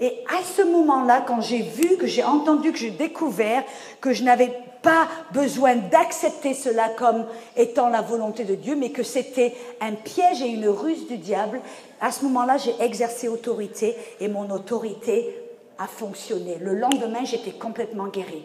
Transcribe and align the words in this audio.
Et 0.00 0.24
à 0.28 0.42
ce 0.44 0.62
moment-là, 0.62 1.24
quand 1.26 1.40
j'ai 1.40 1.62
vu, 1.62 1.96
que 1.96 2.06
j'ai 2.06 2.22
entendu, 2.22 2.72
que 2.72 2.78
j'ai 2.78 2.90
découvert 2.90 3.64
que 4.00 4.12
je 4.12 4.22
n'avais 4.22 4.52
pas 4.82 5.08
besoin 5.32 5.74
d'accepter 5.74 6.54
cela 6.54 6.88
comme 6.90 7.26
étant 7.56 7.88
la 7.88 8.00
volonté 8.00 8.44
de 8.44 8.54
Dieu, 8.54 8.76
mais 8.76 8.90
que 8.90 9.02
c'était 9.02 9.54
un 9.80 9.92
piège 9.92 10.40
et 10.40 10.48
une 10.48 10.68
ruse 10.68 11.08
du 11.08 11.16
diable, 11.16 11.60
à 12.00 12.12
ce 12.12 12.24
moment-là, 12.24 12.58
j'ai 12.58 12.74
exercé 12.80 13.28
autorité 13.28 13.96
et 14.20 14.28
mon 14.28 14.48
autorité 14.50 15.34
a 15.78 15.86
fonctionné. 15.86 16.58
Le 16.60 16.74
lendemain, 16.74 17.24
j'étais 17.24 17.52
complètement 17.52 18.06
guérie. 18.06 18.44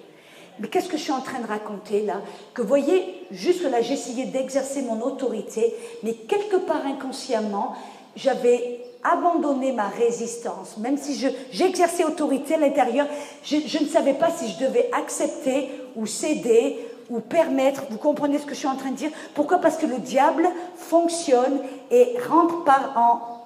Mais 0.60 0.68
qu'est-ce 0.68 0.88
que 0.88 0.98
je 0.98 1.04
suis 1.04 1.12
en 1.12 1.22
train 1.22 1.40
de 1.40 1.48
raconter 1.48 2.02
là? 2.02 2.22
Que 2.54 2.62
voyez, 2.62 3.26
jusque-là, 3.32 3.82
j'essayais 3.82 4.26
d'exercer 4.26 4.84
mon 4.84 5.02
autorité, 5.02 5.74
mais 6.04 6.14
quelque 6.14 6.58
part 6.58 6.86
inconsciemment, 6.86 7.76
j'avais 8.16 8.82
abandonné 9.04 9.72
ma 9.72 9.88
résistance. 9.88 10.78
Même 10.78 10.98
si 10.98 11.32
j'exerçais 11.52 12.04
autorité 12.04 12.56
à 12.56 12.58
l'intérieur, 12.58 13.08
je, 13.44 13.58
je 13.66 13.80
ne 13.80 13.88
savais 13.88 14.14
pas 14.14 14.32
si 14.32 14.50
je 14.50 14.66
devais 14.66 14.90
accepter 14.94 15.70
ou 15.96 16.06
céder 16.06 16.80
ou 17.10 17.20
permettre. 17.20 17.84
Vous 17.90 17.98
comprenez 17.98 18.40
ce 18.40 18.46
que 18.46 18.54
je 18.54 18.60
suis 18.60 18.68
en 18.68 18.76
train 18.76 18.92
de 18.92 18.96
dire? 18.96 19.12
Pourquoi? 19.34 19.60
Parce 19.60 19.78
que 19.78 19.86
le 19.86 20.00
diable 20.00 20.48
fonctionne 20.76 21.60
et 21.92 22.16
rentre 22.30 22.64
par 22.64 22.98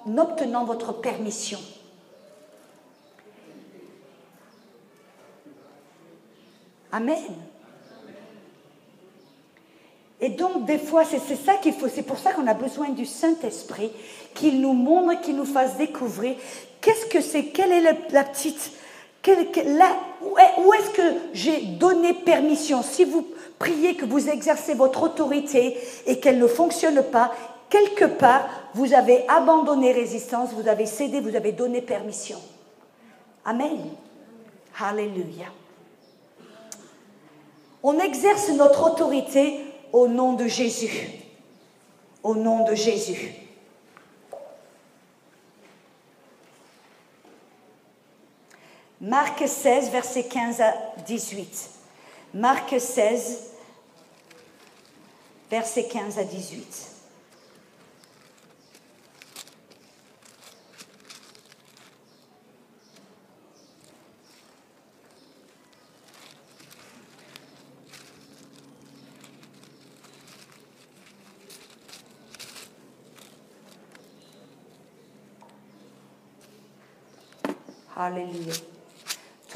en 0.06 0.18
obtenant 0.18 0.64
votre 0.64 0.92
permission. 0.92 1.58
Amen. 6.90 7.18
Et 10.20 10.30
donc, 10.30 10.64
des 10.64 10.78
fois, 10.78 11.04
c'est 11.04 11.36
ça 11.36 11.54
qu'il 11.62 11.74
faut, 11.74 11.86
c'est 11.88 12.02
pour 12.02 12.18
ça 12.18 12.32
qu'on 12.32 12.46
a 12.48 12.54
besoin 12.54 12.88
du 12.88 13.06
Saint-Esprit, 13.06 13.92
qu'il 14.38 14.60
nous 14.60 14.72
montre, 14.72 15.20
qu'il 15.20 15.36
nous 15.36 15.44
fasse 15.44 15.76
découvrir 15.76 16.36
qu'est-ce 16.80 17.06
que 17.06 17.20
c'est, 17.20 17.46
quelle 17.46 17.72
est 17.72 17.80
la, 17.80 18.24
petite, 18.24 18.72
où 19.26 20.72
est-ce 20.74 20.90
que 20.90 21.14
j'ai 21.32 21.60
donné 21.62 22.14
permission? 22.14 22.82
Si 22.82 23.04
vous 23.04 23.26
priez 23.58 23.96
que 23.96 24.04
vous 24.04 24.28
exercez 24.28 24.74
votre 24.74 25.02
autorité 25.02 25.76
et 26.06 26.20
qu'elle 26.20 26.38
ne 26.38 26.46
fonctionne 26.46 27.02
pas, 27.02 27.32
quelque 27.68 28.04
part, 28.04 28.48
vous 28.74 28.94
avez 28.94 29.26
abandonné 29.28 29.92
résistance, 29.92 30.50
vous 30.52 30.68
avez 30.68 30.86
cédé, 30.86 31.20
vous 31.20 31.36
avez 31.36 31.52
donné 31.52 31.82
permission. 31.82 32.38
Amen. 33.44 33.78
Alléluia. 34.80 35.46
On 37.82 37.98
exerce 37.98 38.50
notre 38.50 38.92
autorité 38.92 39.60
au 39.92 40.06
nom 40.06 40.34
de 40.34 40.46
Jésus. 40.46 41.10
Au 42.22 42.34
nom 42.34 42.64
de 42.64 42.74
Jésus. 42.74 43.47
Marc 49.00 49.46
16, 49.46 49.90
versets 49.90 50.24
15 50.24 50.60
à 50.60 50.74
18. 51.06 51.70
Marc 52.34 52.80
16, 52.80 53.52
versets 55.50 55.86
15 55.86 56.18
à 56.18 56.24
18. 56.24 56.88
Alléluia. 77.96 78.67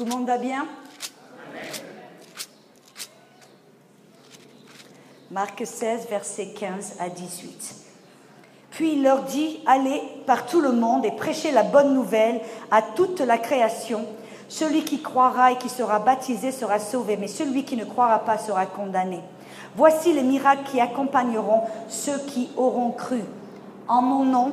Tout 0.03 0.09
le 0.09 0.15
monde 0.17 0.27
va 0.27 0.37
bien 0.37 0.65
Marc 5.31 5.65
16, 5.65 6.09
versets 6.09 6.49
15 6.59 6.95
à 6.99 7.07
18. 7.07 7.75
Puis 8.71 8.95
il 8.95 9.03
leur 9.03 9.23
dit, 9.23 9.61
allez 9.65 10.01
par 10.27 10.45
tout 10.45 10.59
le 10.59 10.73
monde 10.73 11.05
et 11.05 11.11
prêchez 11.11 11.51
la 11.51 11.63
bonne 11.63 11.93
nouvelle 11.93 12.41
à 12.69 12.81
toute 12.81 13.21
la 13.21 13.37
création. 13.37 14.05
Celui 14.49 14.83
qui 14.83 15.01
croira 15.01 15.53
et 15.53 15.57
qui 15.57 15.69
sera 15.69 15.99
baptisé 15.99 16.51
sera 16.51 16.79
sauvé, 16.79 17.15
mais 17.15 17.29
celui 17.29 17.63
qui 17.63 17.77
ne 17.77 17.85
croira 17.85 18.19
pas 18.25 18.37
sera 18.37 18.65
condamné. 18.65 19.21
Voici 19.77 20.11
les 20.11 20.23
miracles 20.23 20.69
qui 20.69 20.81
accompagneront 20.81 21.61
ceux 21.87 22.19
qui 22.27 22.49
auront 22.57 22.91
cru. 22.91 23.21
En 23.87 24.01
mon 24.01 24.25
nom, 24.25 24.51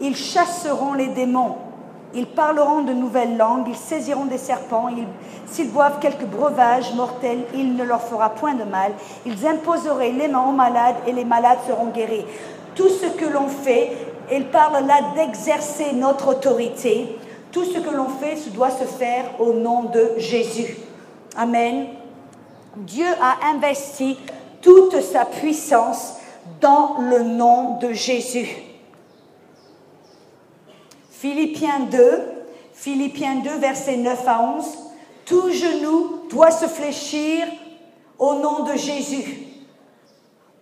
ils 0.00 0.16
chasseront 0.16 0.94
les 0.94 1.10
démons. 1.10 1.67
Ils 2.14 2.26
parleront 2.26 2.82
de 2.82 2.92
nouvelles 2.92 3.36
langues, 3.36 3.66
ils 3.68 3.76
saisiront 3.76 4.24
des 4.24 4.38
serpents, 4.38 4.88
s'ils 5.46 5.70
boivent 5.70 5.98
quelques 6.00 6.24
breuvages 6.24 6.94
mortels, 6.94 7.44
il 7.54 7.76
ne 7.76 7.84
leur 7.84 8.02
fera 8.02 8.30
point 8.30 8.54
de 8.54 8.64
mal. 8.64 8.92
Ils 9.26 9.46
imposeraient 9.46 10.12
les 10.12 10.28
mains 10.28 10.46
aux 10.48 10.52
malades 10.52 10.96
et 11.06 11.12
les 11.12 11.24
malades 11.24 11.58
seront 11.66 11.88
guéris. 11.88 12.24
Tout 12.74 12.88
ce 12.88 13.06
que 13.06 13.26
l'on 13.26 13.48
fait, 13.48 13.92
il 14.32 14.46
parle 14.46 14.86
là 14.86 15.00
d'exercer 15.14 15.92
notre 15.94 16.28
autorité. 16.28 17.18
Tout 17.52 17.64
ce 17.64 17.78
que 17.78 17.94
l'on 17.94 18.08
fait 18.08 18.36
doit 18.52 18.70
se 18.70 18.84
faire 18.84 19.24
au 19.38 19.52
nom 19.52 19.84
de 19.84 20.14
Jésus. 20.16 20.76
Amen. 21.36 21.86
Dieu 22.76 23.06
a 23.20 23.48
investi 23.54 24.18
toute 24.62 25.00
sa 25.00 25.24
puissance 25.24 26.14
dans 26.60 26.96
le 27.00 27.22
nom 27.22 27.78
de 27.78 27.92
Jésus. 27.92 28.67
Philippiens 31.20 31.80
2, 31.90 32.00
Philippiens 32.72 33.40
2, 33.42 33.50
versets 33.58 33.96
9 33.96 34.28
à 34.28 34.40
11. 34.56 34.64
Tout 35.24 35.50
genou 35.50 36.20
doit 36.30 36.52
se 36.52 36.66
fléchir 36.66 37.44
au 38.20 38.34
nom 38.34 38.62
de 38.62 38.76
Jésus. 38.76 39.38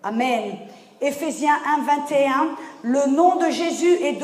Amen. 0.03 0.57
Éphésiens 1.03 1.59
1, 1.79 1.83
21. 2.09 2.49
Le 2.85 3.07
nom 3.15 3.37
de 3.37 3.51
Jésus 3.51 3.99
est, 4.03 4.15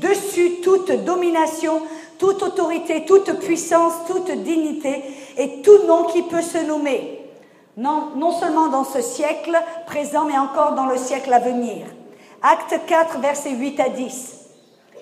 dessus 0.00 0.62
toute 0.64 0.90
domination, 1.04 1.82
toute 2.18 2.42
autorité, 2.42 3.04
toute 3.04 3.38
puissance, 3.40 3.92
toute 4.06 4.30
dignité 4.30 5.04
et 5.36 5.60
tout 5.60 5.86
nom 5.86 6.04
qui 6.04 6.22
peut 6.22 6.40
se 6.40 6.64
nommer. 6.66 7.26
Non, 7.76 8.12
non 8.16 8.32
seulement 8.32 8.68
dans 8.68 8.84
ce 8.84 9.02
siècle 9.02 9.54
présent, 9.86 10.24
mais 10.24 10.38
encore 10.38 10.72
dans 10.72 10.86
le 10.86 10.96
siècle 10.96 11.30
à 11.30 11.40
venir. 11.40 11.84
Acte 12.40 12.80
4, 12.86 13.18
versets 13.18 13.50
8 13.50 13.80
à 13.80 13.88
10. 13.90 14.37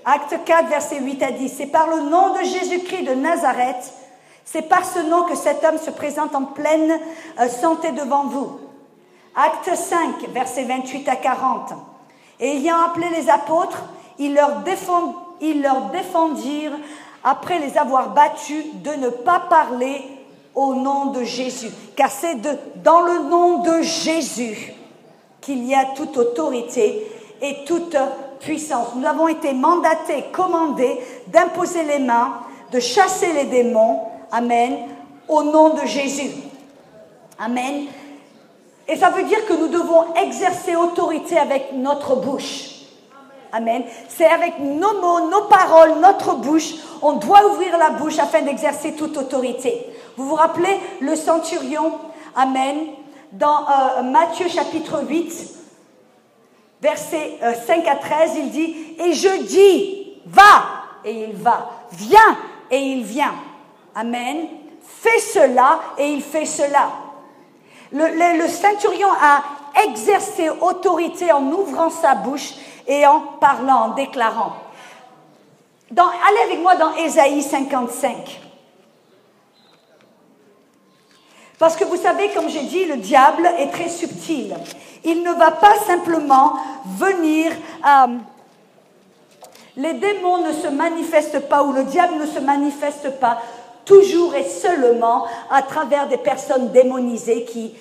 Acte 0.09 0.45
4, 0.45 0.69
versets 0.69 1.01
8 1.01 1.23
à 1.25 1.33
10. 1.33 1.53
C'est 1.57 1.67
par 1.67 1.89
le 1.89 2.09
nom 2.09 2.33
de 2.33 2.45
Jésus-Christ 2.45 3.03
de 3.03 3.15
Nazareth, 3.15 3.93
c'est 4.45 4.63
par 4.63 4.87
ce 4.87 5.01
nom 5.01 5.25
que 5.25 5.35
cet 5.35 5.65
homme 5.65 5.79
se 5.79 5.91
présente 5.91 6.33
en 6.37 6.45
pleine 6.45 7.01
euh, 7.41 7.49
santé 7.49 7.91
devant 7.91 8.27
vous. 8.27 8.61
Acte 9.35 9.75
5, 9.75 10.29
versets 10.29 10.63
28 10.63 11.09
à 11.09 11.17
40. 11.17 11.73
Et 12.39 12.51
ayant 12.53 12.81
appelé 12.83 13.09
les 13.11 13.29
apôtres, 13.29 13.83
ils 14.21 14.33
leur, 14.33 14.63
ils 15.41 15.61
leur 15.61 15.91
défendirent, 15.91 16.79
après 17.25 17.59
les 17.59 17.77
avoir 17.77 18.11
battus, 18.11 18.65
de 18.75 18.93
ne 18.93 19.09
pas 19.09 19.41
parler 19.41 20.03
au 20.55 20.77
nom 20.77 21.07
de 21.07 21.25
Jésus. 21.25 21.71
Car 21.97 22.13
c'est 22.13 22.37
dans 22.85 23.01
le 23.01 23.29
nom 23.29 23.59
de 23.59 23.83
Jésus 23.83 24.73
qu'il 25.41 25.65
y 25.65 25.75
a 25.75 25.87
toute 25.97 26.17
autorité 26.17 27.05
et 27.43 27.65
toute 27.65 27.97
puissance. 28.41 28.89
Nous 28.95 29.07
avons 29.07 29.29
été 29.29 29.53
mandatés, 29.53 30.27
commandés 30.33 31.01
d'imposer 31.29 31.83
les 31.83 31.99
mains, 31.99 32.41
de 32.73 32.81
chasser 32.81 33.33
les 33.33 33.45
démons. 33.45 34.03
Amen. 34.33 34.89
Au 35.29 35.43
nom 35.43 35.71
de 35.71 35.87
Jésus. 35.87 36.31
Amen. 37.39 37.87
Et 38.89 38.97
ça 38.97 39.11
veut 39.11 39.25
dire 39.25 39.45
que 39.47 39.53
nous 39.53 39.69
devons 39.69 40.15
exercer 40.15 40.77
autorité 40.77 41.39
avec 41.39 41.73
notre 41.73 42.17
bouche. 42.17 42.71
Amen. 43.53 43.85
C'est 44.09 44.27
avec 44.27 44.59
nos 44.59 45.01
mots, 45.01 45.31
nos 45.31 45.43
paroles, 45.49 45.95
notre 46.01 46.37
bouche. 46.37 46.75
On 47.03 47.15
doit 47.15 47.47
ouvrir 47.51 47.77
la 47.79 47.91
bouche 47.91 48.19
afin 48.19 48.43
d'exercer 48.43 48.93
toute 48.93 49.17
autorité. 49.17 49.87
Vous 50.17 50.29
vous 50.29 50.35
rappelez 50.35 50.81
le 51.01 51.17
centurion? 51.17 51.93
Amen. 52.35 52.77
Dans 53.33 53.61
euh, 53.69 54.03
Matthieu 54.03 54.49
chapitre 54.49 55.03
8, 55.09 55.56
verset 56.87 57.39
5 57.67 57.85
euh, 57.85 57.91
à 57.91 57.97
13, 57.97 58.33
il 58.37 58.51
dit, 58.51 58.77
et 58.99 59.13
je 59.13 59.43
dis, 59.43 60.13
va, 60.27 60.85
et 61.05 61.25
il 61.25 61.35
va, 61.35 61.71
viens, 61.93 62.39
et 62.71 62.79
il 62.79 63.03
vient. 63.03 63.35
Amen. 63.95 64.47
Fais 64.83 65.19
cela, 65.19 65.81
et 65.99 66.07
il 66.09 66.23
fait 66.23 66.47
cela. 66.47 66.91
Le, 67.93 68.39
le, 68.39 68.49
ceinturion 68.49 69.09
a 69.21 69.43
exercé 69.85 70.49
autorité 70.49 71.33
en 71.33 71.45
ouvrant 71.51 71.91
sa 71.91 72.15
bouche 72.15 72.55
et 72.87 73.05
en 73.07 73.21
parlant, 73.41 73.87
en 73.87 73.89
déclarant. 73.91 74.55
Allez 75.91 76.41
avec 76.45 76.63
moi 76.63 76.77
dans 76.77 76.95
Ésaïe 76.95 77.43
55. 77.43 78.46
Parce 81.59 81.77
que 81.77 81.85
vous 81.85 81.97
savez, 81.97 82.31
comme 82.31 82.49
j'ai 82.49 82.65
dit, 82.65 82.85
le 82.85 82.97
diable 82.97 83.49
est 83.59 83.71
très 83.71 83.89
subtil. 83.89 84.55
Il 85.05 85.23
ne 85.23 85.33
va 85.33 85.53
pas 85.53 85.75
simplement 85.87 86.55
venir 86.99 87.53
euh, 87.87 88.17
Les 89.77 89.95
démons 89.95 90.47
ne 90.47 90.53
se 90.53 90.69
manifestent 90.69 91.49
pas 91.49 91.63
ou 91.63 91.73
le 91.73 91.85
diable 91.85 92.15
ne 92.17 92.27
se 92.27 92.41
manifeste 92.41 93.19
pas 93.19 93.39
toujours 93.85 94.35
et 94.35 94.45
seulement 94.45 95.27
à 95.51 95.63
travers 95.63 96.09
des 96.09 96.17
personnes 96.19 96.73
démonisées 96.73 97.45
qui, 97.45 97.73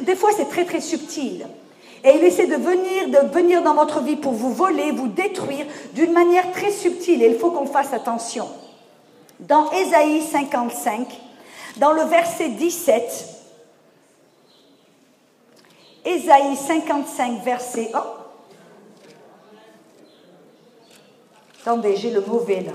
des 0.00 0.16
fois 0.16 0.30
c'est 0.36 0.48
très 0.48 0.64
très 0.64 0.80
subtil. 0.80 1.46
Et 2.02 2.16
il 2.16 2.24
essaie 2.24 2.46
de 2.46 2.56
venir, 2.56 3.08
de 3.08 3.28
venir 3.28 3.62
dans 3.62 3.74
votre 3.74 4.00
vie 4.00 4.16
pour 4.16 4.32
vous 4.32 4.54
voler, 4.54 4.90
vous 4.90 5.08
détruire 5.08 5.66
d'une 5.92 6.12
manière 6.12 6.50
très 6.50 6.70
subtile. 6.70 7.22
Et 7.22 7.26
il 7.26 7.38
faut 7.38 7.50
qu'on 7.50 7.66
fasse 7.66 7.92
attention. 7.92 8.48
Dans 9.38 9.70
Ésaïe 9.70 10.22
55, 10.22 11.06
dans 11.76 11.92
le 11.92 12.02
verset 12.02 12.50
17, 12.50 13.28
Ésaïe 16.04 16.56
55, 16.56 17.42
verset... 17.42 17.90
Oh. 17.94 17.98
Attendez, 21.62 21.96
j'ai 21.96 22.10
le 22.10 22.22
mauvais 22.22 22.62
là. 22.62 22.72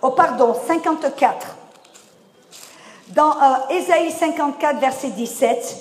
Oh 0.00 0.10
pardon, 0.10 0.54
54. 0.54 1.56
Dans 3.08 3.30
euh, 3.30 3.56
Ésaïe 3.70 4.10
54, 4.10 4.78
verset 4.78 5.08
17, 5.10 5.76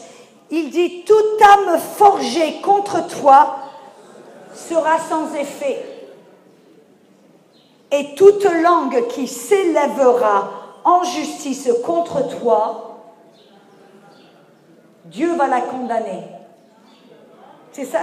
il 0.49 0.69
dit, 0.69 1.05
toute 1.05 1.41
âme 1.41 1.79
forgée 1.79 2.59
contre 2.61 3.07
toi 3.07 3.57
sera 4.53 4.99
sans 4.99 5.33
effet. 5.35 5.85
Et 7.91 8.15
toute 8.15 8.43
langue 8.43 9.07
qui 9.07 9.27
s'élèvera 9.27 10.60
en 10.83 11.03
justice 11.03 11.69
contre 11.85 12.27
toi, 12.39 12.97
Dieu 15.05 15.35
va 15.35 15.47
la 15.47 15.61
condamner. 15.61 16.23
C'est 17.71 17.85
ça? 17.85 18.01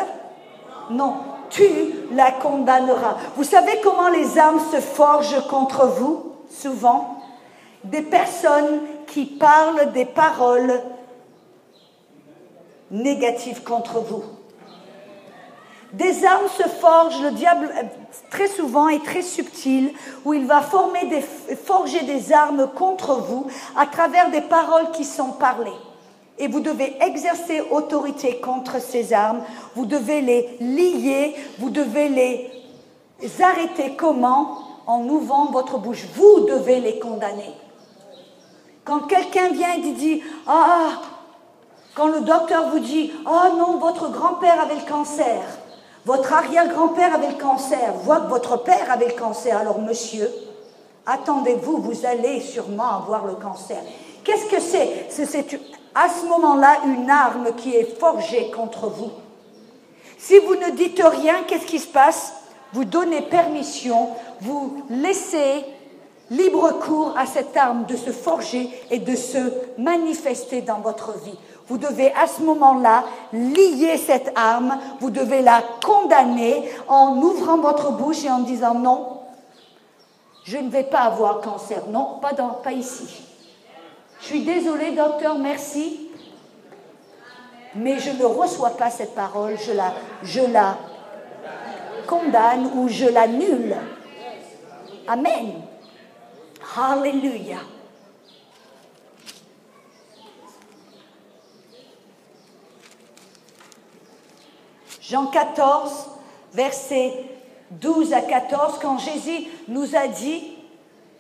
Non, 0.91 1.15
tu 1.51 1.65
la 2.13 2.33
condamneras. 2.33 3.17
Vous 3.37 3.45
savez 3.45 3.81
comment 3.83 4.09
les 4.09 4.39
âmes 4.39 4.61
se 4.73 4.81
forgent 4.81 5.47
contre 5.49 5.87
vous 5.87 6.25
Souvent, 6.51 7.19
des 7.85 8.01
personnes 8.01 8.81
qui 9.07 9.27
parlent 9.27 9.93
des 9.93 10.07
paroles 10.07 10.81
négatives 12.91 13.63
contre 13.63 14.01
vous. 14.01 14.23
Des 15.93 16.25
armes 16.26 16.49
se 16.56 16.64
forgent, 16.64 17.23
le 17.23 17.31
diable 17.31 17.70
très 18.31 18.49
souvent 18.49 18.88
est 18.88 19.02
très 19.02 19.23
subtil, 19.23 19.93
où 20.25 20.35
il 20.35 20.46
va 20.46 20.61
forger 20.61 22.02
des 22.02 22.32
armes 22.32 22.69
contre 22.75 23.14
vous 23.14 23.46
à 23.75 23.87
travers 23.87 24.31
des 24.31 24.43
paroles 24.43 24.90
qui 24.93 25.05
sont 25.05 25.32
parlées. 25.32 25.70
Et 26.38 26.46
vous 26.46 26.61
devez 26.61 26.96
exercer 27.00 27.62
autorité 27.70 28.38
contre 28.38 28.81
ces 28.81 29.12
armes, 29.12 29.40
vous 29.75 29.87
devez 29.87 30.20
les 30.20 30.56
lier, 30.61 31.35
vous 31.58 31.70
devez 31.70 32.08
les 32.08 33.43
arrêter. 33.43 33.96
Comment? 33.96 34.58
En 34.87 35.08
ouvrant 35.08 35.46
votre 35.46 35.79
bouche. 35.79 36.06
Vous 36.14 36.46
devez 36.46 36.81
les 36.81 36.99
condamner. 36.99 37.52
Quand 38.85 39.00
quelqu'un 39.00 39.49
vient 39.50 39.75
et 39.75 39.93
dit, 39.93 40.23
ah, 40.46 41.00
quand 41.94 42.06
le 42.08 42.20
docteur 42.20 42.70
vous 42.70 42.79
dit, 42.79 43.12
oh 43.26 43.56
non, 43.56 43.79
votre 43.79 44.11
grand-père 44.11 44.61
avait 44.61 44.76
le 44.76 44.88
cancer, 44.88 45.43
votre 46.06 46.33
arrière-grand-père 46.33 47.15
avait 47.15 47.33
le 47.33 47.41
cancer, 47.41 47.93
voit 48.05 48.21
que 48.21 48.29
votre 48.29 48.62
père 48.62 48.91
avait 48.91 49.09
le 49.09 49.19
cancer, 49.19 49.59
alors 49.59 49.81
monsieur, 49.81 50.31
attendez-vous, 51.06 51.79
vous 51.79 52.06
allez 52.06 52.41
sûrement 52.41 52.97
avoir 52.97 53.27
le 53.27 53.35
cancer. 53.35 53.79
Qu'est-ce 54.25 54.47
que 54.47 54.61
c'est? 54.61 55.06
C'est 55.09 55.61
à 55.95 56.09
ce 56.09 56.27
moment-là 56.27 56.79
une 56.87 57.11
arme 57.11 57.55
qui 57.56 57.75
est 57.75 57.99
forgée 57.99 58.50
contre 58.50 58.89
vous. 58.89 59.11
Si 60.19 60.39
vous 60.39 60.55
ne 60.55 60.71
dites 60.71 61.03
rien, 61.03 61.45
qu'est-ce 61.47 61.67
qui 61.67 61.79
se 61.79 61.87
passe? 61.87 62.35
Vous 62.73 62.85
donnez 62.85 63.23
permission, 63.23 64.09
vous 64.41 64.85
laissez 64.91 65.65
libre 66.31 66.73
cours 66.81 67.15
à 67.17 67.25
cette 67.25 67.56
arme 67.56 67.87
de 67.87 67.97
se 67.97 68.11
forger 68.11 68.69
et 68.91 68.99
de 68.99 69.17
se 69.17 69.39
manifester 69.79 70.61
dans 70.61 70.81
votre 70.81 71.19
vie. 71.21 71.39
Vous 71.69 71.79
devez 71.79 72.12
à 72.15 72.26
ce 72.26 72.43
moment-là 72.43 73.05
lier 73.32 73.99
cette 73.99 74.32
arme, 74.35 74.79
vous 75.00 75.11
devez 75.11 75.43
la 75.43 75.62
condamner 75.85 76.70
en 76.88 77.17
ouvrant 77.19 77.59
votre 77.59 77.93
bouche 77.93 78.25
et 78.25 78.31
en 78.31 78.41
disant 78.41 78.75
non, 78.75 79.19
je 80.44 80.56
ne 80.56 80.70
vais 80.70 80.85
pas 80.85 81.00
avoir 81.00 81.43
cancer. 81.43 81.82
Non, 81.91 82.19
pas, 82.23 82.32
dans, 82.32 82.49
pas 82.49 82.73
ici. 82.73 83.23
Je 84.20 84.26
suis 84.26 84.44
désolée, 84.44 84.93
docteur, 84.93 85.38
merci, 85.38 86.11
mais 87.75 87.99
je 87.99 88.11
ne 88.11 88.25
reçois 88.25 88.71
pas 88.71 88.91
cette 88.91 89.14
parole, 89.14 89.56
je 89.59 89.73
la, 89.73 89.93
je 90.23 90.41
la 90.41 90.79
condamne 92.06 92.71
ou 92.76 92.88
je 92.88 93.05
l'annule. 93.05 93.76
Amen. 95.06 95.62
Alléluia. 96.76 97.59
Jean 105.11 105.25
14, 105.27 105.91
versets 106.53 107.15
12 107.71 108.13
à 108.13 108.21
14, 108.21 108.79
quand 108.83 108.99
Jésus 108.99 109.47
nous 109.69 109.97
a 109.97 110.07
dit 110.07 110.43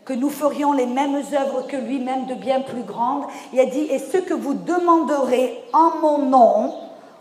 que 0.04 0.12
nous 0.12 0.28
ferions 0.28 0.72
les 0.72 0.84
mêmes 0.84 1.16
œuvres 1.16 1.66
que 1.66 1.76
lui-même 1.76 2.26
de 2.26 2.34
bien 2.34 2.60
plus 2.60 2.82
grandes, 2.82 3.22
il 3.52 3.60
a 3.60 3.64
dit, 3.64 3.86
et 3.90 3.98
ce 3.98 4.18
que 4.18 4.34
vous 4.34 4.52
demanderez 4.52 5.58
en 5.72 6.00
mon 6.02 6.18
nom, 6.18 6.74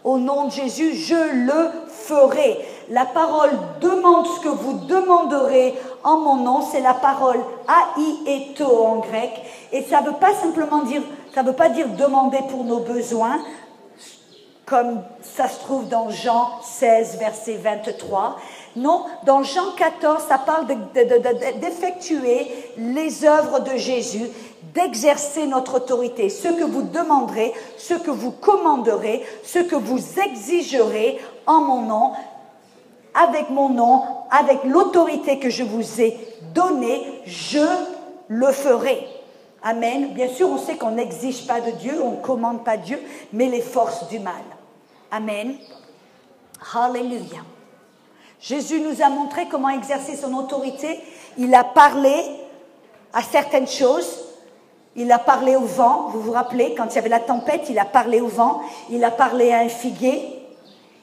au 0.04 0.18
nom 0.18 0.46
de 0.46 0.52
Jésus, 0.52 0.94
je 0.94 1.46
le 1.46 1.70
ferai. 1.88 2.58
La 2.90 3.06
parole 3.06 3.52
demande 3.80 4.26
ce 4.28 4.42
que 4.42 4.50
vous 4.50 4.74
demanderez 4.88 5.74
en 6.04 6.18
mon 6.18 6.36
nom, 6.36 6.62
c'est 6.62 6.82
la 6.82 6.94
parole 6.94 7.40
aieto 8.26 8.86
en 8.86 8.98
grec, 8.98 9.32
et 9.72 9.84
ça 9.84 10.02
ne 10.02 10.08
veut 10.08 10.18
pas 10.20 10.34
simplement 10.34 10.84
dire, 10.84 11.02
ça 11.34 11.44
veut 11.44 11.54
pas 11.54 11.70
dire 11.70 11.88
demander 11.98 12.40
pour 12.50 12.66
nos 12.66 12.80
besoins, 12.80 13.38
comme 14.68 15.02
ça 15.22 15.48
se 15.48 15.60
trouve 15.62 15.88
dans 15.88 16.10
Jean 16.10 16.62
16, 16.62 17.18
verset 17.20 17.56
23. 17.56 18.36
Non, 18.76 19.06
dans 19.26 19.42
Jean 19.42 19.72
14, 19.78 20.22
ça 20.28 20.38
parle 20.38 20.68
d'effectuer 21.62 22.48
les 22.78 23.24
œuvres 23.26 23.62
de 23.62 23.78
Jésus, 23.78 24.30
d'exercer 24.74 25.48
notre 25.48 25.76
autorité. 25.76 26.30
Ce 26.30 26.50
que 26.50 26.66
vous 26.66 26.82
demanderez, 26.82 27.54
ce 27.78 27.94
que 27.94 28.12
vous 28.12 28.32
commanderez, 28.32 29.26
ce 29.44 29.60
que 29.60 29.78
vous 29.78 30.00
exigerez 30.20 31.18
en 31.46 31.62
mon 31.62 31.84
nom, 31.84 32.12
avec 33.14 33.50
mon 33.50 33.70
nom, 33.70 34.04
avec 34.30 34.66
l'autorité 34.66 35.40
que 35.40 35.50
je 35.50 35.64
vous 35.64 36.02
ai 36.02 36.18
donnée, 36.54 37.22
je 37.26 37.66
le 38.28 38.52
ferai. 38.52 39.08
Amen. 39.64 40.14
Bien 40.14 40.28
sûr, 40.28 40.50
on 40.50 40.58
sait 40.58 40.76
qu'on 40.76 40.92
n'exige 40.92 41.48
pas 41.48 41.62
de 41.62 41.72
Dieu, 41.72 42.02
on 42.04 42.12
ne 42.12 42.22
commande 42.22 42.66
pas 42.66 42.76
Dieu, 42.76 43.02
mais 43.32 43.48
les 43.48 43.62
forces 43.62 44.10
du 44.10 44.20
mal. 44.20 44.34
Amen. 45.12 45.58
Hallelujah. 46.74 47.44
Jésus 48.40 48.80
nous 48.80 49.02
a 49.02 49.10
montré 49.10 49.48
comment 49.48 49.70
exercer 49.70 50.16
son 50.16 50.34
autorité. 50.34 51.00
Il 51.38 51.54
a 51.56 51.64
parlé 51.64 52.14
à 53.14 53.22
certaines 53.22 53.68
choses. 53.68 54.26
Il 54.96 55.12
a 55.12 55.20
parlé 55.20 55.56
au 55.56 55.66
vent. 55.66 56.10
Vous 56.10 56.22
vous 56.22 56.32
rappelez, 56.32 56.74
quand 56.76 56.88
il 56.88 56.96
y 56.96 57.00
avait 57.00 57.10
la 57.10 57.20
tempête, 57.20 57.66
il 57.70 57.80
a 57.80 57.86
parlé 57.86 58.22
au 58.22 58.28
vent. 58.28 58.62
Il 58.90 59.04
a 59.04 59.12
parlé 59.12 59.52
à 59.52 59.60
un 59.60 59.70
figuier. 59.70 60.40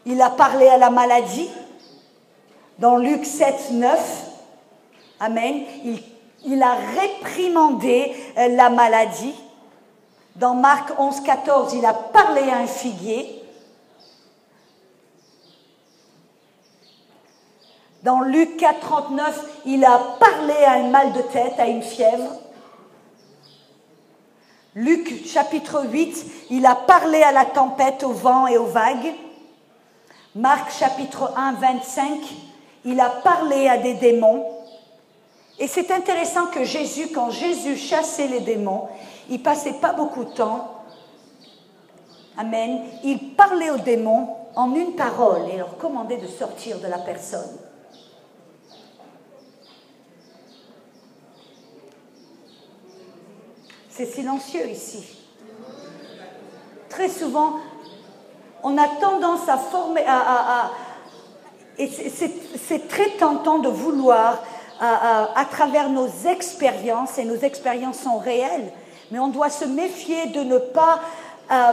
Il 0.07 0.21
a 0.21 0.31
parlé 0.31 0.69
à 0.69 0.77
la 0.77 0.91
maladie 0.91 1.49
dans 2.79 2.97
Luc 2.97 3.25
7, 3.25 3.71
9, 3.73 4.31
Amen, 5.21 5.63
il, 6.45 6.63
a 6.63 6.75
réprimandé 7.01 8.13
euh, 8.37 8.49
la 8.49 8.69
maladie. 8.69 9.35
Dans 10.35 10.55
Marc 10.55 10.93
11, 10.99 11.21
14, 11.21 11.75
il 11.75 11.87
a 11.87 11.95
parlé 11.95 12.43
à 12.51 12.59
un 12.59 12.67
figuier. 12.67 13.44
Dans 18.05 18.21
Luc 18.21 18.59
4, 18.59 18.81
39, 18.81 19.63
il 19.65 19.83
a 19.83 19.99
parlé 20.21 20.53
à 20.67 20.73
un 20.73 20.91
mal 20.91 21.15
de 21.15 21.23
tête, 21.23 21.55
à 21.59 21.67
une 21.67 21.83
fièvre. 21.83 22.33
Luc 24.75 25.27
chapitre 25.27 25.87
8, 25.91 26.51
il 26.51 26.67
a 26.67 26.75
parlé 26.75 27.23
à 27.23 27.33
la 27.33 27.47
tempête, 27.47 28.03
au 28.03 28.13
vent 28.13 28.47
et 28.47 28.59
aux 28.59 28.67
vagues. 28.67 29.15
Marc 30.35 30.71
chapitre 30.71 31.33
1, 31.35 31.55
25, 31.55 32.21
il 32.85 33.01
a 33.01 33.09
parlé 33.09 33.69
à 33.69 33.79
des 33.79 33.95
démons. 33.95 34.45
Et 35.59 35.67
c'est 35.67 35.91
intéressant 35.91 36.49
que 36.49 36.63
Jésus, 36.63 37.09
quand 37.15 37.31
Jésus 37.31 37.79
chassait 37.79 38.29
les 38.29 38.41
démons, 38.41 38.89
il 39.31 39.43
passait 39.43 39.81
pas 39.81 39.95
beaucoup 39.95 40.25
de 40.25 40.35
temps. 40.35 40.83
Amen. 42.37 42.83
Il 43.03 43.35
parlait 43.35 43.71
aux 43.71 43.79
démons 43.79 44.29
en 44.57 44.75
une 44.75 44.95
parole 44.95 45.49
et 45.51 45.57
leur 45.57 45.79
commandait 45.79 46.19
de 46.19 46.27
sortir 46.27 46.81
de 46.81 46.87
la 46.87 46.99
personne. 46.99 47.57
C'est 53.97 54.07
silencieux 54.07 54.69
ici. 54.69 55.05
Très 56.89 57.09
souvent, 57.09 57.59
on 58.65 58.77
a 58.77 58.89
tendance 59.01 59.49
à 59.49 59.57
former, 59.57 60.03
à, 60.05 60.73
et 61.79 61.89
c'est 61.89 62.89
très 62.89 63.11
tentant 63.11 63.59
de 63.59 63.69
vouloir 63.69 64.43
à 64.81 65.45
travers 65.49 65.91
nos 65.91 66.09
expériences, 66.29 67.19
et 67.19 67.25
nos 67.25 67.37
expériences 67.37 68.01
sont 68.01 68.19
réelles, 68.19 68.73
mais 69.13 69.21
on 69.21 69.29
doit 69.29 69.51
se 69.51 69.65
méfier 69.65 70.27
de 70.27 70.41
ne 70.41 70.59
pas 70.59 70.99
euh, 71.53 71.73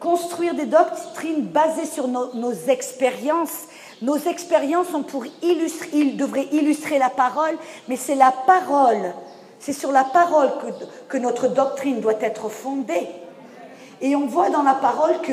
construire 0.00 0.54
des 0.54 0.66
doctrines 0.66 1.42
basées 1.42 1.84
sur 1.84 2.08
nos, 2.08 2.52
expériences. 2.68 3.64
Nos 4.00 4.16
expériences 4.16 4.88
sont 4.88 5.02
pour 5.02 5.26
illustrer, 5.42 5.88
ils 5.92 6.16
devraient 6.16 6.48
illustrer 6.52 6.98
la 6.98 7.10
parole, 7.10 7.58
mais 7.88 7.96
c'est 7.96 8.14
la 8.14 8.32
parole, 8.32 9.12
c'est 9.64 9.72
sur 9.72 9.92
la 9.92 10.04
parole 10.04 10.50
que, 11.08 11.16
notre 11.16 11.48
doctrine 11.48 12.02
doit 12.02 12.20
être 12.20 12.50
fondée. 12.50 13.08
Et 14.02 14.14
on 14.14 14.26
voit 14.26 14.50
dans 14.50 14.62
la 14.62 14.74
parole 14.74 15.22
que, 15.22 15.32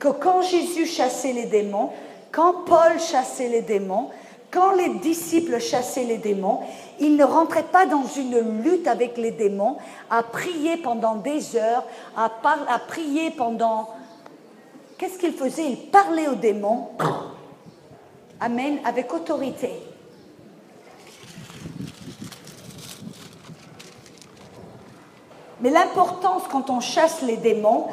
que 0.00 0.08
quand 0.08 0.42
Jésus 0.42 0.84
chassait 0.84 1.32
les 1.32 1.44
démons, 1.44 1.90
quand 2.32 2.64
Paul 2.66 2.98
chassait 2.98 3.46
les 3.46 3.62
démons, 3.62 4.10
quand 4.50 4.72
les 4.72 4.88
disciples 4.94 5.60
chassaient 5.60 6.02
les 6.02 6.16
démons, 6.16 6.58
ils 6.98 7.14
ne 7.14 7.22
rentraient 7.22 7.62
pas 7.62 7.86
dans 7.86 8.04
une 8.04 8.64
lutte 8.64 8.88
avec 8.88 9.16
les 9.16 9.30
démons, 9.30 9.76
à 10.10 10.24
prier 10.24 10.78
pendant 10.78 11.14
des 11.14 11.54
heures, 11.54 11.84
à, 12.16 12.32
à 12.68 12.78
prier 12.80 13.30
pendant... 13.30 13.90
Qu'est-ce 14.98 15.20
qu'ils 15.20 15.34
faisaient 15.34 15.70
Ils 15.70 15.88
parlaient 15.88 16.26
aux 16.26 16.34
démons. 16.34 16.88
Amen, 18.40 18.80
avec 18.84 19.14
autorité. 19.14 19.70
Mais 25.62 25.70
l'importance 25.70 26.42
quand 26.50 26.70
on 26.70 26.80
chasse 26.80 27.22
les 27.22 27.36
démons, 27.36 27.86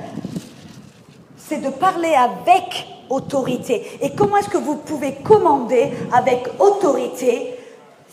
c'est 1.38 1.62
de 1.62 1.70
parler 1.70 2.14
avec 2.14 2.88
autorité. 3.10 3.86
Et 4.02 4.16
comment 4.16 4.38
est-ce 4.38 4.50
que 4.50 4.58
vous 4.58 4.76
pouvez 4.76 5.16
commander 5.16 5.92
avec 6.12 6.48
autorité? 6.60 7.56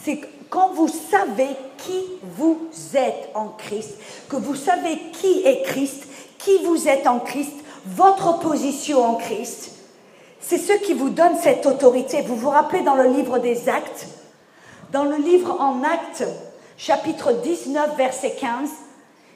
C'est 0.03 0.21
quand 0.51 0.71
vous 0.75 0.89
savez 0.89 1.49
qui 1.79 2.01
vous 2.37 2.59
êtes 2.95 3.31
en 3.35 3.49
Christ, 3.49 3.95
que 4.29 4.37
vous 4.37 4.55
savez 4.55 4.99
qui 5.13 5.43
est 5.45 5.63
Christ, 5.63 6.07
qui 6.39 6.59
vous 6.65 6.89
êtes 6.89 7.07
en 7.07 7.19
Christ, 7.19 7.53
votre 7.87 8.39
position 8.39 9.05
en 9.05 9.15
Christ. 9.15 9.73
C'est 10.41 10.59
ce 10.59 10.73
qui 10.75 10.95
vous 10.95 11.11
donne 11.11 11.37
cette 11.43 11.67
autorité. 11.67 12.23
Vous 12.23 12.37
vous 12.37 12.51
rappelez 12.51 12.83
dans 12.83 12.95
le 12.95 13.09
livre 13.09 13.39
des 13.39 13.69
actes, 13.69 14.07
dans 14.93 15.05
le 15.05 15.17
livre 15.17 15.61
en 15.61 15.83
actes, 15.83 16.25
chapitre 16.77 17.33
19, 17.33 17.97
verset 17.97 18.37
15, 18.39 18.71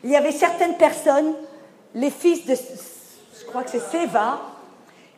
il 0.04 0.10
y 0.10 0.16
avait 0.16 0.32
certaines 0.32 0.74
personnes, 0.74 1.32
les 1.94 2.10
fils 2.10 2.46
de, 2.46 2.54
je 2.54 3.46
crois 3.46 3.62
que 3.62 3.70
c'est 3.70 3.90
Séva, 3.90 4.40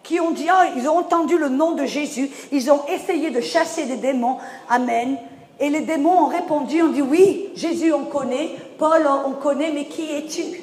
qui 0.03 0.21
ont 0.21 0.33
dit, 0.33 0.49
oh, 0.51 0.73
ils 0.77 0.89
ont 0.89 0.99
entendu 0.99 1.39
le 1.39 1.49
nom 1.49 1.73
de 1.73 1.85
Jésus, 1.85 2.31
ils 2.51 2.71
ont 2.71 2.85
essayé 2.89 3.31
de 3.31 3.41
chasser 3.41 3.85
des 3.85 3.97
démons, 3.97 4.39
Amen. 4.69 5.17
Et 5.61 5.71
les 5.71 5.83
démons 5.83 6.25
ont 6.25 6.27
répondu, 6.27 6.83
ont 6.83 6.89
dit, 6.89 7.03
oui, 7.03 7.51
Jésus 7.55 7.93
on 7.93 8.07
connaît, 8.07 8.51
Paul 8.79 9.07
on 9.27 9.33
connaît, 9.33 9.71
mais 9.71 9.85
qui 9.85 10.11
es-tu? 10.11 10.61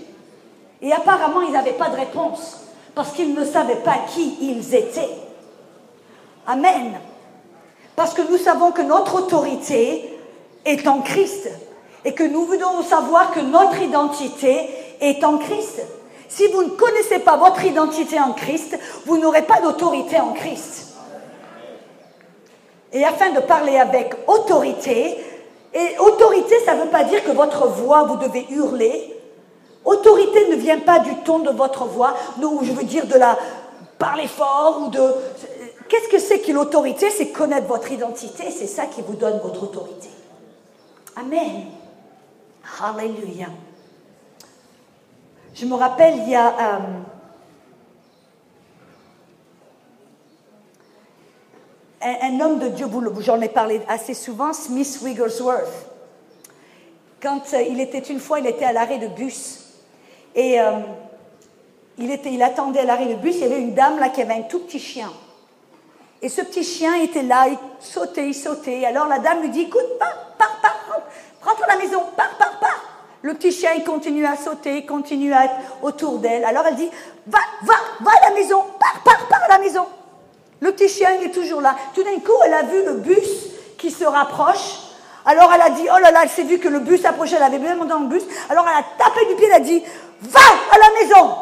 Et 0.81 0.91
apparemment, 0.91 1.41
ils 1.41 1.53
n'avaient 1.53 1.71
pas 1.73 1.89
de 1.89 1.95
réponse, 1.95 2.61
parce 2.95 3.13
qu'ils 3.13 3.33
ne 3.33 3.45
savaient 3.45 3.75
pas 3.77 3.99
qui 4.13 4.37
ils 4.41 4.75
étaient. 4.75 5.09
Amen. 6.47 6.99
Parce 7.95 8.13
que 8.13 8.21
nous 8.29 8.37
savons 8.37 8.71
que 8.71 8.81
notre 8.81 9.23
autorité 9.23 10.17
est 10.65 10.87
en 10.87 10.99
Christ, 11.01 11.49
et 12.05 12.13
que 12.13 12.23
nous 12.23 12.45
voulons 12.45 12.81
savoir 12.83 13.31
que 13.31 13.39
notre 13.39 13.81
identité 13.81 14.69
est 15.01 15.23
en 15.23 15.37
Christ. 15.37 15.81
Si 16.27 16.47
vous 16.47 16.63
ne 16.63 16.69
connaissez 16.69 17.19
pas 17.19 17.37
votre 17.37 17.63
identité 17.63 18.19
en 18.19 18.33
Christ, 18.33 18.77
vous 19.05 19.17
n'aurez 19.17 19.41
pas 19.41 19.61
d'autorité 19.61 20.19
en 20.19 20.33
Christ. 20.33 20.95
Et 22.93 23.03
afin 23.03 23.31
de 23.31 23.39
parler 23.39 23.77
avec 23.77 24.13
autorité, 24.27 25.17
et 25.73 25.99
autorité, 25.99 26.55
ça 26.65 26.75
ne 26.75 26.81
veut 26.81 26.89
pas 26.89 27.03
dire 27.03 27.23
que 27.23 27.31
votre 27.31 27.67
voix, 27.67 28.03
vous 28.03 28.17
devez 28.17 28.47
hurler. 28.49 29.15
Autorité 29.85 30.49
ne 30.49 30.55
vient 30.55 30.79
pas 30.79 30.99
du 30.99 31.13
ton 31.17 31.39
de 31.39 31.51
votre 31.51 31.85
voix, 31.85 32.15
ou 32.41 32.59
je 32.63 32.71
veux 32.71 32.83
dire 32.83 33.05
de 33.05 33.17
la 33.17 33.37
parler 33.97 34.27
fort 34.27 34.81
ou 34.83 34.89
de. 34.89 35.01
Qu'est-ce 35.87 36.09
que 36.09 36.19
c'est 36.19 36.39
que 36.39 36.51
l'autorité? 36.51 37.09
C'est 37.09 37.29
connaître 37.29 37.67
votre 37.67 37.91
identité, 37.91 38.51
c'est 38.51 38.67
ça 38.67 38.85
qui 38.85 39.01
vous 39.01 39.15
donne 39.15 39.39
votre 39.43 39.63
autorité. 39.63 40.09
Amen. 41.15 41.65
Alléluia. 42.81 43.47
Je 45.53 45.65
me 45.65 45.75
rappelle, 45.75 46.15
il 46.17 46.29
y 46.29 46.35
a 46.35 46.77
euh, 46.77 46.79
un, 52.01 52.39
homme 52.39 52.59
de 52.59 52.69
Dieu, 52.69 52.87
j'en 53.19 53.41
ai 53.41 53.49
parlé 53.49 53.81
assez 53.87 54.13
souvent, 54.13 54.53
Smith 54.53 54.99
Wigglesworth. 55.01 55.87
Quand 57.21 57.41
euh, 57.53 57.61
il 57.63 57.81
était 57.81 57.99
une 57.99 58.19
fois, 58.19 58.39
il 58.39 58.47
était 58.47 58.65
à 58.65 58.71
l'arrêt 58.71 58.99
de 58.99 59.07
bus 59.07 59.65
et 60.35 60.61
euh, 60.61 60.79
il, 61.97 62.17
il 62.25 62.41
attendait 62.41 62.79
à 62.79 62.85
l'arrêt 62.85 63.07
de 63.07 63.15
bus, 63.15 63.35
il 63.35 63.41
y 63.41 63.45
avait 63.45 63.59
une 63.59 63.73
dame 63.73 63.99
là 63.99 64.09
qui 64.09 64.21
avait 64.21 64.35
un 64.35 64.43
tout 64.43 64.59
petit 64.59 64.79
chien. 64.79 65.11
Et 66.21 66.29
ce 66.29 66.41
petit 66.41 66.63
chien 66.63 66.95
était 67.01 67.23
là, 67.23 67.47
il 67.47 67.57
sautait, 67.79 68.27
il 68.27 68.33
sautait. 68.33 68.85
Alors 68.85 69.07
la 69.07 69.19
dame 69.19 69.41
lui 69.41 69.49
dit, 69.49 69.61
écoute, 69.61 69.97
pars, 69.99 70.35
pars, 70.37 70.58
rentre 71.41 71.63
à 71.63 71.67
la 71.67 71.77
maison, 71.77 72.03
pars, 72.15 72.35
pars, 72.37 72.59
pars. 72.59 72.83
Le 73.21 73.33
petit 73.33 73.51
chien, 73.51 73.71
il 73.75 73.83
continue 73.83 74.25
à 74.25 74.37
sauter, 74.37 74.77
il 74.77 74.85
continue 74.85 75.33
à 75.33 75.45
être 75.45 75.55
autour 75.81 76.19
d'elle. 76.19 76.45
Alors 76.45 76.65
elle 76.67 76.75
dit, 76.75 76.89
va, 77.27 77.39
va, 77.63 77.73
va 77.99 78.11
à 78.21 78.29
la 78.29 78.35
maison, 78.35 78.63
pars, 78.79 79.01
pars, 79.03 79.27
pars 79.27 79.43
à 79.43 79.57
la 79.57 79.59
maison. 79.59 79.85
Le 80.61 80.71
petit 80.71 80.89
chien, 80.89 81.09
il 81.19 81.27
est 81.27 81.31
toujours 81.31 81.61
là. 81.61 81.75
Tout 81.93 82.03
d'un 82.03 82.19
coup, 82.19 82.37
elle 82.45 82.53
a 82.53 82.63
vu 82.63 82.83
le 82.83 82.93
bus 82.95 83.27
qui 83.77 83.91
se 83.91 84.03
rapproche. 84.05 84.79
Alors 85.25 85.51
elle 85.53 85.61
a 85.61 85.69
dit, 85.69 85.83
oh 85.83 85.99
là 86.01 86.11
là, 86.11 86.21
elle 86.23 86.29
s'est 86.29 86.43
vu 86.43 86.59
que 86.59 86.67
le 86.67 86.79
bus 86.79 87.03
approchait, 87.05 87.35
elle 87.35 87.43
avait 87.43 87.59
bien 87.59 87.75
dans 87.75 87.99
le 87.99 88.07
bus. 88.07 88.23
Alors 88.49 88.65
elle 88.67 88.83
a 88.83 89.05
tapé 89.05 89.25
du 89.27 89.35
pied, 89.35 89.47
elle 89.47 89.53
a 89.53 89.59
dit, 89.59 89.83
va 90.21 90.39
à 90.71 90.77
la 90.77 91.01
maison. 91.01 91.35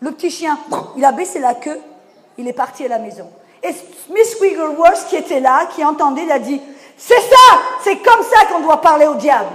Le 0.00 0.12
petit 0.12 0.30
chien, 0.30 0.58
il 0.96 1.04
a 1.04 1.12
baissé 1.12 1.40
la 1.40 1.54
queue, 1.54 1.80
il 2.38 2.46
est 2.46 2.52
parti 2.52 2.84
à 2.84 2.88
la 2.88 2.98
maison. 2.98 3.28
Et 3.62 3.74
Miss 4.10 4.40
Wiggleworth, 4.40 5.06
qui 5.08 5.16
était 5.16 5.40
là, 5.40 5.66
qui 5.74 5.84
entendait, 5.84 6.22
il 6.22 6.30
a 6.30 6.38
dit, 6.38 6.60
c'est 6.98 7.20
ça, 7.20 7.58
c'est 7.82 7.96
comme 7.98 8.22
ça 8.22 8.46
qu'on 8.46 8.60
doit 8.60 8.80
parler 8.80 9.06
au 9.06 9.14
diable. 9.14 9.54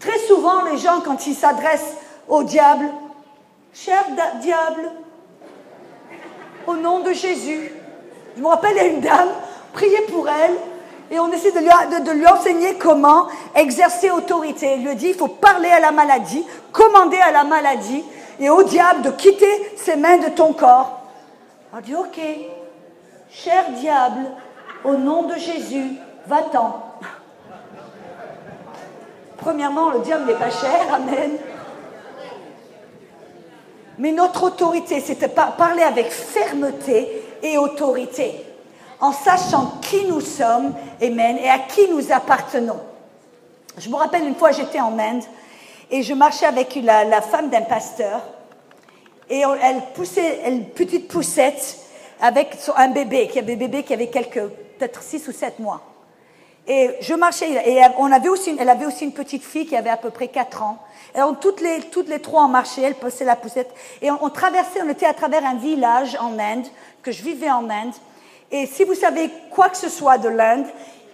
Très 0.00 0.18
souvent, 0.18 0.64
les 0.64 0.76
gens, 0.76 1.00
quand 1.04 1.26
ils 1.26 1.34
s'adressent 1.34 1.94
au 2.28 2.42
diable, 2.42 2.86
cher 3.72 4.04
diable, 4.40 4.90
au 6.66 6.74
nom 6.74 7.00
de 7.00 7.12
Jésus. 7.12 7.72
Je 8.36 8.42
me 8.42 8.48
rappelle, 8.48 8.72
il 8.72 8.76
y 8.76 8.80
a 8.80 8.86
une 8.86 9.00
dame, 9.00 9.28
priez 9.72 10.00
pour 10.02 10.28
elle, 10.28 10.56
et 11.10 11.18
on 11.18 11.30
essaie 11.32 11.50
de 11.50 12.12
lui, 12.12 12.26
enseigner 12.26 12.74
comment 12.74 13.26
exercer 13.54 14.10
autorité. 14.10 14.66
Elle 14.74 14.84
lui 14.84 14.94
dit, 14.96 15.08
il 15.08 15.14
faut 15.14 15.28
parler 15.28 15.68
à 15.68 15.80
la 15.80 15.90
maladie, 15.90 16.44
commander 16.72 17.18
à 17.18 17.32
la 17.32 17.44
maladie, 17.44 18.04
et 18.38 18.48
au 18.48 18.62
diable 18.62 19.02
de 19.02 19.10
quitter 19.10 19.72
ses 19.76 19.96
mains 19.96 20.18
de 20.18 20.28
ton 20.28 20.52
corps. 20.52 21.00
On 21.72 21.80
dit, 21.80 21.94
ok, 21.94 22.20
cher 23.30 23.70
diable, 23.72 24.26
au 24.84 24.94
nom 24.94 25.24
de 25.24 25.34
Jésus, 25.34 25.96
va-t'en. 26.26 26.82
Premièrement, 29.38 29.90
le 29.90 30.00
diable 30.00 30.26
n'est 30.26 30.38
pas 30.38 30.50
cher, 30.50 30.92
amen. 30.92 31.32
Mais 33.98 34.12
notre 34.12 34.44
autorité, 34.44 35.00
c'était 35.00 35.28
parler 35.28 35.82
avec 35.82 36.10
fermeté 36.10 37.22
et 37.42 37.58
autorité, 37.58 38.34
en 39.00 39.12
sachant 39.12 39.78
qui 39.82 40.06
nous 40.06 40.20
sommes, 40.20 40.74
amen, 41.02 41.36
et 41.38 41.48
à 41.48 41.58
qui 41.58 41.88
nous 41.88 42.12
appartenons. 42.12 42.80
Je 43.78 43.88
me 43.88 43.96
rappelle 43.96 44.26
une 44.26 44.34
fois, 44.34 44.52
j'étais 44.52 44.80
en 44.80 44.98
Inde 44.98 45.22
et 45.90 46.02
je 46.02 46.14
marchais 46.14 46.46
avec 46.46 46.78
la, 46.82 47.20
femme 47.22 47.50
d'un 47.50 47.62
pasteur 47.62 48.20
et 49.28 49.42
elle 49.62 49.80
poussait 49.94 50.40
une 50.46 50.66
petite 50.66 51.08
poussette 51.08 51.78
avec 52.20 52.56
un 52.76 52.88
bébé, 52.88 53.28
qui 53.28 53.38
avait 53.38 53.56
bébé 53.56 53.82
qui 53.82 53.94
avait 53.94 54.08
quelques, 54.08 54.42
peut-être 54.80 55.02
six 55.02 55.28
ou 55.28 55.32
sept 55.32 55.58
mois. 55.58 55.82
Et 56.66 56.90
je 57.00 57.14
marchais, 57.14 57.50
et 57.50 57.82
on 57.98 58.10
avait 58.10 58.28
aussi, 58.28 58.56
elle 58.58 58.68
avait 58.68 58.86
aussi 58.86 59.04
une 59.04 59.12
petite 59.12 59.42
fille 59.42 59.66
qui 59.66 59.76
avait 59.76 59.90
à 59.90 59.96
peu 59.96 60.10
près 60.10 60.28
4 60.28 60.62
ans. 60.62 60.78
Et 61.16 61.22
on, 61.22 61.34
toutes, 61.34 61.60
les, 61.60 61.80
toutes 61.90 62.08
les 62.08 62.20
trois, 62.20 62.44
on 62.44 62.48
marchait, 62.48 62.82
elle 62.82 62.94
posait 62.94 63.24
la 63.24 63.36
poussette. 63.36 63.70
Et 64.00 64.10
on, 64.10 64.30
traversait, 64.30 64.80
on 64.84 64.88
était 64.88 65.06
à 65.06 65.14
travers 65.14 65.44
un 65.44 65.56
village 65.56 66.16
en 66.20 66.38
Inde, 66.38 66.66
que 67.02 67.12
je 67.12 67.22
vivais 67.22 67.50
en 67.50 67.68
Inde. 67.68 67.94
Et 68.52 68.66
si 68.66 68.84
vous 68.84 68.94
savez 68.94 69.30
quoi 69.50 69.68
que 69.68 69.76
ce 69.76 69.88
soit 69.88 70.18
de 70.18 70.28
l'Inde, 70.28 70.66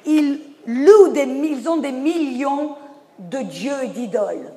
ils 0.04 0.40
louent 0.66 1.08
des, 1.08 1.22
ils 1.22 1.68
ont 1.68 1.78
des 1.78 1.92
millions 1.92 2.76
de 3.18 3.38
dieux 3.38 3.84
et 3.84 3.88
d'idoles. 3.88 4.52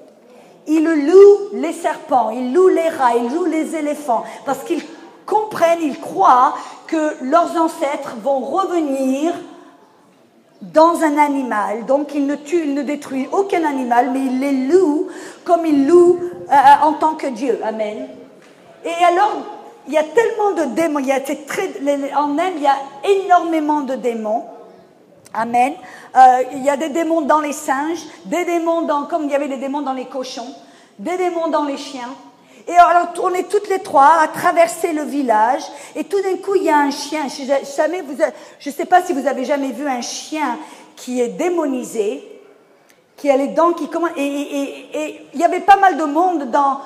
Ils 0.67 0.83
louent 0.83 1.61
les 1.61 1.73
serpents, 1.73 2.29
ils 2.29 2.53
louent 2.53 2.67
les 2.67 2.89
rats, 2.89 3.15
ils 3.15 3.33
louent 3.33 3.45
les 3.45 3.75
éléphants, 3.75 4.23
parce 4.45 4.63
qu'ils 4.63 4.83
comprennent, 5.25 5.81
ils 5.81 5.99
croient 5.99 6.55
que 6.89 7.23
leurs 7.23 7.55
ancêtres 7.55 8.15
vont 8.23 8.39
revenir 8.39 9.33
dans 10.61 11.01
un 11.03 11.17
animal. 11.17 11.85
Donc 11.85 12.13
il 12.15 12.25
ne 12.25 12.35
tue, 12.35 12.63
il 12.63 12.73
ne 12.73 12.81
détruit 12.81 13.27
aucun 13.31 13.63
animal, 13.63 14.09
mais 14.11 14.19
il 14.19 14.39
les 14.39 14.67
loue 14.67 15.07
comme 15.43 15.65
il 15.65 15.87
loue 15.87 16.19
euh, 16.51 16.55
en 16.83 16.93
tant 16.93 17.13
que 17.13 17.27
Dieu. 17.27 17.59
Amen. 17.63 18.07
Et 18.83 19.05
alors, 19.05 19.37
il 19.87 19.93
y 19.93 19.97
a 19.97 20.03
tellement 20.03 20.51
de 20.51 20.75
démons. 20.75 20.99
En 22.17 22.37
Inde, 22.37 22.53
il 22.57 22.63
y 22.63 22.67
a 22.67 22.77
énormément 23.03 23.81
de 23.81 23.95
démons. 23.95 24.45
Amen. 25.33 25.73
Euh, 26.15 26.43
il 26.53 26.63
y 26.63 26.69
a 26.69 26.77
des 26.77 26.89
démons 26.89 27.21
dans 27.21 27.39
les 27.39 27.53
singes, 27.53 28.03
des 28.25 28.45
démons 28.45 28.81
dans, 28.81 29.03
comme 29.03 29.25
il 29.25 29.31
y 29.31 29.35
avait 29.35 29.47
des 29.47 29.57
démons 29.57 29.81
dans 29.81 29.93
les 29.93 30.05
cochons, 30.05 30.55
des 30.97 31.17
démons 31.17 31.49
dans 31.49 31.65
les 31.65 31.77
chiens. 31.77 32.09
Et 32.69 32.77
alors, 32.77 33.07
on 33.23 33.33
est 33.33 33.49
toutes 33.49 33.67
les 33.67 33.79
trois 33.79 34.19
à 34.21 34.27
traverser 34.27 34.93
le 34.93 35.01
village, 35.01 35.63
et 35.95 36.03
tout 36.03 36.21
d'un 36.21 36.37
coup, 36.37 36.53
il 36.53 36.65
y 36.65 36.69
a 36.69 36.77
un 36.77 36.91
chien. 36.91 37.21
Je 37.27 38.69
ne 38.69 38.75
sais 38.75 38.85
pas 38.85 39.01
si 39.01 39.11
vous 39.11 39.25
avez 39.25 39.43
jamais 39.43 39.71
vu 39.71 39.87
un 39.87 40.01
chien 40.01 40.59
qui 40.95 41.19
est 41.19 41.29
démonisé, 41.29 42.23
qui 43.17 43.31
a 43.31 43.37
les 43.37 43.47
dents 43.47 43.73
qui 43.73 43.89
commencent. 43.89 44.11
Et, 44.17 45.19
il 45.33 45.39
y 45.39 45.43
avait 45.43 45.61
pas 45.61 45.77
mal 45.77 45.97
de 45.97 46.03
monde 46.03 46.51
dans, 46.51 46.79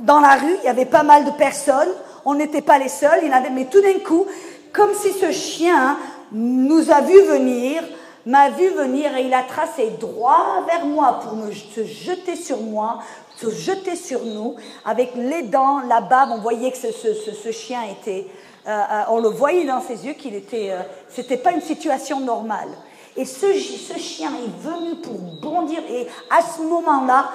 dans 0.00 0.18
la 0.18 0.34
rue, 0.34 0.56
il 0.60 0.66
y 0.66 0.68
avait 0.68 0.84
pas 0.84 1.04
mal 1.04 1.24
de 1.24 1.30
personnes, 1.30 1.92
on 2.24 2.34
n'était 2.34 2.60
pas 2.60 2.78
les 2.78 2.88
seuls, 2.88 3.20
mais 3.54 3.66
tout 3.66 3.80
d'un 3.80 4.00
coup, 4.04 4.26
comme 4.72 4.92
si 4.92 5.12
ce 5.12 5.30
chien 5.30 5.98
nous 6.32 6.90
a 6.90 7.00
vu 7.00 7.22
venir, 7.22 7.84
m'a 8.26 8.50
vu 8.50 8.70
venir 8.70 9.16
et 9.16 9.22
il 9.22 9.34
a 9.34 9.44
tracé 9.44 9.90
droit 10.00 10.64
vers 10.66 10.84
moi 10.84 11.20
pour 11.22 11.36
me, 11.36 11.52
se 11.52 11.84
jeter 11.84 12.34
sur 12.34 12.60
moi, 12.60 12.98
se 13.40 13.50
jeter 13.50 13.96
sur 13.96 14.24
nous, 14.24 14.56
avec 14.84 15.12
les 15.14 15.42
dents, 15.42 15.80
la 15.88 16.00
bave. 16.00 16.30
On 16.32 16.38
voyait 16.38 16.72
que 16.72 16.78
ce, 16.78 17.52
chien 17.52 17.82
était, 17.84 18.26
euh, 18.66 18.70
euh, 18.70 19.02
on 19.10 19.20
le 19.20 19.28
voyait 19.28 19.64
dans 19.64 19.80
ses 19.80 20.06
yeux 20.06 20.14
qu'il 20.14 20.34
était, 20.34 20.70
euh, 20.72 20.80
c'était 21.08 21.36
pas 21.36 21.52
une 21.52 21.60
situation 21.60 22.20
normale. 22.20 22.68
Et 23.16 23.24
ce, 23.24 23.52
chien 23.52 24.30
est 24.30 24.62
venu 24.62 24.96
pour 24.96 25.18
bondir. 25.42 25.80
Et 25.90 26.06
à 26.30 26.40
ce 26.42 26.62
moment-là, 26.62 27.30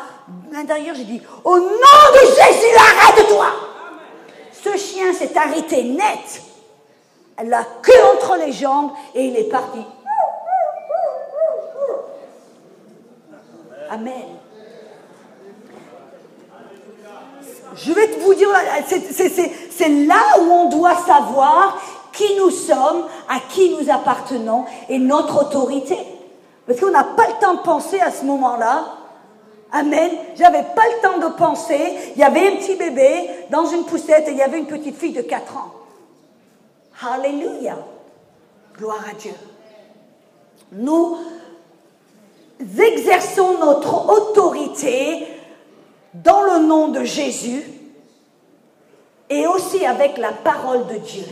l'intérieur, 0.51 0.95
j'ai 0.95 1.03
dit, 1.03 1.21
au 1.43 1.59
nom 1.59 1.65
de 1.67 2.27
Jésus, 2.27 2.75
arrête-toi! 2.77 3.47
Ce 4.63 4.77
chien 4.77 5.11
s'est 5.13 5.37
arrêté 5.37 5.83
net 5.83 6.41
la 7.43 7.65
queue 7.81 8.03
entre 8.15 8.37
les 8.37 8.53
jambes 8.53 8.91
et 9.15 9.25
il 9.25 9.35
est 9.35 9.49
parti. 9.49 9.79
Amen. 13.89 14.42
Je 17.75 17.91
vais 17.91 18.07
vous 18.19 18.33
dire, 18.33 18.49
c'est 18.87 19.89
là 19.89 20.39
où 20.39 20.51
on 20.51 20.69
doit 20.69 20.95
savoir 20.95 21.81
qui 22.11 22.35
nous 22.37 22.51
sommes, 22.51 23.05
à 23.27 23.39
qui 23.49 23.69
nous 23.71 23.89
appartenons 23.89 24.65
et 24.89 24.99
notre 24.99 25.47
autorité. 25.47 25.97
Parce 26.67 26.79
qu'on 26.79 26.91
n'a 26.91 27.03
pas 27.03 27.27
le 27.27 27.33
temps 27.41 27.55
de 27.55 27.59
penser 27.59 27.99
à 27.99 28.11
ce 28.11 28.23
moment-là. 28.25 28.85
Amen. 29.71 30.11
J'avais 30.35 30.63
pas 30.63 30.83
le 30.85 31.01
temps 31.01 31.17
de 31.17 31.33
penser. 31.35 31.97
Il 32.15 32.21
y 32.21 32.23
avait 32.23 32.47
un 32.47 32.55
petit 32.57 32.75
bébé 32.75 33.29
dans 33.49 33.65
une 33.65 33.83
poussette 33.85 34.27
et 34.27 34.31
il 34.31 34.37
y 34.37 34.43
avait 34.43 34.59
une 34.59 34.67
petite 34.67 34.97
fille 34.97 35.13
de 35.13 35.21
4 35.21 35.57
ans. 35.57 35.71
Alléluia. 37.11 37.77
Gloire 38.77 39.03
à 39.09 39.15
Dieu. 39.15 39.33
Nous 40.71 41.17
exerçons 42.59 43.57
notre 43.59 44.09
autorité 44.09 45.27
dans 46.13 46.41
le 46.43 46.65
nom 46.65 46.89
de 46.89 47.03
Jésus 47.03 47.63
et 49.29 49.47
aussi 49.47 49.85
avec 49.85 50.17
la 50.17 50.31
parole 50.31 50.87
de 50.87 50.97
Dieu. 50.97 51.25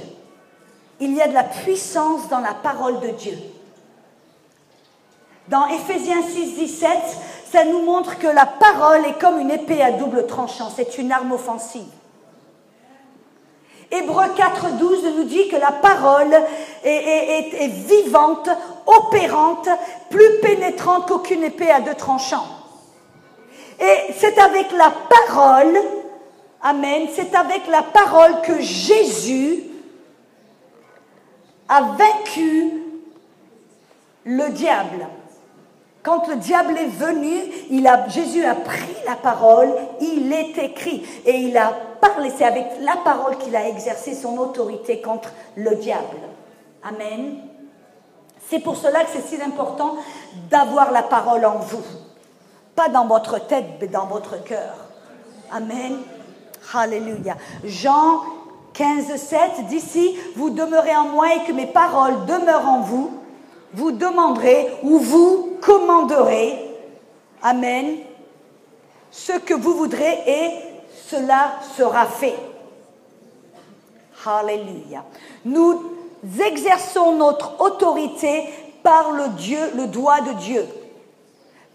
Il 1.00 1.14
y 1.14 1.22
a 1.22 1.28
de 1.28 1.34
la 1.34 1.44
puissance 1.44 2.28
dans 2.30 2.40
la 2.40 2.54
parole 2.54 3.00
de 3.00 3.10
Dieu. 3.10 3.38
Dans 5.48 5.68
Éphésiens 5.68 6.22
6, 6.22 6.56
17, 6.56 6.90
ça 7.52 7.66
nous 7.66 7.82
montre 7.82 8.18
que 8.18 8.28
la 8.28 8.46
parole 8.46 9.06
est 9.06 9.20
comme 9.20 9.40
une 9.40 9.52
épée 9.52 9.82
à 9.82 9.92
double 9.92 10.26
tranchant, 10.26 10.70
c'est 10.74 10.98
une 10.98 11.12
arme 11.12 11.34
offensive. 11.34 11.90
Hébreu 13.92 14.24
4, 14.38 14.78
12 14.78 15.04
nous 15.18 15.24
dit 15.26 15.50
que 15.50 15.58
la 15.58 15.74
parole 15.74 16.34
est, 16.86 17.68
vivante, 17.68 18.50
opérante, 18.86 19.68
plus 20.10 20.40
pénétrante 20.42 21.08
qu'aucune 21.08 21.44
épée 21.44 21.70
à 21.70 21.82
deux 21.82 21.96
tranchants. 21.96 22.61
Et 23.82 24.14
c'est 24.18 24.38
avec 24.38 24.72
la 24.72 24.92
parole, 25.10 25.76
Amen, 26.64 27.08
c'est 27.12 27.34
avec 27.34 27.68
la 27.68 27.82
parole 27.82 28.42
que 28.44 28.62
Jésus 28.62 29.64
a 31.68 31.82
vaincu 31.82 32.72
le 34.26 34.50
diable. 34.50 35.08
Quand 36.04 36.28
le 36.28 36.36
diable 36.36 36.78
est 36.78 36.86
venu, 36.86 37.42
Jésus 38.10 38.46
a 38.46 38.54
pris 38.54 38.96
la 39.08 39.16
parole, 39.16 39.74
il 40.00 40.32
est 40.32 40.58
écrit, 40.58 41.04
et 41.26 41.38
il 41.38 41.58
a 41.58 41.74
parlé, 42.00 42.32
c'est 42.36 42.46
avec 42.46 42.66
la 42.82 42.98
parole 42.98 43.38
qu'il 43.38 43.56
a 43.56 43.68
exercé 43.68 44.14
son 44.14 44.38
autorité 44.38 45.02
contre 45.02 45.32
le 45.56 45.76
diable. 45.76 46.18
Amen. 46.84 47.38
C'est 48.50 48.60
pour 48.60 48.78
cela 48.78 49.04
que 49.04 49.10
c'est 49.14 49.36
si 49.36 49.42
important 49.42 49.96
d'avoir 50.50 50.92
la 50.92 51.04
parole 51.04 51.46
en 51.46 51.58
vous. 51.58 51.84
Dans 52.90 53.06
votre 53.06 53.46
tête, 53.48 53.66
mais 53.80 53.88
dans 53.88 54.06
votre 54.06 54.44
cœur. 54.44 54.76
Amen. 55.52 55.98
Alléluia. 56.74 57.36
Jean 57.64 58.22
15, 58.74 59.16
7, 59.16 59.68
d'ici, 59.68 60.18
vous 60.36 60.50
demeurez 60.50 60.96
en 60.96 61.06
moi 61.06 61.36
et 61.36 61.44
que 61.44 61.52
mes 61.52 61.68
paroles 61.68 62.26
demeurent 62.26 62.68
en 62.68 62.82
vous 62.82 63.22
vous 63.74 63.92
demanderez 63.92 64.70
ou 64.84 65.00
vous 65.00 65.58
commanderez, 65.62 66.68
Amen, 67.44 67.98
ce 69.10 69.34
que 69.34 69.54
vous 69.54 69.74
voudrez 69.74 70.20
et 70.28 70.52
cela 71.08 71.54
sera 71.76 72.06
fait. 72.06 72.36
Alléluia. 74.26 75.04
Nous 75.46 75.82
exerçons 76.40 77.16
notre 77.16 77.60
autorité 77.60 78.44
par 78.84 79.12
le 79.12 79.30
Dieu, 79.30 79.60
le 79.76 79.88
doigt 79.88 80.22
de 80.22 80.34
Dieu. 80.34 80.68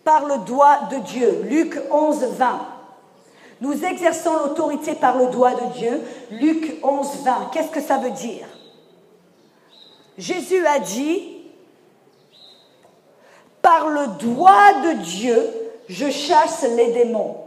Par 0.07 0.25
le 0.25 0.39
doigt 0.45 0.83
de 0.93 0.99
Dieu. 0.99 1.43
Luc 1.51 1.77
11, 1.91 2.27
20. 2.39 2.61
Nous 3.61 3.85
exerçons 3.85 4.35
l'autorité 4.35 4.95
par 4.95 5.19
le 5.19 5.27
doigt 5.27 5.55
de 5.55 5.73
Dieu. 5.77 6.01
Luc 6.31 6.79
11, 6.85 7.25
20. 7.25 7.51
Qu'est-ce 7.53 7.73
que 7.73 7.81
ça 7.81 7.99
veut 7.99 8.13
dire? 8.13 8.47
Jésus 10.17 10.65
a 10.65 10.79
dit, 10.79 11.23
par 13.61 13.89
le 13.89 14.07
doigt 14.21 14.75
de 14.85 15.03
Dieu, 15.03 15.45
je 15.89 16.09
chasse 16.09 16.65
les 16.77 16.93
démons. 16.93 17.39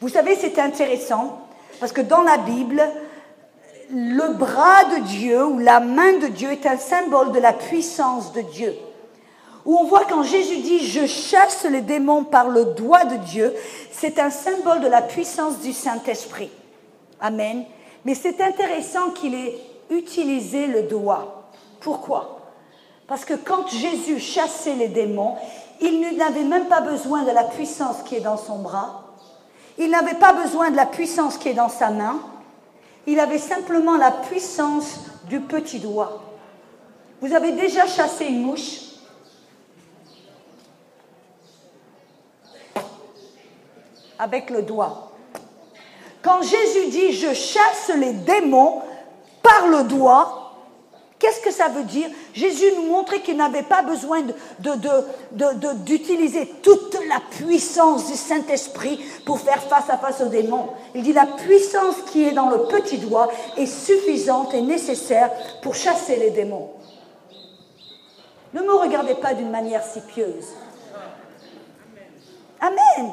Vous 0.00 0.08
savez, 0.08 0.36
c'est 0.36 0.58
intéressant, 0.58 1.46
parce 1.78 1.92
que 1.92 2.00
dans 2.00 2.22
la 2.22 2.38
Bible, 2.38 2.82
le 3.90 4.32
bras 4.32 4.84
de 4.96 5.02
Dieu 5.02 5.44
ou 5.44 5.58
la 5.58 5.80
main 5.80 6.14
de 6.14 6.28
Dieu 6.28 6.52
est 6.52 6.64
un 6.64 6.78
symbole 6.78 7.32
de 7.32 7.38
la 7.38 7.52
puissance 7.52 8.32
de 8.32 8.40
Dieu. 8.40 8.74
Où 9.64 9.76
on 9.76 9.84
voit 9.84 10.04
quand 10.04 10.22
Jésus 10.22 10.58
dit 10.58 10.86
je 10.86 11.06
chasse 11.06 11.64
les 11.64 11.82
démons 11.82 12.24
par 12.24 12.48
le 12.48 12.66
doigt 12.66 13.04
de 13.04 13.16
Dieu, 13.16 13.54
c'est 13.92 14.18
un 14.18 14.30
symbole 14.30 14.80
de 14.80 14.88
la 14.88 15.02
puissance 15.02 15.58
du 15.60 15.72
Saint-Esprit. 15.72 16.50
Amen. 17.20 17.64
Mais 18.04 18.14
c'est 18.14 18.40
intéressant 18.40 19.10
qu'il 19.10 19.34
ait 19.34 19.58
utilisé 19.90 20.66
le 20.66 20.84
doigt. 20.84 21.50
Pourquoi? 21.80 22.40
Parce 23.06 23.24
que 23.24 23.34
quand 23.34 23.68
Jésus 23.68 24.18
chassait 24.18 24.76
les 24.76 24.88
démons, 24.88 25.36
il 25.80 26.16
n'avait 26.16 26.44
même 26.44 26.66
pas 26.66 26.80
besoin 26.80 27.24
de 27.24 27.30
la 27.30 27.44
puissance 27.44 28.02
qui 28.04 28.16
est 28.16 28.20
dans 28.20 28.36
son 28.36 28.58
bras. 28.58 29.04
Il 29.78 29.90
n'avait 29.90 30.14
pas 30.14 30.32
besoin 30.32 30.70
de 30.70 30.76
la 30.76 30.86
puissance 30.86 31.36
qui 31.36 31.48
est 31.48 31.54
dans 31.54 31.68
sa 31.68 31.90
main. 31.90 32.18
Il 33.06 33.18
avait 33.18 33.38
simplement 33.38 33.96
la 33.96 34.10
puissance 34.10 35.00
du 35.28 35.40
petit 35.40 35.80
doigt. 35.80 36.22
Vous 37.20 37.34
avez 37.34 37.52
déjà 37.52 37.86
chassé 37.86 38.26
une 38.26 38.42
mouche? 38.42 38.89
Avec 44.20 44.50
le 44.50 44.62
doigt. 44.62 45.12
Quand 46.22 46.42
Jésus 46.42 46.90
dit 46.90 47.12
je 47.12 47.32
chasse 47.32 47.90
les 47.96 48.12
démons 48.12 48.82
par 49.42 49.68
le 49.68 49.84
doigt, 49.84 50.40
Qu'est-ce 51.20 51.40
que 51.42 51.50
ça 51.50 51.68
veut 51.68 51.84
dire? 51.84 52.08
Jésus 52.32 52.72
nous 52.76 52.86
montrait 52.86 53.20
qu'il 53.20 53.36
n'avait 53.36 53.62
pas 53.62 53.82
besoin 53.82 54.22
d'utiliser 55.84 56.46
toute 56.62 56.96
la 57.10 57.20
puissance 57.36 58.06
du 58.06 58.16
Saint-Esprit 58.16 58.98
pour 59.26 59.38
faire 59.38 59.62
face 59.62 59.90
à 59.90 59.98
face 59.98 60.22
aux 60.22 60.30
démons. 60.30 60.70
Il 60.94 61.02
dit 61.02 61.12
la 61.12 61.26
puissance 61.26 61.96
qui 62.10 62.24
est 62.24 62.32
dans 62.32 62.48
le 62.48 62.62
petit 62.68 62.96
doigt 62.96 63.28
est 63.58 63.66
suffisante 63.66 64.54
et 64.54 64.62
nécessaire 64.62 65.30
pour 65.60 65.74
chasser 65.74 66.16
les 66.16 66.30
démons. 66.30 66.70
Ne 68.54 68.62
me 68.62 68.72
regardez 68.72 69.14
pas 69.14 69.34
d'une 69.34 69.50
manière 69.50 69.84
si 69.84 70.00
pieuse. 70.00 70.54
Amen. 72.62 73.12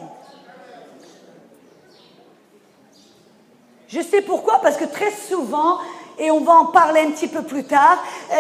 Je 3.88 4.02
sais 4.02 4.22
pourquoi, 4.22 4.60
parce 4.62 4.78
que 4.78 4.86
très 4.86 5.12
souvent, 5.12 5.80
et 6.20 6.32
on 6.32 6.42
va 6.42 6.54
en 6.54 6.66
parler 6.66 7.02
un 7.02 7.12
petit 7.12 7.28
peu 7.28 7.44
plus 7.44 7.64
tard, 7.64 8.04
euh, 8.32 8.36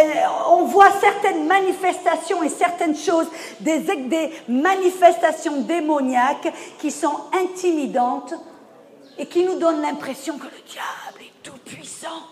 on 0.49 0.65
voit 0.65 0.89
certaines 0.99 1.45
manifestations 1.45 2.43
et 2.43 2.49
certaines 2.49 2.97
choses, 2.97 3.27
des, 3.59 3.79
des 3.79 4.31
manifestations 4.49 5.61
démoniaques 5.61 6.51
qui 6.79 6.91
sont 6.91 7.15
intimidantes 7.33 8.33
et 9.17 9.25
qui 9.27 9.43
nous 9.43 9.57
donnent 9.59 9.81
l'impression 9.81 10.37
que 10.37 10.45
le 10.45 10.61
diable 10.67 11.21
est 11.21 11.43
tout 11.43 11.57
puissant. 11.65 12.23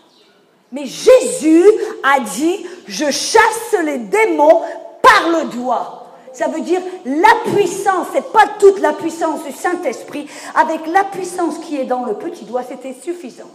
Mais 0.72 0.86
Jésus 0.86 1.66
a 2.04 2.20
dit, 2.20 2.66
je 2.88 3.10
chasse 3.12 3.76
les 3.84 4.00
démons 4.00 4.62
par 5.02 5.30
le 5.30 5.46
doigt. 5.46 6.05
Ça 6.36 6.50
veut 6.50 6.60
dire 6.60 6.82
la 7.06 7.52
puissance, 7.54 8.08
c'est 8.14 8.34
pas 8.34 8.46
toute 8.60 8.80
la 8.80 8.92
puissance 8.92 9.44
du 9.46 9.54
Saint-Esprit, 9.54 10.28
avec 10.54 10.86
la 10.88 11.06
puissance 11.06 11.60
qui 11.60 11.78
est 11.78 11.86
dans 11.86 12.04
le 12.04 12.16
petit 12.16 12.44
doigt, 12.44 12.64
c'était 12.64 12.94
suffisant 12.94 13.50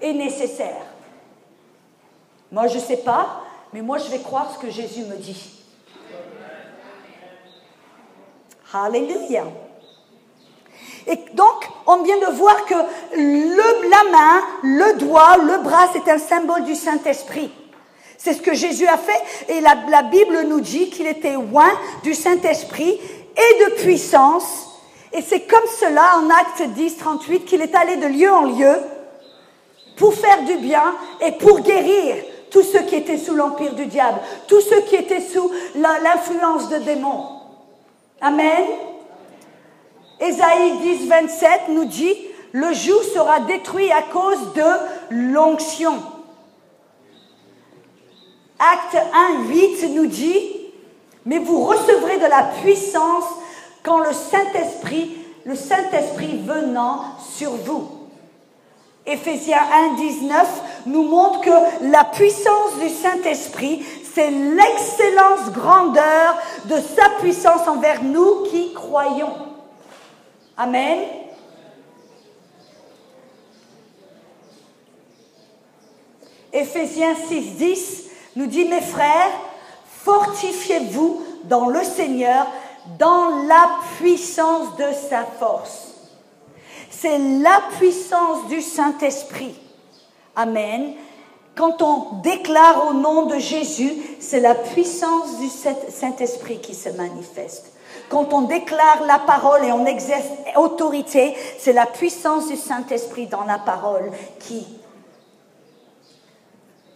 et 0.00 0.14
nécessaire. 0.14 0.86
Moi, 2.50 2.68
je 2.68 2.76
ne 2.76 2.82
sais 2.82 2.96
pas, 2.96 3.42
mais 3.74 3.82
moi, 3.82 3.98
je 3.98 4.10
vais 4.10 4.20
croire 4.20 4.50
ce 4.50 4.58
que 4.58 4.70
Jésus 4.70 5.02
me 5.02 5.16
dit. 5.16 5.62
Alléluia. 8.72 9.44
Et 11.06 11.16
donc, 11.34 11.68
on 11.86 12.02
vient 12.02 12.18
de 12.18 12.32
voir 12.32 12.64
que 12.64 12.74
la 12.74 14.10
main, 14.10 14.40
le 14.62 14.98
doigt, 14.98 15.36
le 15.36 15.62
bras, 15.62 15.88
c'est 15.92 16.10
un 16.10 16.18
symbole 16.18 16.64
du 16.64 16.74
Saint-Esprit. 16.74 17.52
C'est 18.22 18.34
ce 18.34 18.40
que 18.42 18.54
Jésus 18.54 18.86
a 18.86 18.98
fait 18.98 19.52
et 19.52 19.60
la, 19.60 20.02
Bible 20.04 20.42
nous 20.46 20.60
dit 20.60 20.90
qu'il 20.90 21.08
était 21.08 21.32
loin 21.32 21.68
du 22.04 22.14
Saint-Esprit 22.14 22.92
et 22.92 23.64
de 23.64 23.82
puissance. 23.82 24.68
Et 25.12 25.22
c'est 25.22 25.40
comme 25.40 25.66
cela 25.80 26.18
en 26.18 26.30
Acte 26.30 26.72
10, 26.72 26.98
38 26.98 27.44
qu'il 27.44 27.60
est 27.62 27.74
allé 27.74 27.96
de 27.96 28.06
lieu 28.06 28.30
en 28.30 28.42
lieu 28.42 28.76
pour 29.96 30.14
faire 30.14 30.44
du 30.44 30.56
bien 30.58 30.94
et 31.20 31.32
pour 31.32 31.62
guérir 31.62 32.14
tous 32.52 32.62
ceux 32.62 32.82
qui 32.82 32.94
étaient 32.94 33.18
sous 33.18 33.34
l'empire 33.34 33.74
du 33.74 33.86
diable, 33.86 34.20
tous 34.46 34.60
ceux 34.60 34.82
qui 34.82 34.94
étaient 34.94 35.20
sous 35.20 35.50
l'influence 35.74 36.68
de 36.68 36.78
démons. 36.78 37.26
Amen. 38.20 38.66
Ésaïe 40.20 40.78
10, 40.80 41.08
27 41.08 41.50
nous 41.70 41.86
dit, 41.86 42.16
le 42.52 42.72
joug 42.72 43.02
sera 43.14 43.40
détruit 43.40 43.90
à 43.90 44.02
cause 44.02 44.52
de 44.54 44.62
l'onction. 45.10 45.94
Acte 48.62 48.96
1, 49.12 49.48
8 49.48 49.88
nous 49.90 50.06
dit, 50.06 50.38
mais 51.26 51.40
vous 51.40 51.64
recevrez 51.64 52.18
de 52.18 52.26
la 52.26 52.44
puissance 52.62 53.24
quand 53.82 53.98
le 53.98 54.12
Saint-Esprit, 54.12 55.16
le 55.44 55.56
Saint-Esprit 55.56 56.40
venant 56.44 57.02
sur 57.18 57.50
vous. 57.50 57.88
Éphésiens 59.04 59.64
1, 59.90 59.94
19 59.96 60.62
nous 60.86 61.02
montre 61.02 61.40
que 61.40 61.90
la 61.90 62.04
puissance 62.04 62.78
du 62.80 62.88
Saint-Esprit, 62.88 63.84
c'est 64.14 64.30
l'excellence 64.30 65.50
grandeur 65.50 66.38
de 66.66 66.76
sa 66.76 67.08
puissance 67.20 67.66
envers 67.66 68.04
nous 68.04 68.44
qui 68.44 68.72
croyons. 68.74 69.34
Amen. 70.56 71.00
Éphésiens 76.52 77.16
6, 77.28 77.56
10 77.56 78.11
nous 78.36 78.46
dit, 78.46 78.64
mes 78.64 78.80
frères, 78.80 79.30
fortifiez-vous 80.04 81.22
dans 81.44 81.68
le 81.68 81.82
Seigneur, 81.82 82.46
dans 82.98 83.44
la 83.46 83.70
puissance 83.98 84.76
de 84.76 84.86
sa 85.08 85.24
force. 85.24 85.88
C'est 86.90 87.18
la 87.18 87.62
puissance 87.78 88.46
du 88.48 88.60
Saint-Esprit. 88.60 89.54
Amen. 90.36 90.94
Quand 91.54 91.82
on 91.82 92.20
déclare 92.22 92.88
au 92.88 92.94
nom 92.94 93.26
de 93.26 93.38
Jésus, 93.38 93.92
c'est 94.20 94.40
la 94.40 94.54
puissance 94.54 95.38
du 95.38 95.48
Saint-Esprit 95.48 96.60
qui 96.60 96.74
se 96.74 96.88
manifeste. 96.90 97.72
Quand 98.08 98.32
on 98.32 98.42
déclare 98.42 99.02
la 99.06 99.18
parole 99.18 99.64
et 99.64 99.72
on 99.72 99.84
exerce 99.84 100.26
autorité, 100.56 101.34
c'est 101.58 101.72
la 101.72 101.86
puissance 101.86 102.48
du 102.48 102.56
Saint-Esprit 102.56 103.26
dans 103.26 103.44
la 103.44 103.58
parole 103.58 104.10
qui 104.38 104.66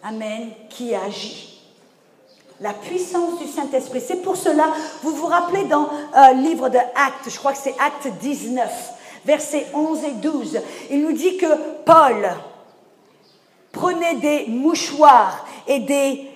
Amen, 0.09 0.51
qui 0.71 0.95
agit. 0.95 1.61
La 2.61 2.73
puissance 2.73 3.41
du 3.41 3.49
Saint-Esprit. 3.49 4.01
C'est 4.01 4.23
pour 4.23 4.37
cela, 4.37 4.69
vous 5.03 5.11
vous 5.11 5.27
rappelez 5.27 5.65
dans 5.65 5.89
le 6.15 6.19
euh, 6.19 6.33
livre 6.35 6.69
de 6.69 6.79
Actes, 6.79 7.29
je 7.29 7.37
crois 7.37 7.53
que 7.53 7.59
c'est 7.59 7.75
Acte 7.81 8.07
19, 8.21 8.71
versets 9.25 9.67
11 9.75 10.05
et 10.05 10.13
12, 10.13 10.61
il 10.93 11.03
nous 11.03 11.11
dit 11.11 11.37
que 11.39 11.47
Paul 11.85 12.31
prenait 13.73 14.15
des 14.15 14.47
mouchoirs 14.47 15.45
et 15.67 15.81
des 15.81 16.31